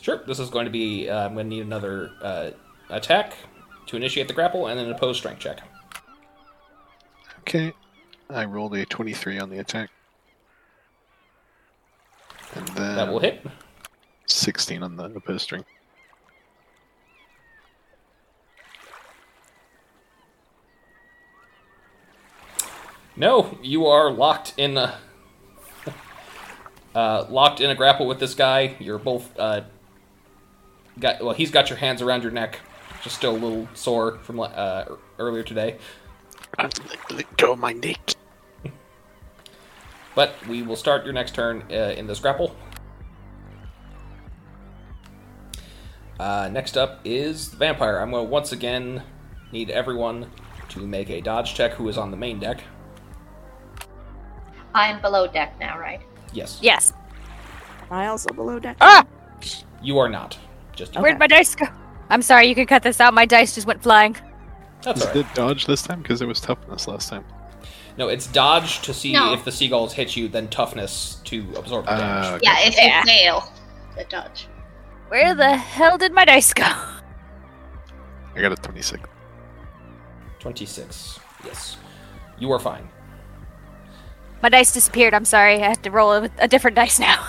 [0.00, 1.08] Sure, this is going to be.
[1.08, 2.50] Uh, I'm going to need another uh,
[2.90, 3.34] attack
[3.86, 5.60] to initiate the grapple, and then an opposed strength check.
[7.40, 7.72] Okay.
[8.28, 9.90] I rolled a 23 on the attack.
[12.54, 13.46] And then That will hit.
[14.26, 15.64] 16 on the opposed string.
[23.16, 24.98] No, you are locked in a
[26.94, 28.76] uh, locked in a grapple with this guy.
[28.78, 29.62] You're both uh,
[30.98, 31.34] got well.
[31.34, 32.60] He's got your hands around your neck,
[33.02, 34.84] just still a little sore from uh,
[35.18, 35.78] earlier today.
[36.58, 38.12] Let go of my neck.
[40.14, 42.54] But we will start your next turn uh, in this grapple.
[46.18, 47.98] Uh, next up is the vampire.
[47.98, 49.02] I'm going to once again
[49.52, 50.30] need everyone
[50.70, 52.62] to make a dodge check who is on the main deck.
[54.76, 56.00] I'm below deck now, right?
[56.34, 56.58] Yes.
[56.60, 56.92] Yes.
[57.90, 58.76] Am I also below deck?
[58.82, 59.04] Ah!
[59.82, 60.38] You are not.
[60.74, 61.00] Just you.
[61.00, 61.66] Where'd my dice go?
[62.10, 63.14] I'm sorry, you can cut this out.
[63.14, 64.16] My dice just went flying.
[64.82, 65.24] That's Is all right.
[65.24, 66.02] it dodge this time?
[66.02, 67.24] Because it was toughness last time.
[67.96, 69.32] No, it's dodge to see No.
[69.32, 72.26] if the seagulls hit you, then toughness to absorb the Uh, damage.
[72.34, 72.40] okay.
[72.42, 72.98] Yeah, if Yeah.
[73.00, 73.52] you fail
[73.96, 74.46] the dodge.
[75.08, 76.64] Where the hell did my dice go?
[76.64, 79.08] I got a 26.
[80.38, 81.18] 26.
[81.44, 81.78] Yes.
[82.38, 82.86] You are fine.
[84.42, 85.14] My dice disappeared.
[85.14, 85.54] I'm sorry.
[85.54, 87.26] I have to roll a, a different dice now.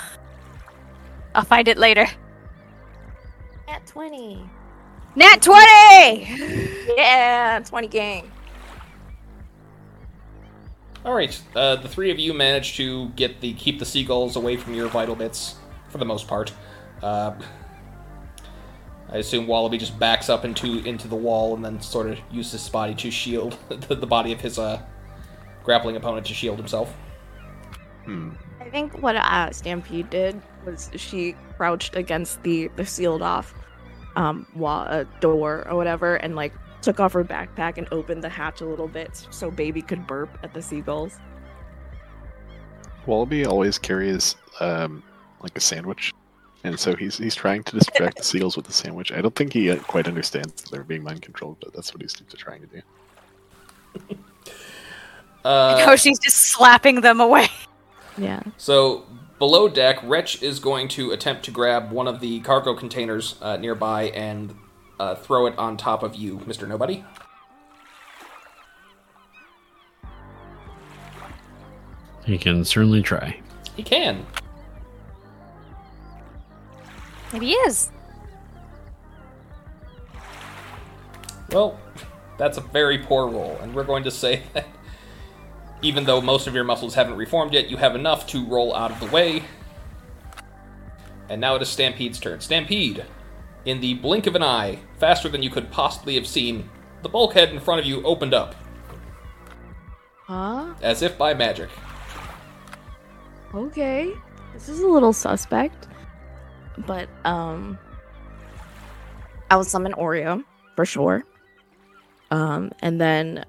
[1.36, 2.08] I'll find it later.
[3.68, 4.42] At 20.
[5.16, 6.96] Nat 20!
[6.96, 8.32] Yeah, 20 gang.
[11.04, 11.42] All right.
[11.56, 14.88] Uh, the three of you managed to get the keep the seagulls away from your
[14.90, 15.56] vital bits
[15.90, 16.52] for the most part.
[17.02, 17.34] Uh,
[19.10, 22.64] I assume Wallaby just backs up into into the wall and then sort of uses
[22.64, 24.82] his body to shield the, the body of his uh,
[25.68, 26.95] grappling opponent to shield himself.
[28.06, 28.30] Hmm.
[28.61, 33.53] I think what uh, Stampede did was she crouched against the, the sealed off
[34.15, 38.30] um, wall, uh, door or whatever and like took off her backpack and opened the
[38.30, 41.19] hatch a little bit so baby could burp at the seagulls.
[43.06, 45.03] Wallaby always carries um,
[45.41, 46.14] like a sandwich,
[46.64, 49.11] and so he's he's trying to distract the seals with the sandwich.
[49.11, 52.02] I don't think he uh, quite understands that they're being mind controlled, but that's what
[52.02, 54.18] he's trying to do.
[55.48, 57.48] Uh, no, she's just slapping them away.
[58.18, 58.44] Yeah.
[58.57, 59.06] So
[59.40, 63.56] below deck, Wretch is going to attempt to grab one of the cargo containers uh,
[63.56, 64.53] nearby and
[64.99, 67.06] uh, throw it on top of you, Mister Nobody.
[72.26, 73.40] He can certainly try.
[73.78, 74.26] He can.
[77.32, 77.90] Maybe he is.
[81.52, 81.80] Well,
[82.38, 84.68] that's a very poor roll, and we're going to say that
[85.82, 88.91] even though most of your muscles haven't reformed yet, you have enough to roll out
[88.91, 89.44] of the way.
[91.30, 92.40] And now it is Stampede's turn.
[92.40, 93.06] Stampede,
[93.66, 96.70] in the blink of an eye, faster than you could possibly have seen,
[97.04, 98.56] the bulkhead in front of you opened up.
[100.28, 100.74] Huh?
[100.82, 101.70] as if by magic.
[103.54, 104.14] Okay.
[104.54, 105.88] This is a little suspect.
[106.86, 107.78] But, um.
[109.49, 110.44] I will summon Oreo,
[110.76, 111.24] for sure.
[112.32, 113.45] Um, and then.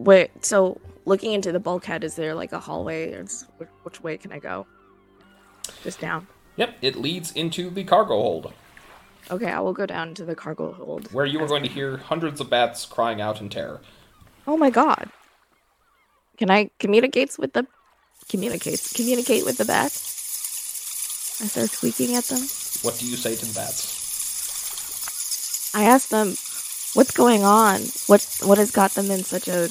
[0.00, 3.12] Wait, so looking into the bulkhead, is there like a hallway?
[3.58, 4.66] Which, which way can I go?
[5.82, 6.26] Just down.
[6.56, 8.52] Yep, it leads into the cargo hold,
[9.30, 11.12] Okay, I will go down to the cargo hold.
[11.12, 13.80] where you are going to hear hundreds of bats crying out in terror.
[14.46, 15.10] Oh my god.
[16.38, 17.66] Can I communicate with the
[18.30, 21.38] communicate communicate with the bats?
[21.42, 22.40] I start squeaking at them.
[22.82, 23.98] What do you say to the bats?
[25.74, 26.28] I ask them
[26.94, 27.82] what's going on?
[28.06, 29.68] What what has got them in such a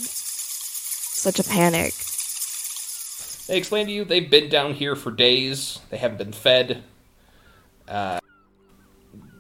[1.19, 1.93] such a panic?
[3.47, 5.79] They explain to you they've been down here for days.
[5.89, 6.83] They haven't been fed.
[7.87, 8.19] Uh,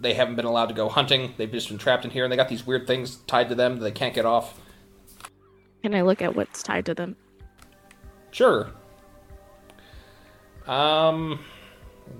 [0.01, 1.33] they haven't been allowed to go hunting.
[1.37, 3.75] They've just been trapped in here, and they got these weird things tied to them
[3.75, 4.59] that they can't get off.
[5.83, 7.15] Can I look at what's tied to them?
[8.31, 8.69] Sure.
[10.67, 11.39] Um,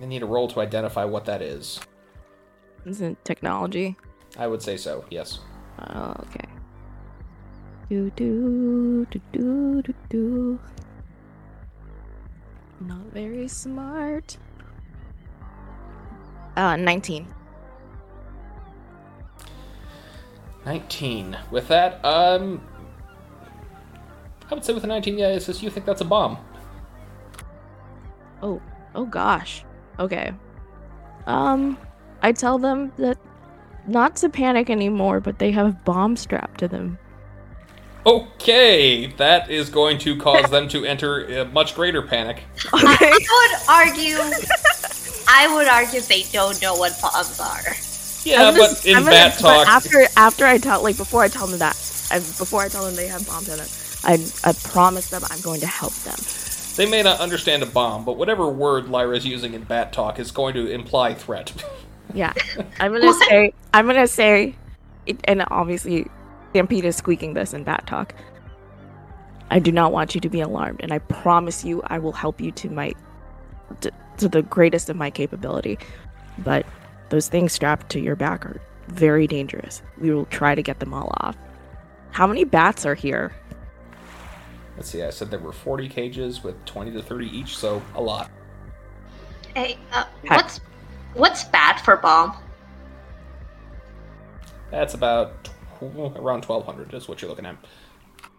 [0.02, 1.80] I need a roll to identify what that is.
[2.86, 3.96] Isn't technology?
[4.38, 5.06] I would say so.
[5.10, 5.40] Yes.
[5.80, 6.48] Oh, okay.
[7.90, 10.60] Do do do do do do.
[12.80, 14.38] Not very smart.
[16.56, 17.28] Uh, nineteen.
[20.66, 21.36] 19.
[21.50, 22.62] With that, um.
[24.52, 26.38] I would say with a 19, yeah, it says you think that's a bomb.
[28.42, 28.62] Oh,
[28.96, 29.64] oh gosh.
[30.00, 30.32] Okay.
[31.28, 31.78] Um,
[32.22, 33.18] I tell them that
[33.88, 36.98] not to panic anymore, but they have bombs strapped to them.
[38.06, 42.44] Okay, that is going to cause them to enter a much greater panic.
[42.74, 44.18] I would argue.
[45.28, 47.62] I would argue they don't know what bombs are.
[48.24, 51.24] Yeah, I'm gonna- but in I'm gonna- bat talk, after after I tell like before
[51.24, 51.76] I tell them that,
[52.12, 53.70] I, before I tell them they have bombs in it,
[54.04, 56.18] I I promise them I'm going to help them.
[56.78, 60.20] they may not understand a bomb, but whatever word Lyra is using in bat talk
[60.20, 61.52] is going to imply threat.
[62.14, 62.34] Yeah,
[62.80, 64.56] I'm gonna say I'm gonna say,
[65.06, 66.08] it, and obviously,
[66.50, 68.14] Stampede is squeaking this in bat talk.
[69.52, 72.40] I do not want you to be alarmed, and I promise you I will help
[72.40, 72.94] you to my
[73.82, 75.78] to, to the greatest of my capability.
[76.40, 76.66] But
[77.10, 79.82] those things strapped to your back are very dangerous.
[80.00, 81.36] We will try to get them all off.
[82.12, 83.34] How many bats are here?
[84.76, 88.02] Let's see, I said there were 40 cages with 20 to 30 each, so a
[88.02, 88.32] lot.
[89.56, 90.62] Hey, uh, what's
[91.16, 92.38] what's bad for bomb?
[94.72, 95.49] That's about tw-
[95.82, 97.56] around 1200 is what you're looking at.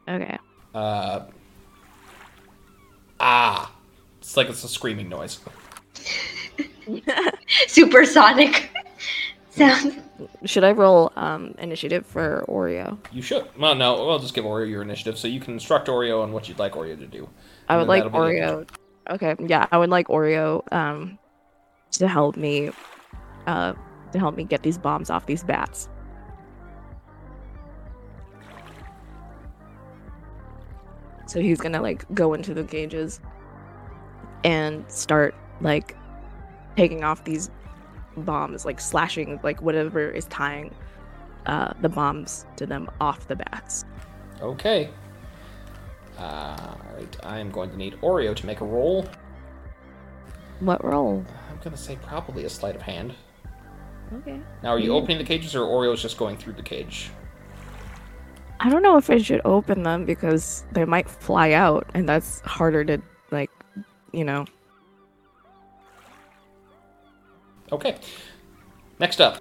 [0.09, 0.39] Okay.
[0.75, 1.21] Uh,
[3.19, 3.73] ah.
[4.21, 5.41] It's like it's a screaming noise.
[7.69, 8.71] Supersonic
[9.51, 10.03] sound.
[10.45, 12.99] Should I roll um, initiative for Oreo?
[13.13, 13.47] You should.
[13.59, 16.49] Well, no, we'll just give Oreo your initiative so you can instruct Oreo on what
[16.49, 17.29] you'd like Oreo to do.
[17.69, 18.69] I would like that'll be the- Oreo.
[19.09, 21.19] Okay, yeah, I would like Oreo um
[21.93, 22.71] to help me
[23.47, 23.73] uh
[24.13, 25.89] to help me get these bombs off these bats.
[31.31, 33.21] So he's gonna like go into the cages
[34.43, 35.97] and start like
[36.77, 37.51] taking off these
[38.17, 40.75] bombs, like slashing like whatever is tying
[41.47, 43.85] uh the bombs to them off the bats.
[44.43, 44.91] Okay.
[46.19, 49.07] Uh, Alright, I am going to need Oreo to make a roll.
[50.59, 51.25] What roll?
[51.49, 53.15] I'm going to say probably a sleight of hand.
[54.13, 54.41] Okay.
[54.65, 54.97] Now, are you Mhm.
[54.97, 57.11] opening the cages or Oreo's just going through the cage?
[58.63, 62.41] I don't know if I should open them because they might fly out, and that's
[62.41, 63.01] harder to
[63.31, 63.51] like,
[64.13, 64.45] you know.
[67.73, 67.97] Okay.
[68.99, 69.41] Next up.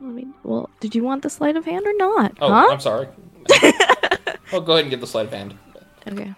[0.00, 2.36] I mean, well, did you want the sleight of hand or not?
[2.40, 2.68] Oh, huh?
[2.70, 3.08] I'm sorry.
[4.52, 5.58] well, go ahead and give the sleight of hand.
[6.06, 6.34] okay.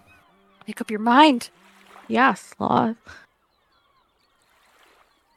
[0.67, 1.51] Make up your mind.
[2.09, 2.97] Yeah, sloth.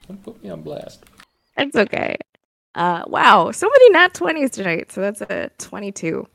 [0.07, 1.03] Don't put me on blast.
[1.57, 2.15] It's okay.
[2.75, 4.91] Uh, wow, so many nat twenties tonight.
[4.91, 6.27] So that's a twenty-two.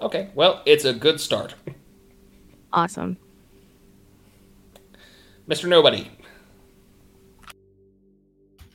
[0.00, 1.54] Okay, well, it's a good start.
[2.72, 3.16] Awesome.
[5.48, 5.66] Mr.
[5.68, 6.10] Nobody,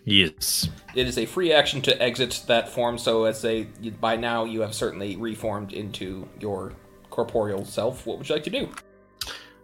[0.06, 0.68] Yes.
[0.96, 3.64] it is a free action to exit that form, so as a
[4.02, 6.74] by now you have certainly reformed into your
[7.10, 8.06] corporeal self.
[8.06, 8.70] What would you like to do?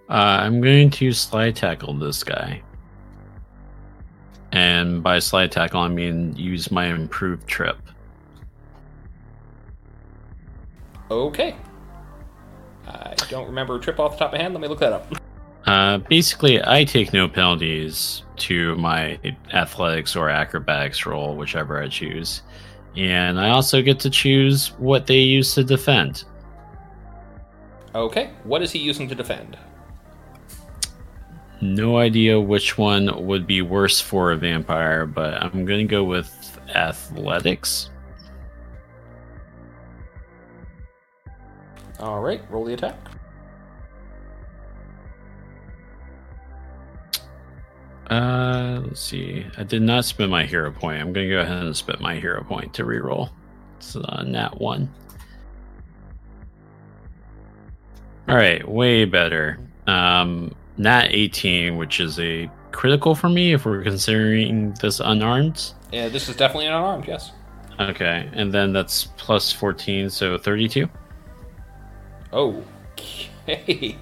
[0.08, 2.62] Uh, I'm going to slide tackle this guy.
[4.52, 7.78] And by slide tackle, I mean use my improved trip.
[11.12, 11.56] Okay.
[12.88, 14.52] I don't remember trip off the top of my head.
[14.52, 15.14] Let me look that up.
[15.66, 19.20] Uh, basically, I take no penalties to my
[19.54, 22.42] athletics or acrobatics roll, whichever I choose.
[22.96, 26.24] And I also get to choose what they use to defend.
[27.94, 29.58] Okay, what is he using to defend?
[31.62, 36.60] No idea which one would be worse for a vampire, but I'm gonna go with
[36.74, 37.90] athletics.
[42.00, 42.98] All right, roll the attack.
[48.10, 49.46] Uh, let's see.
[49.58, 51.02] I did not spend my hero point.
[51.02, 53.30] I'm gonna go ahead and spend my hero point to reroll.
[53.78, 54.92] It's uh, nat one.
[58.30, 59.60] All right, way better.
[59.88, 65.74] Um, nat 18, which is a critical for me if we're considering this unarmed.
[65.92, 67.08] Yeah, this is definitely an unarmed.
[67.08, 67.34] Yes.
[67.80, 70.90] Okay, and then that's plus 14, so 32.
[72.34, 73.30] Okay.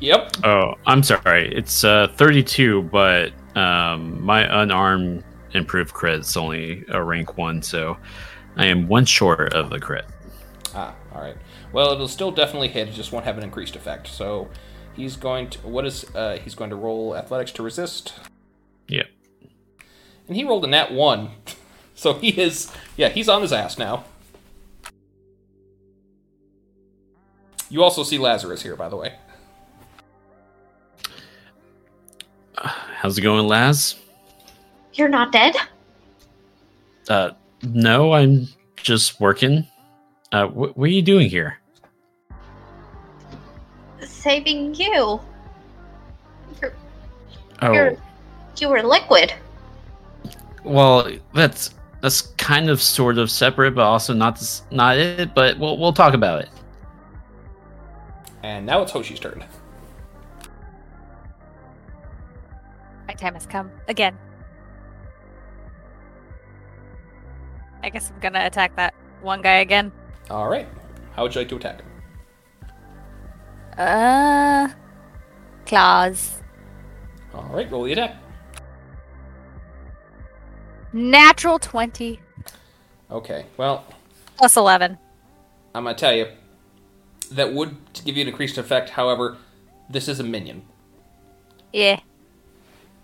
[0.00, 0.36] yep.
[0.44, 1.52] Oh, I'm sorry.
[1.54, 7.96] It's uh 32, but um my unarmed improved crit is only a rank 1, so
[8.56, 10.04] I am one short of a crit.
[10.74, 11.36] Ah, all right.
[11.72, 12.88] Well, it'll still definitely hit.
[12.88, 14.08] It just won't have an increased effect.
[14.08, 14.48] So
[14.96, 15.58] he's going to.
[15.66, 16.04] What is?
[16.14, 18.14] Uh, he's going to roll athletics to resist,
[18.88, 19.06] Yep.
[20.28, 21.30] and he rolled a nat one.
[21.96, 22.72] So he is.
[22.96, 24.02] Yeah, he's on his ass now.
[27.70, 29.14] You also see Lazarus here, by the way.
[32.56, 33.96] How's it going, Laz?
[34.94, 35.54] You're not dead?
[37.08, 37.30] Uh
[37.62, 39.66] no, I'm just working.
[40.32, 41.58] Uh wh- what are you doing here?
[44.24, 45.20] Saving you.
[46.62, 46.72] You're,
[47.60, 47.96] Oh, you're
[48.56, 49.34] you were liquid.
[50.64, 54.40] well, that's that's kind of sort of separate, but also not
[54.70, 56.48] not it, but we'll we'll talk about it.
[58.42, 59.44] And now it's Hoshi's turn.
[63.06, 64.16] My time has come again.
[67.82, 69.92] I guess I'm gonna attack that one guy again.
[70.30, 70.66] All right.
[71.12, 71.86] How would you like to attack him?
[73.78, 74.68] Uh,
[75.66, 76.40] claws.
[77.34, 78.16] All right, roll your attack.
[80.92, 82.20] Natural twenty
[83.10, 83.46] Okay.
[83.56, 83.84] Well,
[84.36, 84.96] plus eleven.
[85.74, 86.28] I'm gonna tell you
[87.32, 88.90] that would give you an increased effect.
[88.90, 89.36] However,
[89.90, 90.62] this is a minion,
[91.72, 91.98] Yeah.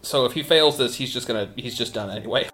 [0.03, 2.49] so if he fails this, he's just gonna he's just done anyway.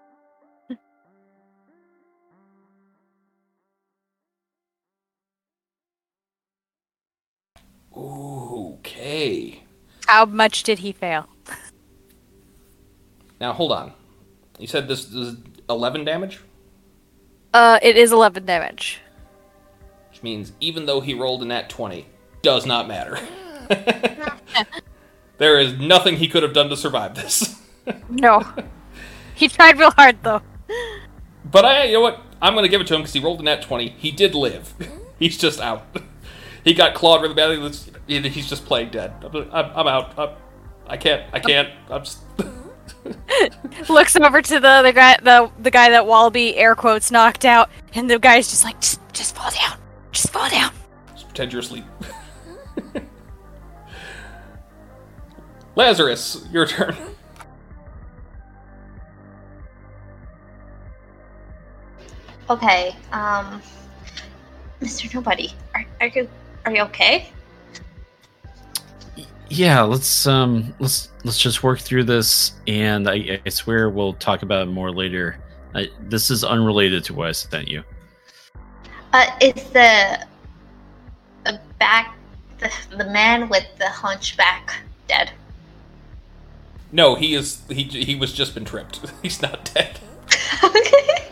[7.97, 9.63] Okay.
[10.07, 11.27] How much did he fail?
[13.39, 13.93] Now hold on.
[14.59, 15.35] You said this is
[15.69, 16.39] 11 damage,
[17.53, 18.99] Uh, it is eleven damage.
[20.09, 22.05] which means even though he rolled a nat 20,
[22.41, 23.19] does not matter.
[25.37, 27.61] there is nothing he could have done to survive this.
[28.09, 28.43] No.
[29.35, 30.41] he tried real hard though.
[31.49, 32.19] But I, you know what?
[32.41, 33.89] I'm going to give it to him because he rolled a nat 20.
[33.97, 34.73] He did live.
[35.19, 35.85] He's just out.
[36.67, 37.57] He got clawed really badly.
[37.57, 39.13] Let's- He's just playing dead.
[39.23, 40.17] I'm, I'm, I'm out.
[40.17, 40.29] I'm,
[40.87, 41.23] I can't.
[41.33, 41.69] I can't.
[41.89, 42.19] I'm just.
[43.89, 47.69] Looks over to the other guy, the the guy that Wallaby air quotes knocked out,
[47.93, 49.77] and the guy's just like, just, just fall down,
[50.11, 50.71] just fall down.
[51.13, 51.83] just pretend you're asleep.
[55.75, 56.95] Lazarus, your turn.
[62.49, 63.61] Okay, um
[64.81, 65.13] Mr.
[65.13, 66.29] Nobody, are, are you
[66.67, 67.29] are you okay?
[69.49, 74.41] Yeah, let's um let's let's just work through this, and I, I swear we'll talk
[74.41, 75.37] about it more later.
[75.73, 77.83] I, this is unrelated to what I sent you.
[79.13, 80.25] Uh is the
[81.45, 82.17] the back
[82.59, 84.75] the, the man with the hunchback
[85.07, 85.31] dead?
[86.91, 87.63] No, he is.
[87.69, 88.99] He he was just been tripped.
[89.21, 90.01] He's not dead.
[90.65, 91.27] okay.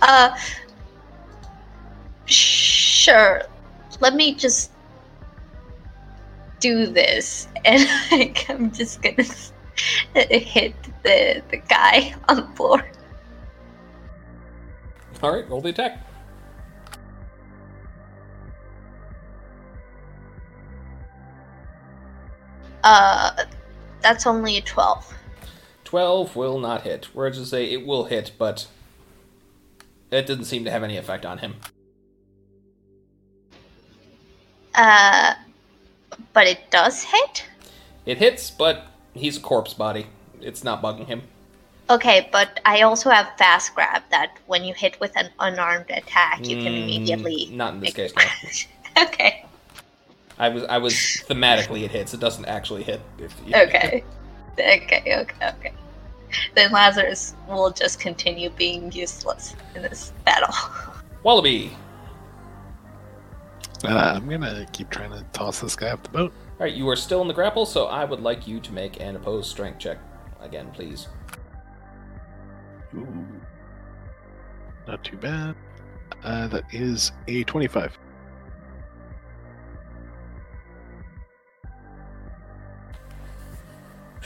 [0.00, 0.34] Uh
[2.24, 3.42] sure.
[4.00, 4.70] Let me just
[6.60, 9.24] do this and like I'm just gonna
[10.14, 12.84] hit the the guy on the floor.
[15.22, 16.06] All right, roll the attack.
[22.84, 23.44] Uh
[24.02, 25.14] that's only a 12.
[25.84, 27.06] 12 will not hit.
[27.12, 28.68] Whereas to say it will hit, but
[30.10, 31.56] it didn't seem to have any effect on him.
[34.76, 35.34] Uh
[36.32, 37.44] but it does hit?
[38.04, 40.06] It hits, but he's a corpse body.
[40.40, 41.22] It's not bugging him.
[41.88, 46.40] Okay, but I also have fast grab that when you hit with an unarmed attack,
[46.48, 47.48] you can Mm, immediately.
[47.52, 49.02] Not in this case, no.
[49.04, 49.44] okay.
[50.38, 52.12] I was I was thematically it hits.
[52.12, 53.00] It doesn't actually hit.
[53.18, 54.04] If you- Okay.
[54.58, 55.02] Okay.
[55.20, 55.24] Okay.
[55.42, 55.72] Okay.
[56.54, 60.54] Then Lazarus will just continue being useless in this battle.
[61.22, 61.70] Wallaby.
[63.86, 66.32] Uh, I'm gonna keep trying to toss this guy off the boat.
[66.58, 69.00] All right, you are still in the grapple, so I would like you to make
[69.00, 69.98] an opposed strength check
[70.40, 71.08] again, please.
[72.94, 73.26] Ooh.
[74.86, 75.54] Not too bad.
[76.22, 77.98] Uh, that is a 25.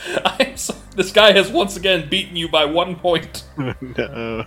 [0.25, 3.43] I'm so, this guy has once again beaten you by one point.
[3.81, 4.45] no.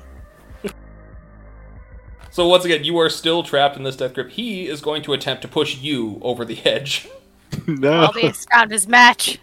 [2.35, 4.31] So once again, you are still trapped in this death grip.
[4.31, 7.06] He is going to attempt to push you over the edge.
[7.69, 8.06] No.
[8.06, 9.39] All these found his match.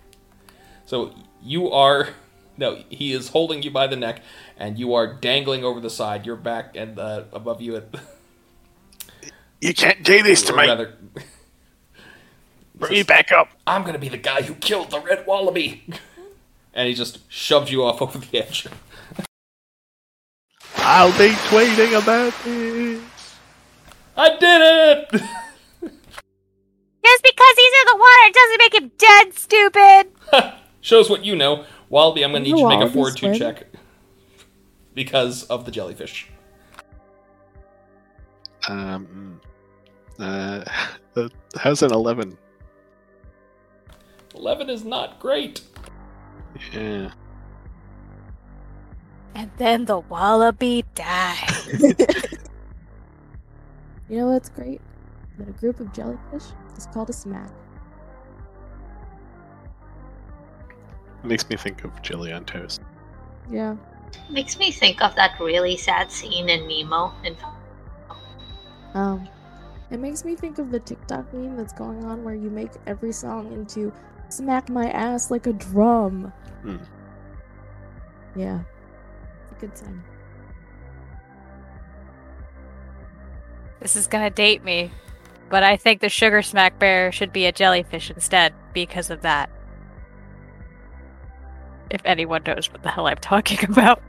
[0.85, 2.09] So you are
[2.57, 4.21] no, he is holding you by the neck,
[4.57, 6.25] and you are dangling over the side.
[6.25, 7.85] Your back and uh, above you at
[9.61, 10.67] You can't do this to or me.
[10.67, 10.97] rather.
[12.75, 13.47] Bring me back up.
[13.65, 15.83] I'm gonna be the guy who killed the red wallaby.
[16.73, 18.65] And he just shoves you off over the edge.
[20.93, 23.01] I'll be tweeting about this.
[24.17, 25.09] I did it!
[27.03, 30.53] Just because he's in the water doesn't make him dead, stupid.
[30.81, 31.63] Shows what you know.
[31.87, 33.55] Wallaby, I'm gonna need you to make a Wallaby's fortitude swimming?
[33.55, 33.67] check.
[34.93, 36.27] Because of the jellyfish.
[38.67, 39.39] Um.
[40.19, 40.65] Uh.
[41.15, 42.37] uh, How's an 11?
[44.35, 45.61] 11 is not great.
[46.73, 47.11] Yeah.
[49.35, 51.47] And then the wallaby died.
[54.11, 54.81] You know what's great?
[55.37, 56.43] That a group of jellyfish
[56.77, 57.49] is called a smack.
[61.23, 62.81] Makes me think of jelly on toast.
[63.49, 63.77] Yeah.
[64.29, 67.13] Makes me think of that really sad scene in Nemo.
[67.23, 67.37] In
[68.93, 69.29] Um,
[69.89, 73.13] it makes me think of the TikTok meme that's going on where you make every
[73.13, 73.93] song into
[74.27, 76.33] "smack my ass like a drum."
[76.63, 76.83] Hmm.
[78.35, 78.80] Yeah, it's a
[79.61, 80.03] good time.
[83.79, 84.91] This is gonna date me,
[85.49, 89.49] but I think the sugar smack bear should be a jellyfish instead because of that.
[91.89, 94.01] If anyone knows what the hell I'm talking about.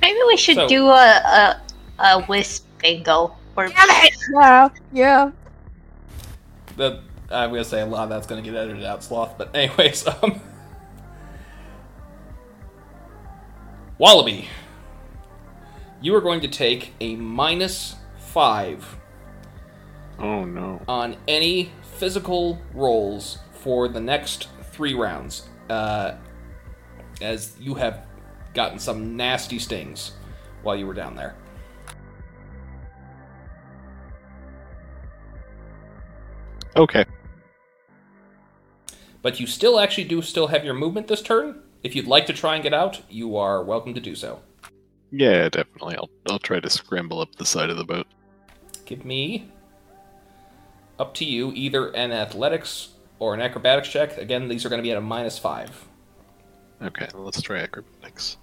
[0.00, 1.62] Maybe we should So- do a, a
[1.98, 3.34] a wisp bingo.
[3.56, 3.68] Or
[4.32, 5.30] Yeah, yeah.
[6.76, 7.00] The,
[7.30, 9.36] I'm gonna say a lot of that's gonna get edited out, Sloth.
[9.36, 10.40] But anyways, um,
[13.98, 14.48] Wallaby,
[16.00, 18.96] you are going to take a minus five
[20.20, 20.80] Oh no.
[20.86, 26.12] on any physical rolls for the next three rounds, uh,
[27.20, 28.06] as you have
[28.54, 30.12] gotten some nasty stings
[30.62, 31.34] while you were down there.
[36.76, 37.04] Okay.
[39.22, 41.62] But you still actually do still have your movement this turn.
[41.82, 44.40] If you'd like to try and get out, you are welcome to do so.
[45.10, 45.96] Yeah, definitely.
[45.96, 48.06] I'll I'll try to scramble up the side of the boat.
[48.84, 49.50] Give me
[50.98, 54.18] up to you either an athletics or an acrobatics check.
[54.18, 55.86] Again, these are going to be at a minus five.
[56.82, 58.36] Okay, let's try acrobatics.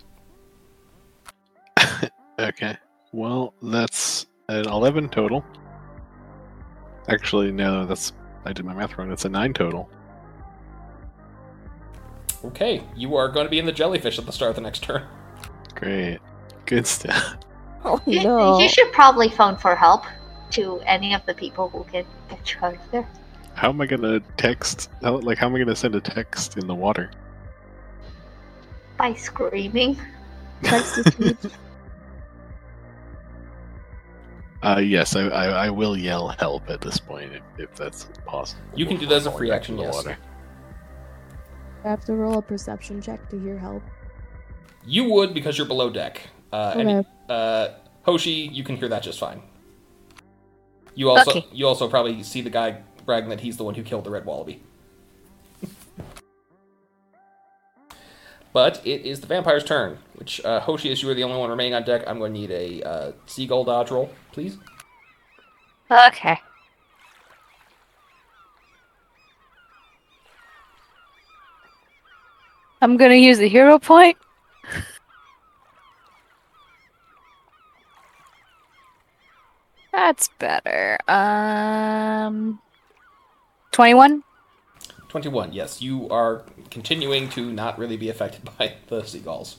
[2.40, 2.78] okay.
[3.12, 5.44] Well, that's an 11 total.
[7.08, 8.14] Actually, no, that's
[8.46, 9.10] I did my math wrong.
[9.10, 9.90] That's a 9 total.
[12.46, 14.84] Okay, you are going to be in the jellyfish at the start of the next
[14.84, 15.04] turn.
[15.76, 16.20] Great.
[16.66, 17.38] Good stuff.
[17.84, 18.58] Oh you, no.
[18.60, 20.06] you should probably phone for help
[20.52, 23.08] to any of the people who can get you out of there.
[23.54, 24.90] How am I gonna text?
[25.02, 27.12] How, like, how am I gonna send a text in the water?
[28.98, 30.00] By screaming.
[30.64, 31.00] Text.
[34.64, 38.64] Uh, yes, I, I, I will yell help at this point if, if that's possible.
[38.74, 40.06] You can do that as a free action, into the yes.
[40.06, 40.18] water.
[41.86, 43.84] I have to roll a perception check to hear help.
[44.86, 46.22] You would because you're below deck.
[46.52, 47.08] Uh, and, Okay.
[47.30, 47.70] uh,
[48.04, 49.42] Hoshi, you can hear that just fine.
[50.96, 51.46] You also Okay.
[51.52, 54.26] you also probably see the guy bragging that he's the one who killed the red
[54.26, 54.64] wallaby.
[58.54, 61.50] but it is the vampire's turn, which uh, Hoshi, as you are the only one
[61.50, 64.58] remaining on deck, I'm going to need a uh, seagull dodge roll, please.
[65.92, 66.40] Okay.
[72.86, 74.16] I'm gonna use the hero point.
[79.92, 81.00] That's better.
[81.08, 82.62] Um,
[83.72, 84.24] twenty-one.
[85.08, 89.58] 21, yes, you are continuing to not really be affected by the seagulls.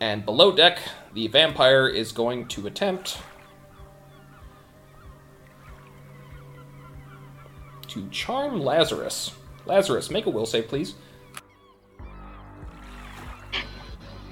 [0.00, 0.78] And below deck,
[1.14, 3.18] the vampire is going to attempt
[7.88, 9.32] to charm Lazarus.
[9.66, 10.94] Lazarus, make a will save, please.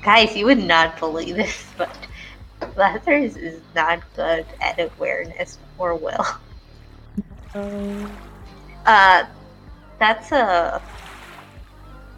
[0.02, 1.96] Guys, you would not believe this, but
[2.76, 6.26] Lazarus is not good at awareness or will.
[8.84, 9.24] Uh,
[9.98, 10.82] that's a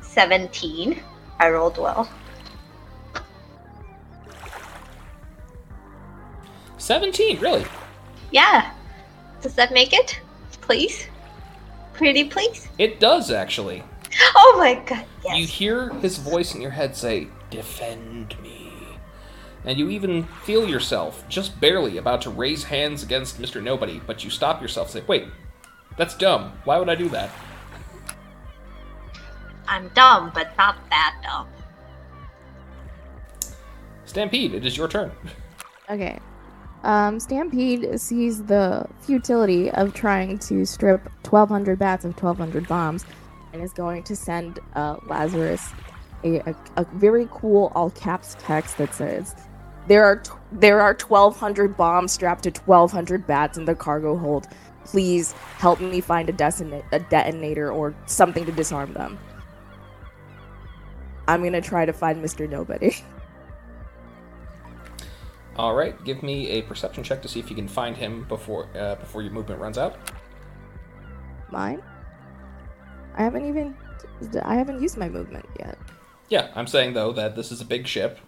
[0.00, 1.00] 17.
[1.38, 2.08] I rolled well.
[6.78, 7.64] 17, really?
[8.30, 8.72] Yeah.
[9.42, 10.20] Does that make it?
[10.60, 11.06] Please?
[11.94, 12.68] Pretty please?
[12.78, 13.82] It does, actually.
[14.36, 15.38] Oh my god, yes.
[15.38, 18.72] You hear his voice in your head say, Defend me.
[19.64, 23.62] And you even feel yourself, just barely, about to raise hands against Mr.
[23.62, 25.26] Nobody, but you stop yourself say, Wait,
[25.96, 26.52] that's dumb.
[26.64, 27.30] Why would I do that?
[29.66, 31.48] I'm dumb, but not that dumb.
[34.04, 35.10] Stampede, it is your turn.
[35.88, 36.18] Okay.
[36.84, 43.06] Um, Stampede sees the futility of trying to strip 1,200 bats of 1,200 bombs
[43.54, 45.70] and is going to send uh, Lazarus
[46.24, 49.34] a, a, a very cool all caps text that says,
[49.88, 54.46] "There are t- there are 1,200 bombs strapped to 1,200 bats in the cargo hold.
[54.84, 59.18] Please help me find a, desina- a detonator or something to disarm them."
[61.26, 62.48] I'm gonna try to find Mr.
[62.48, 62.94] Nobody.
[65.56, 68.68] All right, give me a perception check to see if you can find him before
[68.76, 69.96] uh, before your movement runs out.
[71.50, 71.82] Mine?
[73.16, 73.76] I haven't even
[74.42, 75.78] I haven't used my movement yet.
[76.28, 78.18] Yeah, I'm saying though that this is a big ship,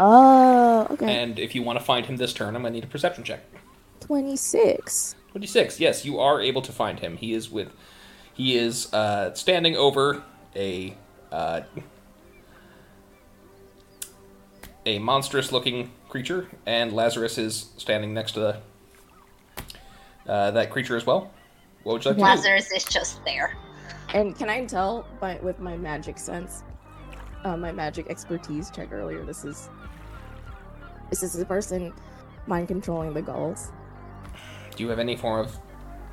[0.00, 1.22] Oh, okay.
[1.22, 3.40] and if you want to find him this turn, I'm gonna need a perception check.
[4.00, 5.14] 26.
[5.30, 5.78] 26.
[5.80, 7.16] Yes, you are able to find him.
[7.16, 7.70] He is with
[8.32, 10.24] he is uh, standing over
[10.56, 10.96] a
[11.30, 11.60] uh,
[14.86, 18.56] a monstrous looking creature, and Lazarus is standing next to the
[20.32, 21.32] uh, that creature as well.
[21.82, 22.24] What would you like to do?
[22.24, 23.56] Lazarus is just there.
[24.14, 26.62] And can I tell by with my magic sense,
[27.42, 29.24] uh, my magic expertise check earlier?
[29.24, 29.70] This is
[31.10, 31.92] this is the person
[32.46, 33.72] mind controlling the gulls.
[34.76, 35.58] Do you have any form of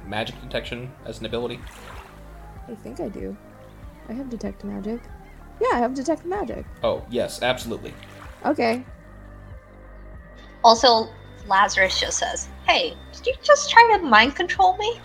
[0.08, 1.60] magic detection as an ability?
[2.68, 3.38] I think I do.
[4.10, 5.00] I have detect magic.
[5.62, 6.66] Yeah, I have detect magic.
[6.82, 7.94] Oh, yes, absolutely.
[8.44, 8.84] Okay.
[10.64, 11.10] Also,
[11.48, 15.00] Lazarus just says, Hey, did you just try to mind control me?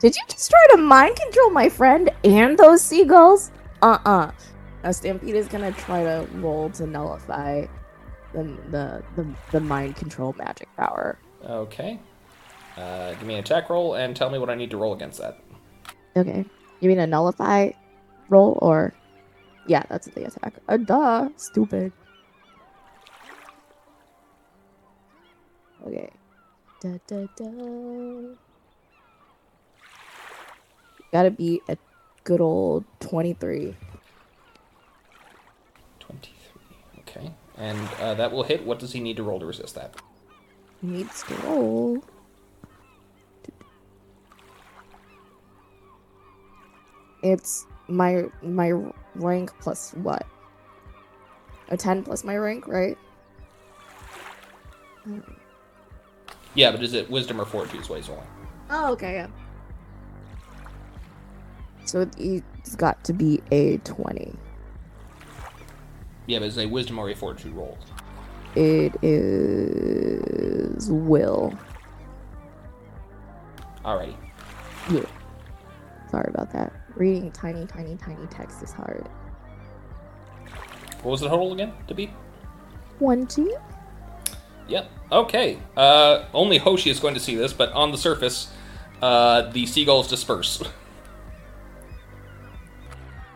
[0.00, 3.52] Did you just try to mind control my friend and those seagulls?
[3.82, 4.32] Uh-uh.
[4.82, 7.66] Now Stampede is gonna try to roll to nullify
[8.32, 11.18] the the the, the mind control magic power.
[11.44, 12.00] Okay.
[12.76, 15.20] Uh, give me an attack roll and tell me what I need to roll against
[15.20, 15.38] that.
[16.16, 16.44] Okay.
[16.80, 17.70] You mean a nullify
[18.28, 18.92] roll or
[19.68, 20.54] Yeah, that's the attack.
[20.68, 21.28] Uh, duh.
[21.36, 21.92] Stupid.
[25.86, 26.10] Okay.
[26.80, 27.50] Da, da, da.
[31.12, 31.76] Gotta be a
[32.24, 33.76] good old 23.
[36.00, 36.32] 23.
[37.00, 37.32] Okay.
[37.56, 38.64] And uh, that will hit.
[38.64, 39.94] What does he need to roll to resist that?
[40.80, 42.02] Needs to roll.
[47.22, 48.72] It's my my
[49.14, 50.26] rank plus what?
[51.68, 52.98] A 10 plus my rank, right?
[56.54, 58.10] Yeah, but is it wisdom or fortitude what he's?
[58.70, 59.26] Oh, okay, yeah.
[61.84, 64.34] So it's got to be a 20.
[66.26, 67.78] Yeah, but is it a wisdom or a fortitude roll?
[68.54, 71.58] It is will.
[73.84, 74.14] Alrighty.
[74.90, 75.04] Yeah.
[76.10, 76.72] Sorry about that.
[76.94, 79.08] Reading tiny, tiny, tiny text is hard.
[81.02, 82.10] What was the total again to beat?
[82.98, 83.48] 20?
[84.68, 84.90] Yep.
[85.10, 85.58] Okay.
[85.76, 88.50] Uh, only Hoshi is going to see this, but on the surface,
[89.00, 90.62] uh, the seagulls disperse.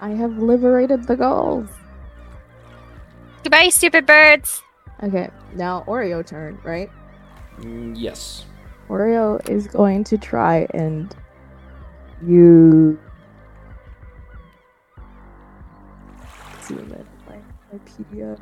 [0.00, 1.68] I have liberated the gulls.
[3.42, 4.62] Goodbye, stupid birds.
[5.02, 6.90] Okay, now Oreo turn, right?
[7.58, 8.44] Mm, yes.
[8.88, 11.14] Oreo is going to try and
[12.26, 12.98] you
[16.66, 17.36] Zoom in my,
[17.72, 18.40] my PDF.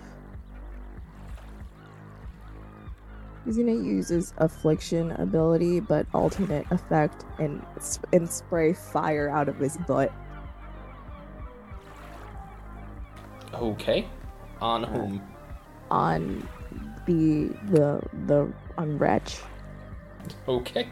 [3.45, 7.62] He's gonna use his affliction ability, but alternate effect, and
[8.12, 10.12] and spray fire out of his butt.
[13.53, 14.09] Okay.
[14.61, 15.23] On uh, whom?
[15.91, 16.49] on
[17.07, 19.41] the the the on Wretch,
[20.49, 20.89] Okay.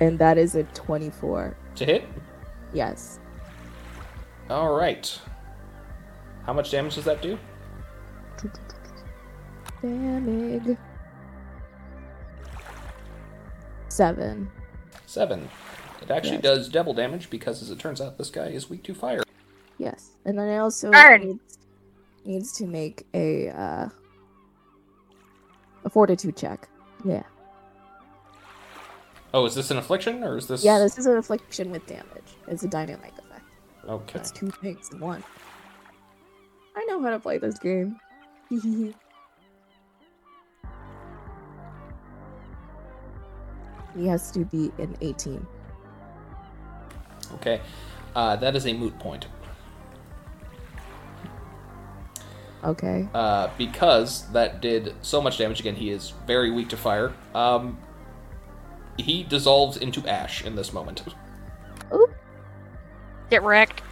[0.00, 1.54] and that is a twenty-four.
[1.76, 2.04] To hit?
[2.72, 3.20] Yes,
[4.50, 5.20] Alright.
[6.46, 7.38] How much damage does that do?
[9.82, 10.76] damage.
[13.94, 14.50] Seven.
[15.06, 15.48] Seven.
[16.02, 16.42] It actually Yes.
[16.42, 19.22] does double damage because, as it turns out, this guy is weak to fire.
[19.78, 21.20] Yes, and then I also Burn.
[21.20, 21.38] need
[22.24, 23.88] needs to make a uh,
[25.84, 26.68] a fortitude check.
[27.04, 27.22] Yeah.
[29.32, 30.64] Oh, is this an affliction or is this?
[30.64, 32.34] Yeah, this is an affliction with damage.
[32.48, 33.44] It's a dynamic effect.
[33.88, 34.18] Okay.
[34.18, 35.22] It's two things in one.
[36.76, 38.00] I know how to play this game.
[43.96, 45.46] he has to be an 18.
[47.34, 47.60] Okay.
[48.14, 49.26] Uh, that is a moot point.
[52.62, 53.08] Okay.
[53.12, 55.60] Uh, because that did so much damage.
[55.60, 57.12] Again, he is very weak to fire.
[57.34, 57.78] Um,
[58.96, 61.04] he dissolves into ash in this moment.
[61.92, 62.14] Oop.
[63.28, 63.82] Get wrecked.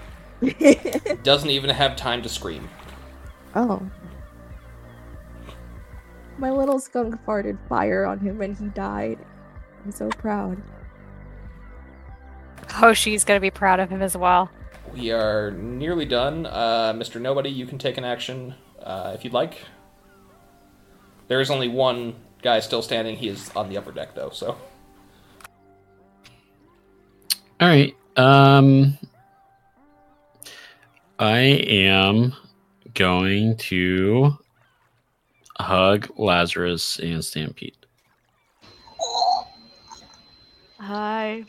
[1.22, 2.68] Doesn't even have time to scream.
[3.54, 3.82] oh.
[6.38, 9.18] My little skunk farted fire on him and he died.
[9.84, 10.62] I'm so proud.
[12.80, 14.50] Oh, she's gonna be proud of him as well.
[14.94, 16.46] We are nearly done.
[16.46, 17.20] Uh, Mr.
[17.20, 19.58] Nobody, you can take an action uh, if you'd like.
[21.28, 23.16] There is only one guy still standing.
[23.16, 24.56] He is on the upper deck, though, so.
[27.60, 27.96] All right.
[28.16, 28.98] Um,
[31.18, 32.34] I am
[32.94, 34.36] going to
[35.58, 37.81] hug Lazarus and Stampede.
[40.82, 41.44] Hi.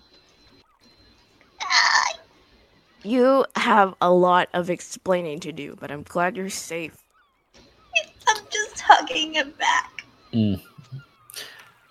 [3.04, 6.96] You have a lot of explaining to do, but I'm glad you're safe.
[8.28, 10.06] I'm just hugging him back.
[10.34, 10.62] Mm.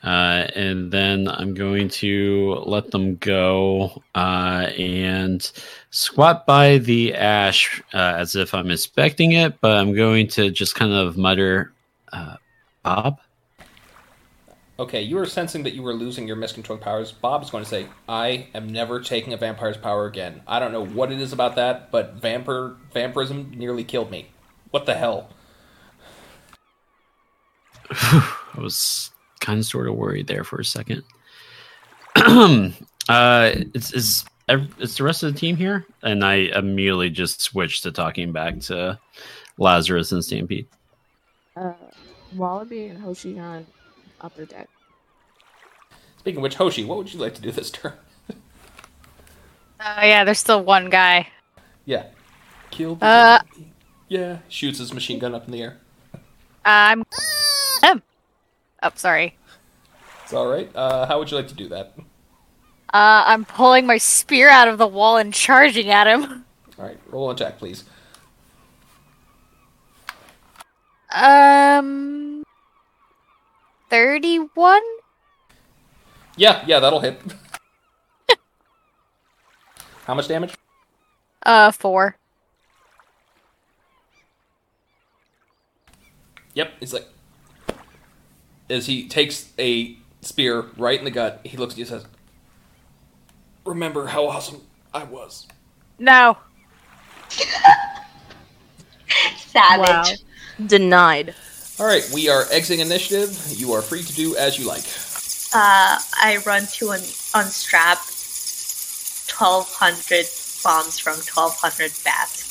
[0.05, 5.51] Uh, and then I'm going to let them go uh, and
[5.91, 10.77] squat by the ash uh, as if I'm inspecting it, but I'm going to just
[10.77, 11.73] kind of mutter,
[12.13, 12.37] uh,
[12.85, 13.19] Bob?
[14.79, 17.13] Okay, you were sensing that you were losing your miscontrolling powers.
[17.13, 20.43] Bob's going to say, I am never taking a vampire's power again.
[20.47, 24.29] I don't know what it is about that, but vampire vampirism nearly killed me.
[24.71, 25.29] What the hell?
[27.91, 31.03] I was kind of sort of worried there for a second.
[32.17, 35.85] uh, is, is ev- is the rest of the team here?
[36.03, 38.99] And I immediately just switched to talking back to
[39.59, 40.67] Lazarus and Stampede.
[41.55, 41.75] Uh,
[42.35, 43.67] Wallaby and Hoshi on
[44.23, 44.69] upper deck.
[46.19, 47.93] Speaking of which, Hoshi, what would you like to do this turn?
[49.85, 51.27] Oh yeah, there's still one guy.
[51.87, 52.07] yeah.
[52.71, 53.39] Kill the Uh.
[54.07, 54.39] Yeah.
[54.49, 55.79] Shoots his machine gun up in the air.
[56.65, 57.03] I'm.
[57.83, 58.01] Oh,
[58.85, 59.37] oh sorry.
[60.23, 60.71] It's alright.
[60.77, 61.95] Uh, how would you like to do that?
[62.95, 66.45] Uh, I'm pulling my spear out of the wall and charging at him.
[66.79, 67.83] Alright, roll an attack, please.
[71.11, 72.22] Um,
[73.93, 74.83] thirty-one.
[76.37, 77.21] Yeah, yeah, that'll hit.
[80.07, 80.55] how much damage?
[81.45, 82.17] Uh, four.
[86.55, 87.07] Yep, he's like.
[88.71, 92.07] As he takes a spear right in the gut, he looks at you and says,
[93.67, 94.63] Remember how awesome
[94.95, 95.47] I was.
[95.99, 96.39] No.
[99.37, 100.23] Savage.
[100.67, 101.35] Denied.
[101.81, 103.39] Alright, we are exiting initiative.
[103.49, 104.85] You are free to do as you like.
[105.55, 107.01] Uh, I run to un-
[107.35, 110.27] unstrap 1200
[110.63, 112.51] bombs from 1200 bats.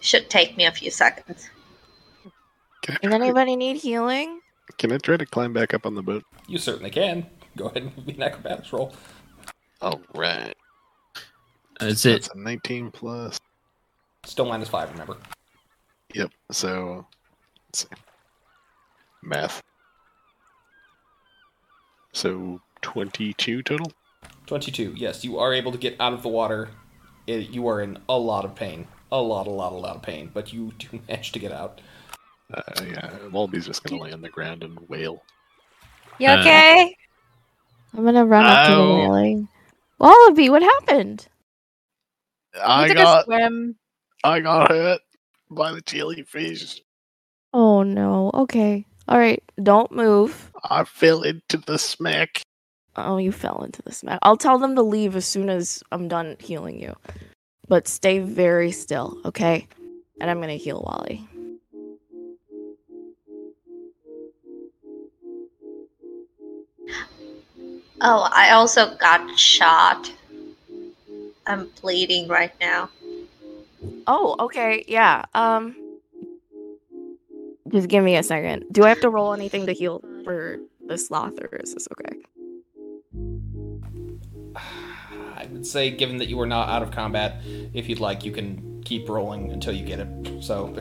[0.00, 1.48] Should take me a few seconds.
[2.82, 4.40] Does anybody need healing?
[4.78, 6.24] can I try to climb back up on the boat?
[6.46, 7.26] You certainly can.
[7.56, 8.94] Go ahead and give me an acrobatics roll.
[9.80, 10.54] All right.
[11.80, 13.38] Is it That's a 19 plus.
[14.24, 15.16] Still minus five, remember.
[16.14, 16.30] Yep.
[16.50, 17.06] So,
[17.68, 17.88] let's see.
[19.22, 19.62] Math.
[22.12, 23.92] So, 22 total?
[24.46, 24.94] 22.
[24.96, 26.68] Yes, you are able to get out of the water.
[27.26, 28.86] It, you are in a lot of pain.
[29.10, 30.30] A lot, a lot, a lot of pain.
[30.32, 31.80] But you do manage to get out.
[32.52, 35.22] Uh, yeah, Wallaby's just gonna lay on the ground and wail.
[36.18, 36.94] You Uh, okay?
[37.96, 38.96] I'm gonna run up to the Ow.
[38.96, 39.48] railing.
[39.98, 41.26] Wallaby, what happened?
[42.62, 43.76] I you took got, a swim.
[44.24, 45.02] I got hit
[45.50, 46.80] by the jellyfish.
[47.52, 48.30] Oh no.
[48.32, 48.86] Okay.
[49.06, 49.42] All right.
[49.62, 50.50] Don't move.
[50.70, 52.40] I fell into the smack.
[52.96, 54.18] Oh, you fell into the smack.
[54.22, 56.96] I'll tell them to leave as soon as I'm done healing you.
[57.68, 59.68] But stay very still, okay?
[60.20, 61.28] And I'm gonna heal Wally.
[68.00, 70.10] Oh, I also got shot.
[71.46, 72.88] I'm bleeding right now.
[74.06, 74.84] Oh, okay.
[74.88, 75.24] Yeah.
[75.34, 75.76] Um.
[77.68, 78.64] Just give me a second.
[78.70, 82.16] Do I have to roll anything to heal for the sloth, or is this okay?
[85.36, 88.32] I would say, given that you are not out of combat, if you'd like, you
[88.32, 90.42] can keep rolling until you get it.
[90.42, 90.74] So,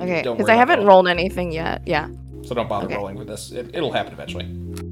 [0.00, 0.88] Okay, because I haven't rolling.
[0.88, 1.82] rolled anything yet.
[1.86, 2.08] Yeah.
[2.42, 2.94] So don't bother Okay.
[2.96, 3.50] rolling with this.
[3.50, 4.46] It, it'll happen eventually.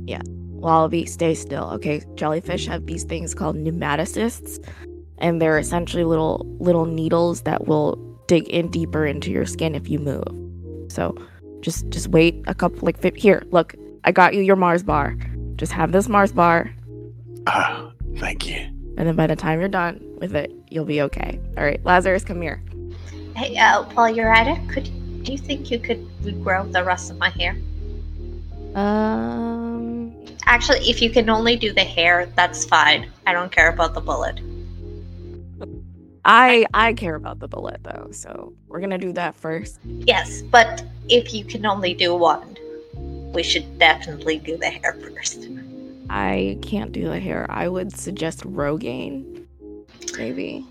[0.06, 0.20] Yeah.
[0.26, 1.70] Wallaby, stay still.
[1.74, 4.66] Okay, jellyfish have these things called nematocysts,
[5.18, 7.97] and they're essentially little little needles that will
[8.28, 10.26] dig in deeper into your skin if you move.
[10.93, 11.14] So,
[11.60, 13.43] just just wait a couple like fi- here.
[13.51, 13.74] Look,
[14.05, 15.16] I got you your Mars bar.
[15.56, 16.70] Just have this Mars bar,
[17.47, 18.56] Ah, thank you.
[18.98, 21.40] and then by the time you're done with it, you'll be okay.
[21.56, 22.62] All right, Lazarus, come here.
[23.34, 24.84] Hey, uh, while you're at it, could
[25.24, 27.56] do you think you could regrow the rest of my hair?
[28.74, 30.14] Um,
[30.44, 33.10] Actually, if you can only do the hair, that's fine.
[33.26, 34.38] I don't care about the bullet.
[36.26, 39.78] I I care about the bullet though, so we're gonna do that first.
[39.84, 42.56] Yes, but if you can only do one,
[43.32, 45.48] we should definitely do the hair first.
[46.10, 47.46] I can't do the hair.
[47.48, 49.44] I would suggest Rogaine,
[50.18, 50.64] maybe.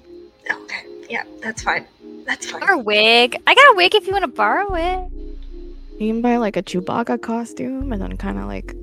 [0.52, 1.86] Okay, yeah, that's fine.
[2.26, 2.62] That's fine.
[2.64, 3.38] Or a wig.
[3.48, 5.12] I got a wig if you want to borrow it.
[6.00, 8.76] You can buy like a Chewbacca costume and then kind of like,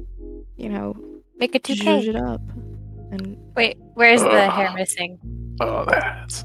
[0.57, 0.97] you know,
[1.37, 2.09] Make a zhuzh 2K.
[2.09, 2.41] it up.
[3.11, 4.53] And Wait, where's the Ugh.
[4.53, 5.19] hair missing?
[5.61, 6.45] Oh, that's.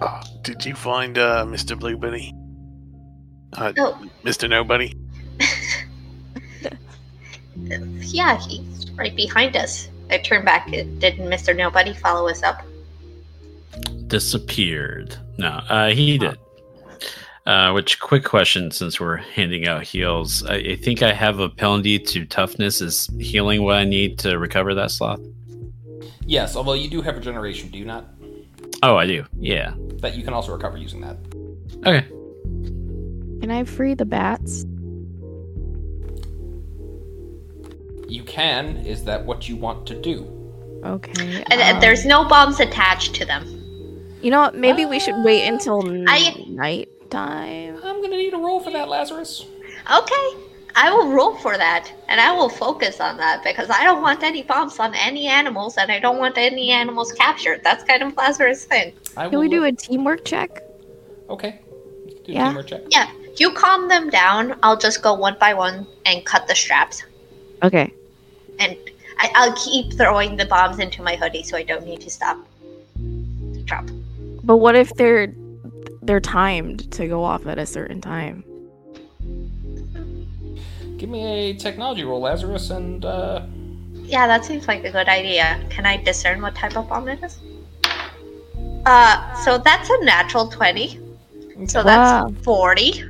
[0.00, 1.78] Oh, did you find uh, Mr.
[1.78, 2.32] Blueberry?
[3.54, 4.04] Uh, Oh.
[4.24, 4.48] Mr.
[4.48, 4.94] Nobody?
[8.02, 9.88] yeah, he's right behind us.
[10.10, 10.70] I turned back.
[10.70, 11.56] Didn't Mr.
[11.56, 12.62] Nobody follow us up?
[14.06, 15.16] Disappeared.
[15.38, 16.36] No, uh, he did.
[17.46, 20.44] Uh, which quick question since we're handing out heals.
[20.46, 22.80] I, I think I have a penalty to toughness.
[22.80, 25.20] Is healing what I need to recover that sloth?
[26.24, 28.15] Yes, although you do have regeneration, do you not?
[28.82, 29.24] Oh, I do.
[29.38, 29.74] Yeah.
[30.00, 31.16] But you can also recover using that.
[31.86, 32.06] Okay.
[33.40, 34.64] can I free the bats?
[38.08, 38.76] You can.
[38.78, 40.32] Is that what you want to do?
[40.84, 41.12] Okay.
[41.50, 43.44] And, and um, there's no bombs attached to them.
[44.22, 44.54] You know what?
[44.54, 47.76] Maybe we should wait until I- night time.
[47.82, 49.44] I'm gonna need a roll for that, Lazarus.
[49.92, 50.28] Okay,
[50.78, 54.22] I will roll for that, and I will focus on that because I don't want
[54.22, 57.62] any bombs on any animals, and I don't want any animals captured.
[57.64, 58.92] That's kind of Lazarus' thing.
[59.16, 60.62] I Can we do a teamwork check?
[61.30, 61.60] Okay.
[62.26, 62.48] Do a Yeah.
[62.48, 62.82] teamwork check.
[62.90, 64.58] Yeah, you calm them down.
[64.62, 67.02] I'll just go one by one and cut the straps,
[67.62, 67.90] Okay.
[68.58, 68.76] and
[69.18, 72.36] I, I'll keep throwing the bombs into my hoodie so I don't need to stop.
[73.64, 73.86] Drop.
[74.44, 75.32] But what if they're
[76.02, 78.44] they're timed to go off at a certain time?
[80.98, 83.42] Give me a technology roll, Lazarus, and uh,
[84.04, 85.60] Yeah, that seems like a good idea.
[85.68, 87.38] Can I discern what type of bomb it is?
[88.86, 90.98] Uh, so that's a natural 20.
[91.66, 91.84] So Wow.
[91.84, 93.02] that's 40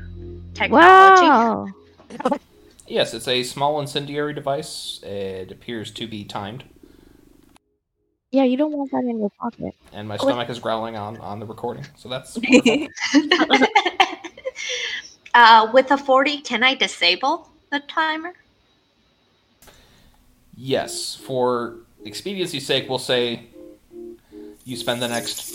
[0.55, 1.27] technology.
[1.27, 1.67] Wow.
[2.89, 5.01] yes, it's a small incendiary device.
[5.03, 6.65] It appears to be timed,
[8.33, 9.75] Yeah, you don't want that in your pocket.
[9.93, 11.85] and my Oh, stomach is growling on on the recording.
[11.97, 12.89] So that's wonderful.
[15.35, 18.33] uh, with a 40, can I disable the timer?
[20.57, 21.15] yes.
[21.15, 21.75] For
[22.05, 23.47] expediency's sake, we'll say
[24.65, 25.55] you spend the next.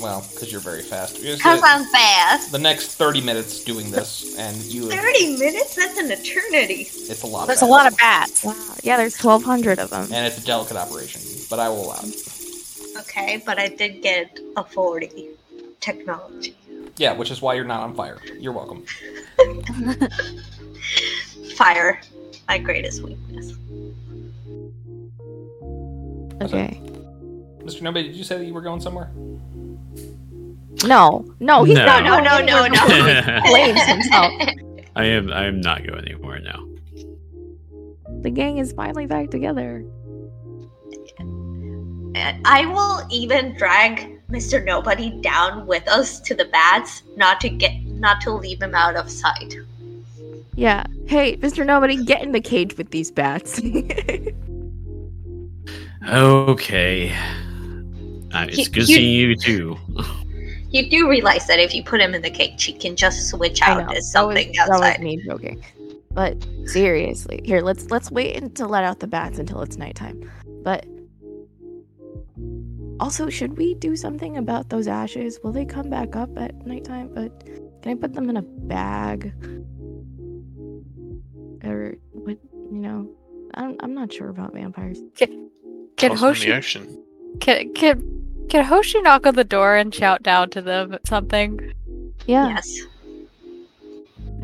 [0.00, 1.22] Well, because you're very fast.
[1.22, 2.50] Because I'm fast.
[2.50, 4.90] the next 30 minutes doing this, and you.
[4.90, 5.76] 30 minutes?
[5.76, 6.88] That's an eternity.
[6.90, 7.46] It's a lot.
[7.46, 8.42] There's of a lot of bats.
[8.42, 8.44] bats.
[8.44, 8.74] Wow.
[8.82, 10.08] Yeah, there's 1,200 of them.
[10.12, 12.16] and it's a delicate operation, but I will allow it.
[13.00, 15.28] Okay, but I did get a 40
[15.80, 16.56] technology.
[16.96, 18.18] Yeah, which is why you're not on fire.
[18.38, 18.84] You're welcome.
[21.56, 22.00] Fire,
[22.48, 23.52] my greatest weakness.
[26.42, 26.80] Okay.
[27.60, 27.82] Mr.
[27.82, 29.10] Nobody, did you say that you were going somewhere?
[30.84, 31.84] No, no, he's No.
[31.84, 32.02] not.
[32.04, 33.40] No, no, going no, no.
[33.46, 34.32] Blames himself.
[34.96, 35.32] I am.
[35.32, 36.66] I am not going anywhere now.
[38.22, 39.84] The gang is finally back together.
[42.44, 44.62] I will even drag Mr.
[44.64, 48.96] Nobody down with us to the bats, not to get, not to leave him out
[48.96, 49.54] of sight.
[50.54, 50.84] Yeah.
[51.06, 51.64] Hey, Mr.
[51.64, 53.60] Nobody, get in the cage with these bats.
[56.08, 57.10] Okay.
[58.34, 59.76] Uh, it's You- good you- seeing you too.
[60.70, 63.60] You do realize that if you put him in the cage, he can just switch
[63.62, 63.92] out know.
[63.94, 65.00] as That was, something that was outside.
[65.00, 65.62] me joking.
[66.12, 70.28] But seriously, here let's let's wait until let out the bats until it's nighttime.
[70.64, 70.86] But
[72.98, 75.38] also, should we do something about those ashes?
[75.44, 77.10] Will they come back up at nighttime?
[77.14, 77.44] But
[77.82, 79.32] can I put them in a bag?
[81.64, 82.38] Or what?
[82.52, 83.08] You know,
[83.54, 85.00] I'm I'm not sure about vampires.
[85.16, 85.50] Can
[85.96, 86.50] Toss Hoshi
[87.40, 88.02] can, can
[88.48, 91.72] can Hoshi knock on the door and shout down to them something?
[92.26, 92.48] Yeah.
[92.48, 92.78] Yes.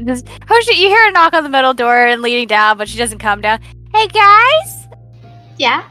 [0.04, 2.96] Does, Hoshi, you hear a knock on the metal door and leaning down, but she
[2.96, 3.60] doesn't come down.
[3.92, 4.86] Hey guys,
[5.56, 5.82] Yeah.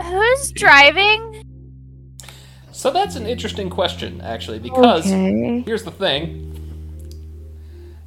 [0.00, 1.42] Who's driving?
[2.70, 5.62] So that's an interesting question, actually, because Okay.
[5.66, 6.47] here's the thing.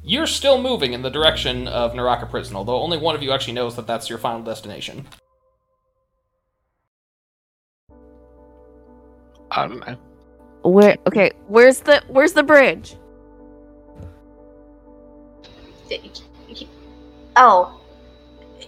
[0.04, 3.52] You're still moving in the direction of Naraka Prison, although only one of you actually
[3.52, 5.06] knows that that's your final destination.
[9.52, 9.96] I don't know.
[10.64, 10.96] Where?
[11.06, 11.30] Okay.
[11.46, 12.96] Where's the Where's the bridge?
[17.36, 17.80] Oh,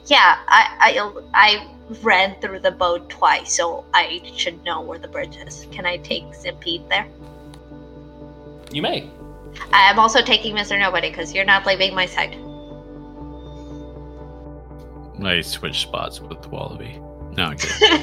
[0.06, 0.38] yeah.
[0.46, 1.68] I I I
[2.02, 5.66] ran through the boat twice, so I should know where the bridge is.
[5.72, 7.08] Can I take Stampede there?
[8.70, 9.10] You may.
[9.72, 10.78] I'm also taking Mr.
[10.78, 12.36] Nobody because you're not leaving my side.
[15.24, 17.00] I switch spots with Wallaby.
[17.36, 18.00] No, I'm kidding.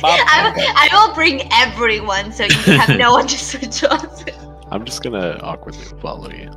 [0.00, 4.08] Bob, I, I will bring everyone so you have no one to switch on.
[4.70, 6.50] I'm just gonna awkwardly follow you.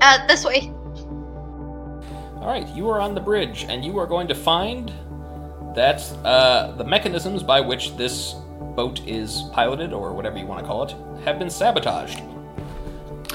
[0.00, 0.70] Uh, this way.
[2.36, 4.92] All right, you are on the bridge, and you are going to find
[5.74, 8.34] that uh, the mechanisms by which this
[8.74, 10.94] boat is piloted, or whatever you want to call it,
[11.24, 12.22] have been sabotaged.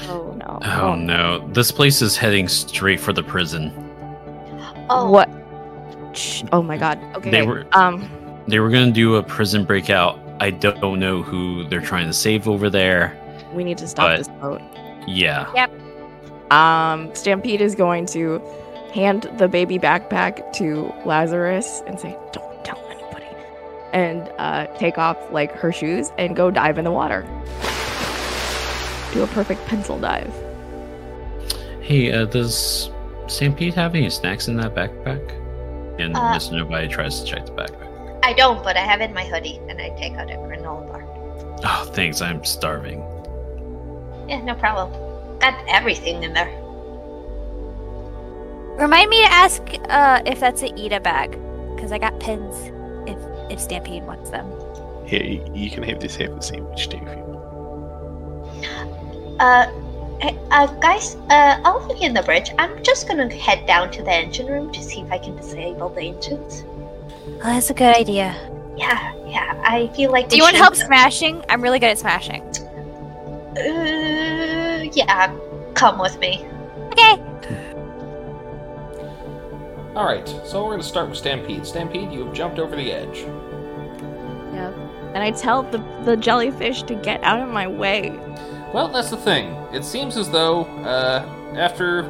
[0.08, 0.58] Oh no.
[0.80, 3.72] Oh no, this place is heading straight for the prison.
[4.88, 5.28] Oh, What?
[6.52, 6.98] Oh my god.
[7.16, 7.30] Okay.
[7.30, 8.08] They were- Um.
[8.48, 10.18] They were gonna do a prison breakout.
[10.40, 13.16] I don't know who they're trying to save over there.
[13.52, 14.60] We need to stop But- this boat.
[15.06, 15.46] Yeah.
[15.54, 15.70] Yep.
[16.52, 17.14] Um.
[17.14, 18.40] Stampede is going to
[18.92, 22.49] hand the baby backpack to Lazarus and say, "Don't tell anybody,"
[23.92, 27.22] and uh, take off like her shoes and go dive in the water.
[29.12, 30.32] Do a perfect pencil dive.
[31.80, 32.90] Hey, uh, does
[33.26, 35.32] Stampede have any snacks in that backpack?
[36.00, 36.52] And Uh, Mr.
[36.56, 37.88] Nobody tries to check the backpack.
[38.22, 40.86] I don't, but I have it in my hoodie, and I take out a granola
[40.86, 41.04] bar.
[41.64, 42.20] Oh, thanks.
[42.22, 43.00] I'm starving.
[44.28, 44.92] Yeah, no problem.
[45.40, 46.50] Got everything in there.
[48.78, 51.32] Remind me to ask uh, if that's a ita bag,
[51.74, 52.70] because I got pins.
[53.50, 54.46] If if Stampede wants them.
[55.04, 56.98] Here, you, you can have this half the sandwich too.
[56.98, 57.16] If
[58.62, 59.66] you Uh,
[60.20, 62.52] hey, uh, guys, uh, I'll be in the bridge.
[62.58, 65.88] I'm just gonna head down to the engine room to see if I can disable
[65.88, 66.64] the engines.
[67.42, 68.36] Oh, that's a good idea.
[68.76, 69.60] Yeah, yeah.
[69.64, 70.28] I feel like.
[70.28, 71.44] Do you want should- help smashing?
[71.48, 72.42] I'm really good at smashing.
[73.56, 75.36] Uh, yeah.
[75.74, 76.46] Come with me.
[76.92, 77.18] Okay.
[79.96, 81.66] All right, so we're going to start with Stampede.
[81.66, 83.26] Stampede, you have jumped over the edge.
[84.52, 84.74] Yep.
[85.14, 88.10] And I tell the the jellyfish to get out of my way.
[88.72, 89.52] Well, that's the thing.
[89.72, 91.24] It seems as though uh,
[91.56, 92.02] after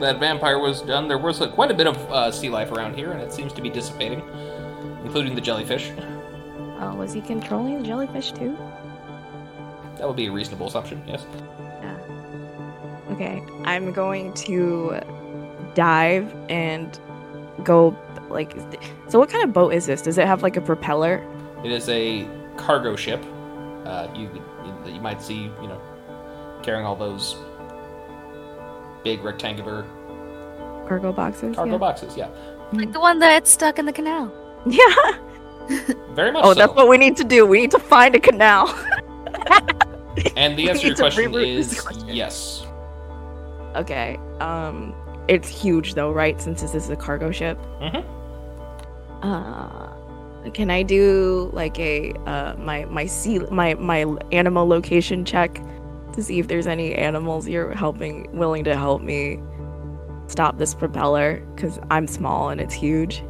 [0.00, 2.96] that vampire was done, there was uh, quite a bit of uh, sea life around
[2.96, 4.20] here, and it seems to be dissipating,
[5.04, 5.92] including the jellyfish.
[6.80, 8.58] Oh, was he controlling the jellyfish too?
[9.98, 11.24] That would be a reasonable assumption, yes.
[11.80, 11.96] Yeah.
[13.12, 15.00] Okay, I'm going to
[15.74, 16.98] dive and
[17.62, 17.96] go
[18.28, 18.56] like.
[19.08, 20.02] So, what kind of boat is this?
[20.02, 21.24] Does it have like a propeller?
[21.64, 23.24] It is a cargo ship.
[23.84, 24.28] Uh, you,
[24.64, 25.80] you you might see, you know,
[26.62, 27.36] carrying all those
[29.04, 29.84] big rectangular
[30.86, 31.56] Cargo boxes?
[31.56, 31.78] cargo yeah.
[31.78, 32.16] boxes.
[32.16, 32.28] Yeah,
[32.72, 34.32] Like the one that's stuck in the canal.
[34.66, 34.84] Yeah.
[36.10, 36.60] very much Oh, so.
[36.60, 37.46] that's what we need to do.
[37.46, 38.68] We need to find a canal.
[40.36, 42.08] and the answer to your need to question is question.
[42.08, 42.66] yes.
[43.76, 44.18] okay.
[44.40, 44.94] Um,
[45.28, 46.40] it's huge though, right?
[46.40, 47.58] Since this is a cargo ship.
[47.80, 48.04] Mhm.
[49.22, 49.88] Uh,
[50.54, 55.62] can I do like a uh my my sea my my animal location check
[56.14, 59.40] to see if there's any animals you're helping willing to help me
[60.26, 63.22] stop this propeller because I'm small and it's huge.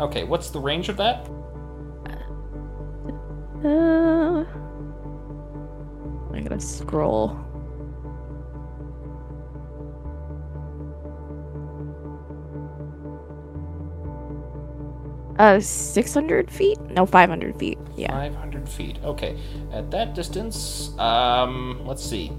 [0.00, 1.28] Okay, what's the range of that?
[3.64, 4.44] Uh,
[6.32, 7.47] I gotta scroll.
[15.38, 16.80] Uh, 600 feet?
[16.90, 17.78] No, 500 feet.
[17.96, 18.10] Yeah.
[18.10, 18.98] 500 feet.
[19.04, 19.38] Okay.
[19.72, 22.32] At that distance, um, let's see.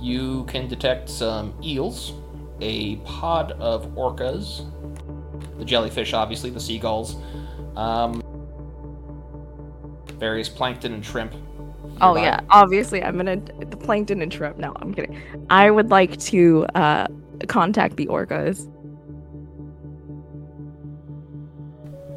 [0.00, 2.14] You can detect some eels,
[2.60, 4.68] a pod of orcas,
[5.58, 7.16] the jellyfish, obviously, the seagulls,
[7.76, 8.20] um,
[10.18, 11.34] various plankton and shrimp.
[12.00, 12.22] Oh, nearby.
[12.22, 12.40] yeah.
[12.50, 13.36] Obviously, I'm gonna.
[13.36, 14.58] The plankton and shrimp.
[14.58, 15.20] No, I'm kidding.
[15.50, 17.06] I would like to uh,
[17.48, 18.71] contact the orcas.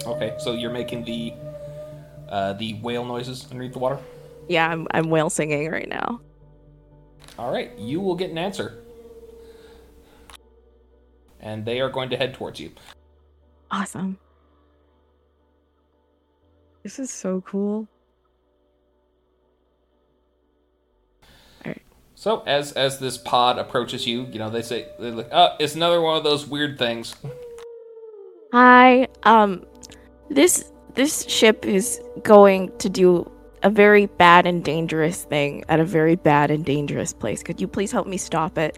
[0.06, 1.34] Okay, so you're making the
[2.30, 4.00] uh, the whale noises underneath the water.
[4.48, 6.22] Yeah, I'm, I'm whale singing right now.
[7.38, 8.84] All right, you will get an answer,
[11.40, 12.72] and they are going to head towards you.
[13.72, 14.18] Awesome.
[16.84, 17.88] This is so cool.
[22.26, 25.76] So as as this pod approaches you, you know they say they're like, "Oh, it's
[25.76, 27.16] another one of those weird things."
[28.52, 29.08] Hi.
[29.22, 29.66] Um,
[30.30, 33.30] this this ship is going to do
[33.64, 37.44] a very bad and dangerous thing at a very bad and dangerous place.
[37.44, 38.78] Could you please help me stop it?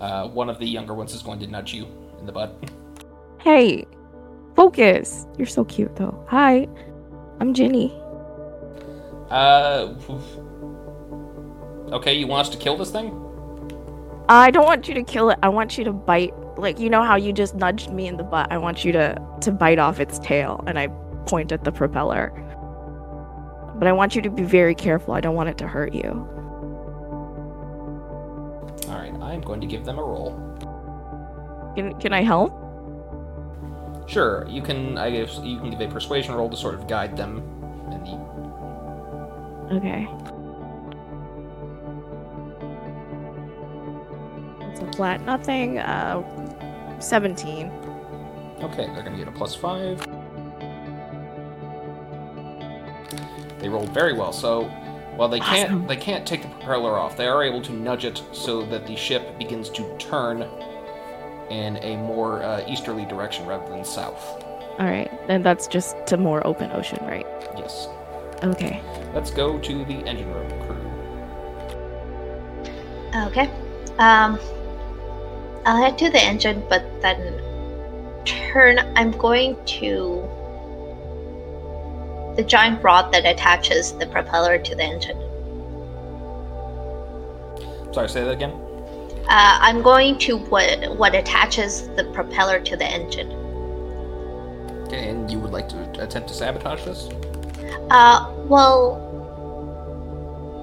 [0.00, 1.86] Uh, one of the younger ones is going to nudge you
[2.18, 2.54] in the butt.
[3.40, 3.86] Hey,
[4.56, 5.26] focus.
[5.38, 6.24] You're so cute though.
[6.28, 6.68] Hi,
[7.40, 7.92] I'm Ginny.
[9.30, 9.94] Uh,
[11.92, 13.18] okay, you want us to kill this thing?
[14.28, 15.38] I don't want you to kill it.
[15.42, 16.34] I want you to bite.
[16.62, 18.46] Like you know how you just nudged me in the butt.
[18.52, 20.86] I want you to to bite off its tail, and I
[21.26, 22.30] point at the propeller.
[23.74, 25.12] But I want you to be very careful.
[25.12, 26.10] I don't want it to hurt you.
[28.88, 30.38] All right, I'm going to give them a roll.
[31.74, 32.52] Can can I help?
[34.08, 34.96] Sure, you can.
[34.98, 37.38] I guess you can give a persuasion roll to sort of guide them
[37.90, 38.22] in the
[39.78, 40.06] Okay.
[44.70, 45.78] It's a flat nothing.
[45.78, 46.22] Uh,
[47.02, 47.70] seventeen.
[48.60, 49.98] Okay, they're gonna get a plus five.
[53.58, 54.64] They rolled very well, so
[55.16, 58.22] while they can't they can't take the propeller off, they are able to nudge it
[58.32, 60.42] so that the ship begins to turn
[61.50, 64.42] in a more uh, easterly direction rather than south.
[64.78, 67.26] All right, and that's just to more open ocean, right?
[67.56, 67.88] Yes.
[68.42, 68.80] Okay.
[69.14, 70.78] Let's go to the engine room crew.
[73.26, 73.50] Okay.
[73.98, 74.38] Um,
[75.64, 77.40] I'll head to the engine, but then
[78.24, 78.78] turn.
[78.96, 80.28] I'm going to
[82.36, 85.18] the giant rod that attaches the propeller to the engine.
[87.92, 88.52] Sorry, say that again.
[89.28, 93.30] Uh, I'm going to what what attaches the propeller to the engine.
[94.86, 97.08] Okay, and you would like to attempt to sabotage this?
[97.90, 98.98] Uh, well,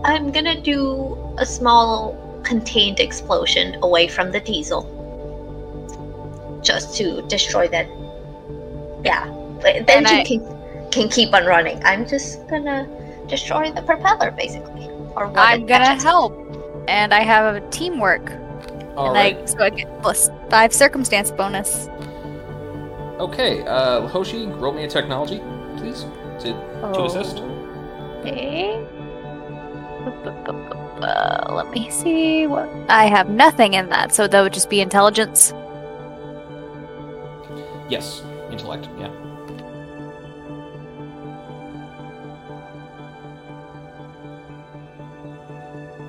[0.03, 4.83] I'm gonna do a small contained explosion away from the diesel,
[6.63, 7.87] just to destroy that.
[9.03, 9.25] Yeah,
[9.61, 10.59] but the And engine I- can
[10.91, 11.79] can keep on running.
[11.85, 12.87] I'm just gonna
[13.27, 16.33] destroy the propeller, basically, or I'm gonna attaches help,
[16.87, 18.31] and I have a teamwork,
[18.97, 19.37] All and right.
[19.39, 21.87] I so I get plus five circumstance bonus.
[23.19, 25.41] Okay, uh, Hoshi, roll me a technology,
[25.77, 26.05] please,
[26.39, 26.53] to
[26.93, 27.43] to assist.
[28.21, 28.79] Okay.
[31.01, 34.81] Uh, let me see what I have nothing in that, so that would just be
[34.81, 35.53] intelligence.
[37.89, 38.21] Yes,
[38.51, 38.89] intellect.
[38.97, 39.11] Yeah.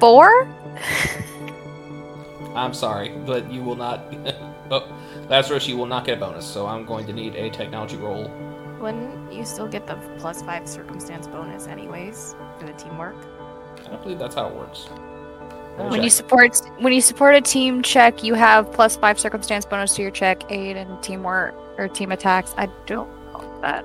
[0.00, 0.48] Four.
[2.54, 4.00] I'm sorry, but you will not.
[4.70, 4.92] oh,
[5.28, 6.44] Lazarus, you will not get a bonus.
[6.44, 8.30] So I'm going to need a technology roll.
[8.80, 13.16] Wouldn't you still get the plus five circumstance bonus anyways for the teamwork?
[13.90, 14.88] I believe that's how it works.
[15.76, 19.18] Let me When you support when you support a team check, you have plus five
[19.18, 22.54] circumstance bonus to your check, aid, and teamwork or team attacks.
[22.56, 23.84] I don't know that.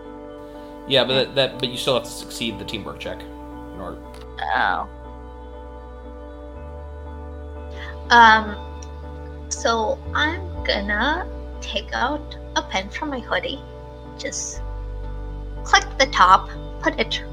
[0.87, 3.21] yeah, but that, that but you still have to succeed the teamwork check.
[3.21, 3.99] In order.
[4.55, 4.89] Oh.
[8.09, 8.55] Um,
[9.49, 11.27] so I'm gonna
[11.61, 13.59] take out a pen from my hoodie,
[14.17, 14.61] just
[15.63, 16.49] click the top,
[16.81, 17.23] put it,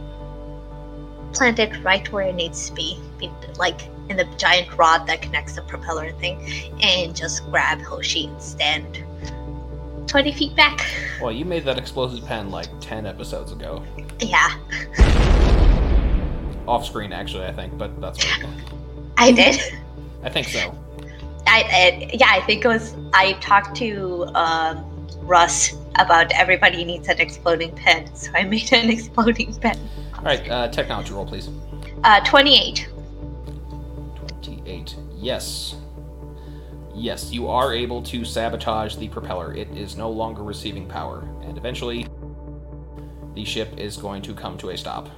[1.33, 2.99] plant it right where it needs to be,
[3.59, 6.39] like in the giant rod that connects the propeller thing,
[6.83, 9.05] and just grab Hoshi and stand
[10.07, 10.85] 20 feet back.
[11.21, 13.83] Well, you made that explosive pen like ten episodes ago,
[14.21, 14.57] Yeah,
[16.67, 18.25] off screen actually, I think, but that's.
[18.25, 18.47] What,
[19.17, 19.61] I did.
[20.23, 20.77] I think so.
[21.47, 22.95] I, I yeah, I think it was.
[23.13, 28.91] I talked to um, Russ about everybody needs an exploding pen, so I made an
[28.97, 29.79] exploding pen.
[30.23, 31.49] All right, uh, technology roll, please.
[32.05, 32.89] Uh, twenty-eight.
[34.43, 34.97] 28.
[35.17, 35.75] Yes.
[36.95, 39.53] Yes, you are able to sabotage the propeller.
[39.53, 42.07] It is no longer receiving power, and eventually
[43.35, 45.09] the ship is going to come to a stop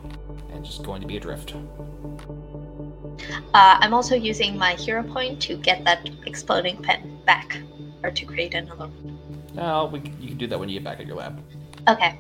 [0.53, 1.55] and just going to be adrift.
[3.53, 7.59] Uh, I'm also using my hero point to get that exploding pen back,
[8.03, 8.87] or to create another.
[8.87, 9.19] one.
[9.55, 11.43] Now, we, you can do that when you get back at your lab.
[11.89, 12.19] Okay.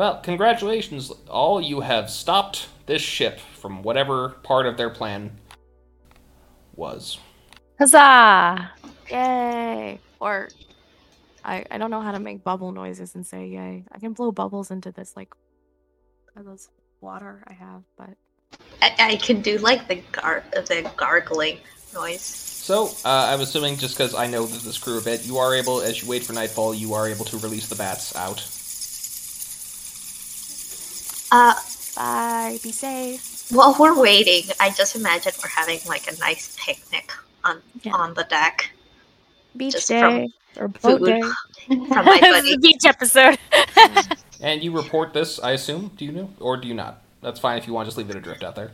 [0.00, 1.60] Well, congratulations, all.
[1.60, 5.30] You have stopped this ship from whatever part of their plan
[6.74, 7.18] was.
[7.78, 8.70] Huzzah!
[9.10, 10.00] Yay!
[10.18, 10.48] Or
[11.44, 13.84] I I don't know how to make bubble noises and say yay.
[13.92, 15.34] I can blow bubbles into this like
[16.34, 16.70] this
[17.02, 18.16] water I have, but
[18.80, 21.58] I, I can do like the gar the gargling
[21.92, 22.22] noise.
[22.22, 25.54] So, uh, I'm assuming just because I know that this crew a bit, you are
[25.54, 28.59] able, as you wait for nightfall, you are able to release the bats out.
[31.32, 31.54] Uh,
[31.96, 32.58] bye.
[32.62, 33.46] Be safe.
[33.50, 37.10] while we're waiting, I just imagine we're having like a nice picnic
[37.44, 37.92] on Yeah.
[37.94, 38.70] on the deck.
[39.56, 41.20] Beach Just day or boat day.
[41.66, 42.56] from my buddy.
[42.58, 43.38] beach episode.
[44.42, 45.90] And you report this, I assume.
[45.98, 47.02] Do you know, or do you not?
[47.20, 48.70] That's fine if you want to just leave it adrift out there.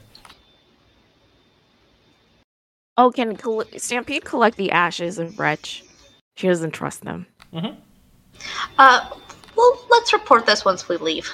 [2.96, 5.82] Oh, can Col- Stampede collect the ashes of Wretch?
[6.36, 7.26] She doesn't trust them.
[8.78, 9.10] Uh,
[9.56, 11.28] well, let's report this once we leave.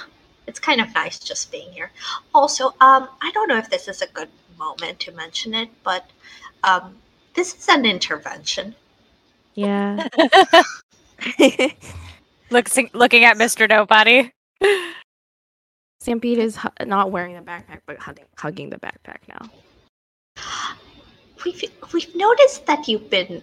[0.47, 1.91] It's kind of nice just being here.
[2.33, 6.09] Also, um, I don't know if this is a good moment to mention it, but
[6.63, 6.97] um,
[7.33, 8.75] this is an intervention.
[9.55, 10.07] Yeah.
[12.49, 13.67] Looks, looking at Mr.
[13.69, 14.31] Nobody.
[15.99, 19.49] Stampede is hu- not wearing the backpack, but hugging, hugging the backpack now.
[21.45, 21.63] We've
[21.93, 23.41] we've noticed that you've been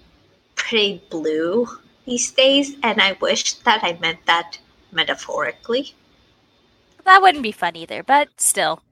[0.57, 1.67] pretty blue
[2.05, 4.59] these days, and I wish that I meant that
[4.93, 5.95] metaphorically.
[7.11, 8.85] That wouldn't be fun either, but still.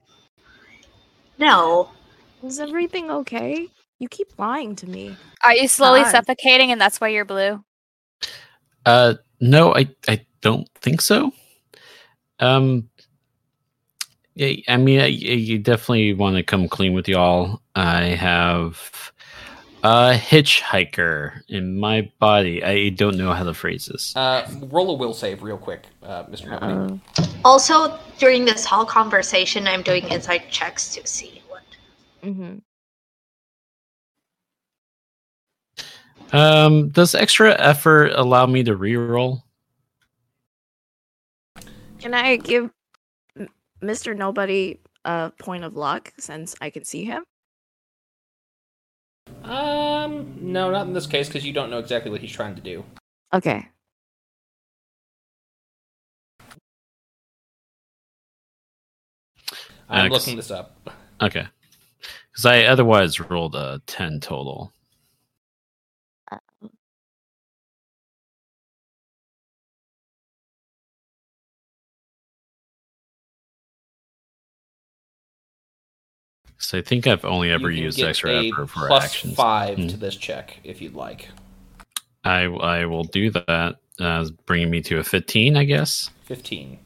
[1.37, 1.89] No,
[2.43, 3.69] Is everything okay?
[3.99, 5.15] You keep lying to me.
[5.41, 6.11] Are you slowly God.
[6.11, 7.63] suffocating and that's why you're blue?
[8.85, 11.31] Uh, no, I I don't think so.
[12.41, 12.89] Um,
[14.35, 17.61] yeah, I mean, I, you definitely want to come clean with y'all.
[17.75, 19.13] I have
[19.83, 22.63] a hitchhiker in my body.
[22.63, 24.15] I don't know how to phrase this.
[24.15, 26.49] Uh, roll a will save real quick, uh, Mr.
[26.49, 27.01] Nobody.
[27.17, 31.63] Uh, Also, during this whole conversation, I'm doing insight checks to see what.
[32.23, 32.61] mhm.
[36.31, 39.41] Um, does extra effort allow me to reroll?
[41.99, 42.69] Can I give
[43.81, 44.15] Mr.
[44.15, 47.23] Nobody a point of luck since I can see him?
[49.43, 52.61] Um, no, not in this case because you don't know exactly what he's trying to
[52.61, 52.83] do.
[53.33, 53.67] Okay.
[59.89, 60.89] I'm Uh, 'cause- looking this up.
[61.21, 61.47] Okay,
[62.31, 64.71] because I otherwise rolled a ten total.
[76.59, 79.35] So I think I've only ever used extra effort for plus actions.
[79.35, 79.87] five Hmm.
[79.87, 81.29] to this check if you'd like.
[82.23, 86.09] I I will do that, uh, bringing me to a fifteen, I guess.
[86.25, 86.79] Fifteen.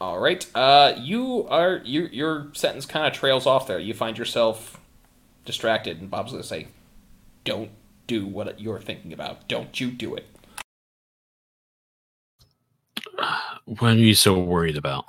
[0.00, 0.46] All right.
[0.54, 3.78] Uh, you are you your sentence kind of trails off there.
[3.78, 4.78] You find yourself
[5.44, 6.68] distracted, and Bob's gonna say,
[7.44, 7.70] "Don't
[8.06, 9.48] do what you're thinking about.
[9.48, 10.26] Don't you do it."
[13.64, 15.06] What are you so worried about?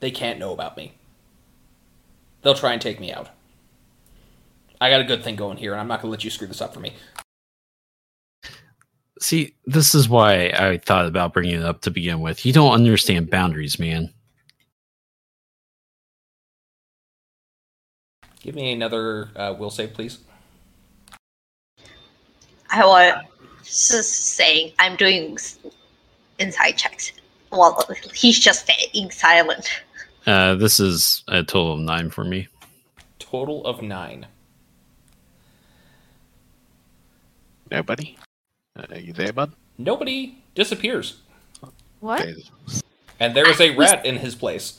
[0.00, 0.94] They can't know about me.
[2.42, 3.30] They'll try and take me out.
[4.80, 6.60] I got a good thing going here, and I'm not gonna let you screw this
[6.60, 6.92] up for me.
[9.20, 12.44] See, this is why I thought about bringing it up to begin with.
[12.44, 14.12] You don't understand boundaries, man.
[18.42, 20.18] Give me another uh, will save, please.
[22.70, 23.26] I want
[23.64, 25.36] just saying I'm doing
[26.38, 27.12] insight checks.
[27.50, 27.78] Well,
[28.14, 29.68] he's just staying silent.
[30.26, 32.48] Uh, this is a total of nine for me.
[33.18, 34.24] Total of nine.
[37.70, 38.16] Nobody?
[38.74, 39.52] Uh, are you there, bud?
[39.76, 41.20] Nobody disappears,
[42.00, 42.22] What?
[42.22, 42.42] Okay.
[43.20, 44.74] and there is a rat in his place.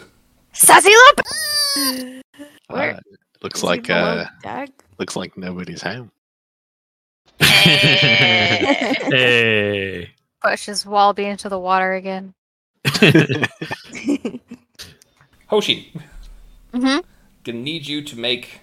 [0.53, 2.21] Sassy Lip!
[2.67, 2.99] Where- Uh,
[3.43, 4.69] looks Is like uh, deck?
[4.97, 6.09] looks like nobody's home.
[7.39, 8.97] Hey.
[9.11, 10.09] hey.
[10.41, 12.33] Pushes Wallaby into the water again.
[15.47, 15.91] Hoshi,
[16.73, 16.99] Mm-hmm.
[17.43, 18.59] gonna need you to make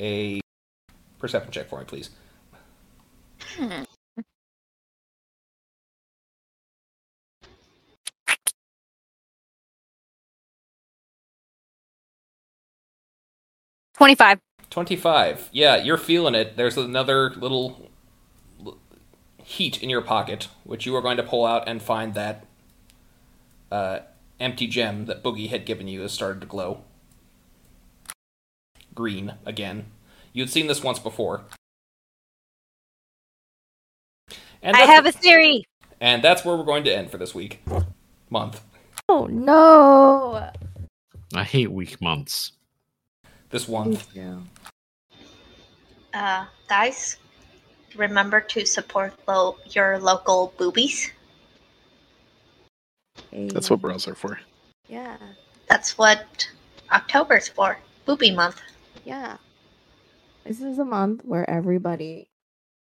[0.00, 0.40] a
[1.18, 2.10] perception check for me, please.
[13.94, 14.40] Twenty-five.
[14.76, 15.48] 25.
[15.52, 16.58] Yeah, you're feeling it.
[16.58, 17.88] There's another little
[19.42, 22.44] heat in your pocket, which you are going to pull out and find that
[23.72, 24.00] uh,
[24.38, 26.82] empty gem that Boogie had given you has started to glow.
[28.94, 29.86] Green again.
[30.34, 31.44] You'd seen this once before.
[34.60, 35.64] And I have a theory.
[36.02, 37.64] And that's where we're going to end for this week.
[38.28, 38.60] Month.
[39.08, 40.50] Oh no!
[41.34, 42.52] I hate weak months.
[43.56, 43.96] This one.
[44.12, 44.36] Yeah.
[46.12, 47.16] Uh, guys,
[47.96, 51.10] remember to support lo- your local boobies.
[53.32, 54.38] That's what bras are for.
[54.90, 55.16] Yeah,
[55.70, 56.46] That's what
[56.92, 57.78] October's for.
[58.04, 58.60] Booby month.
[59.06, 59.38] yeah.
[60.44, 62.28] This is a month where everybody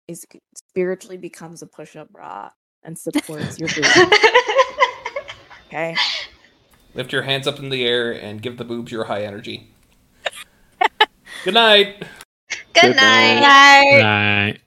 [0.09, 0.27] is
[0.57, 2.51] spiritually becomes a push-up bra
[2.83, 3.89] and supports your booty.
[5.69, 5.95] Okay.
[6.95, 9.74] Lift your hands up in the air and give the boobs your high energy.
[11.45, 11.97] Good night.
[12.73, 13.41] Good Good night.
[13.41, 14.01] night.
[14.01, 14.03] Bye.
[14.03, 14.61] Right.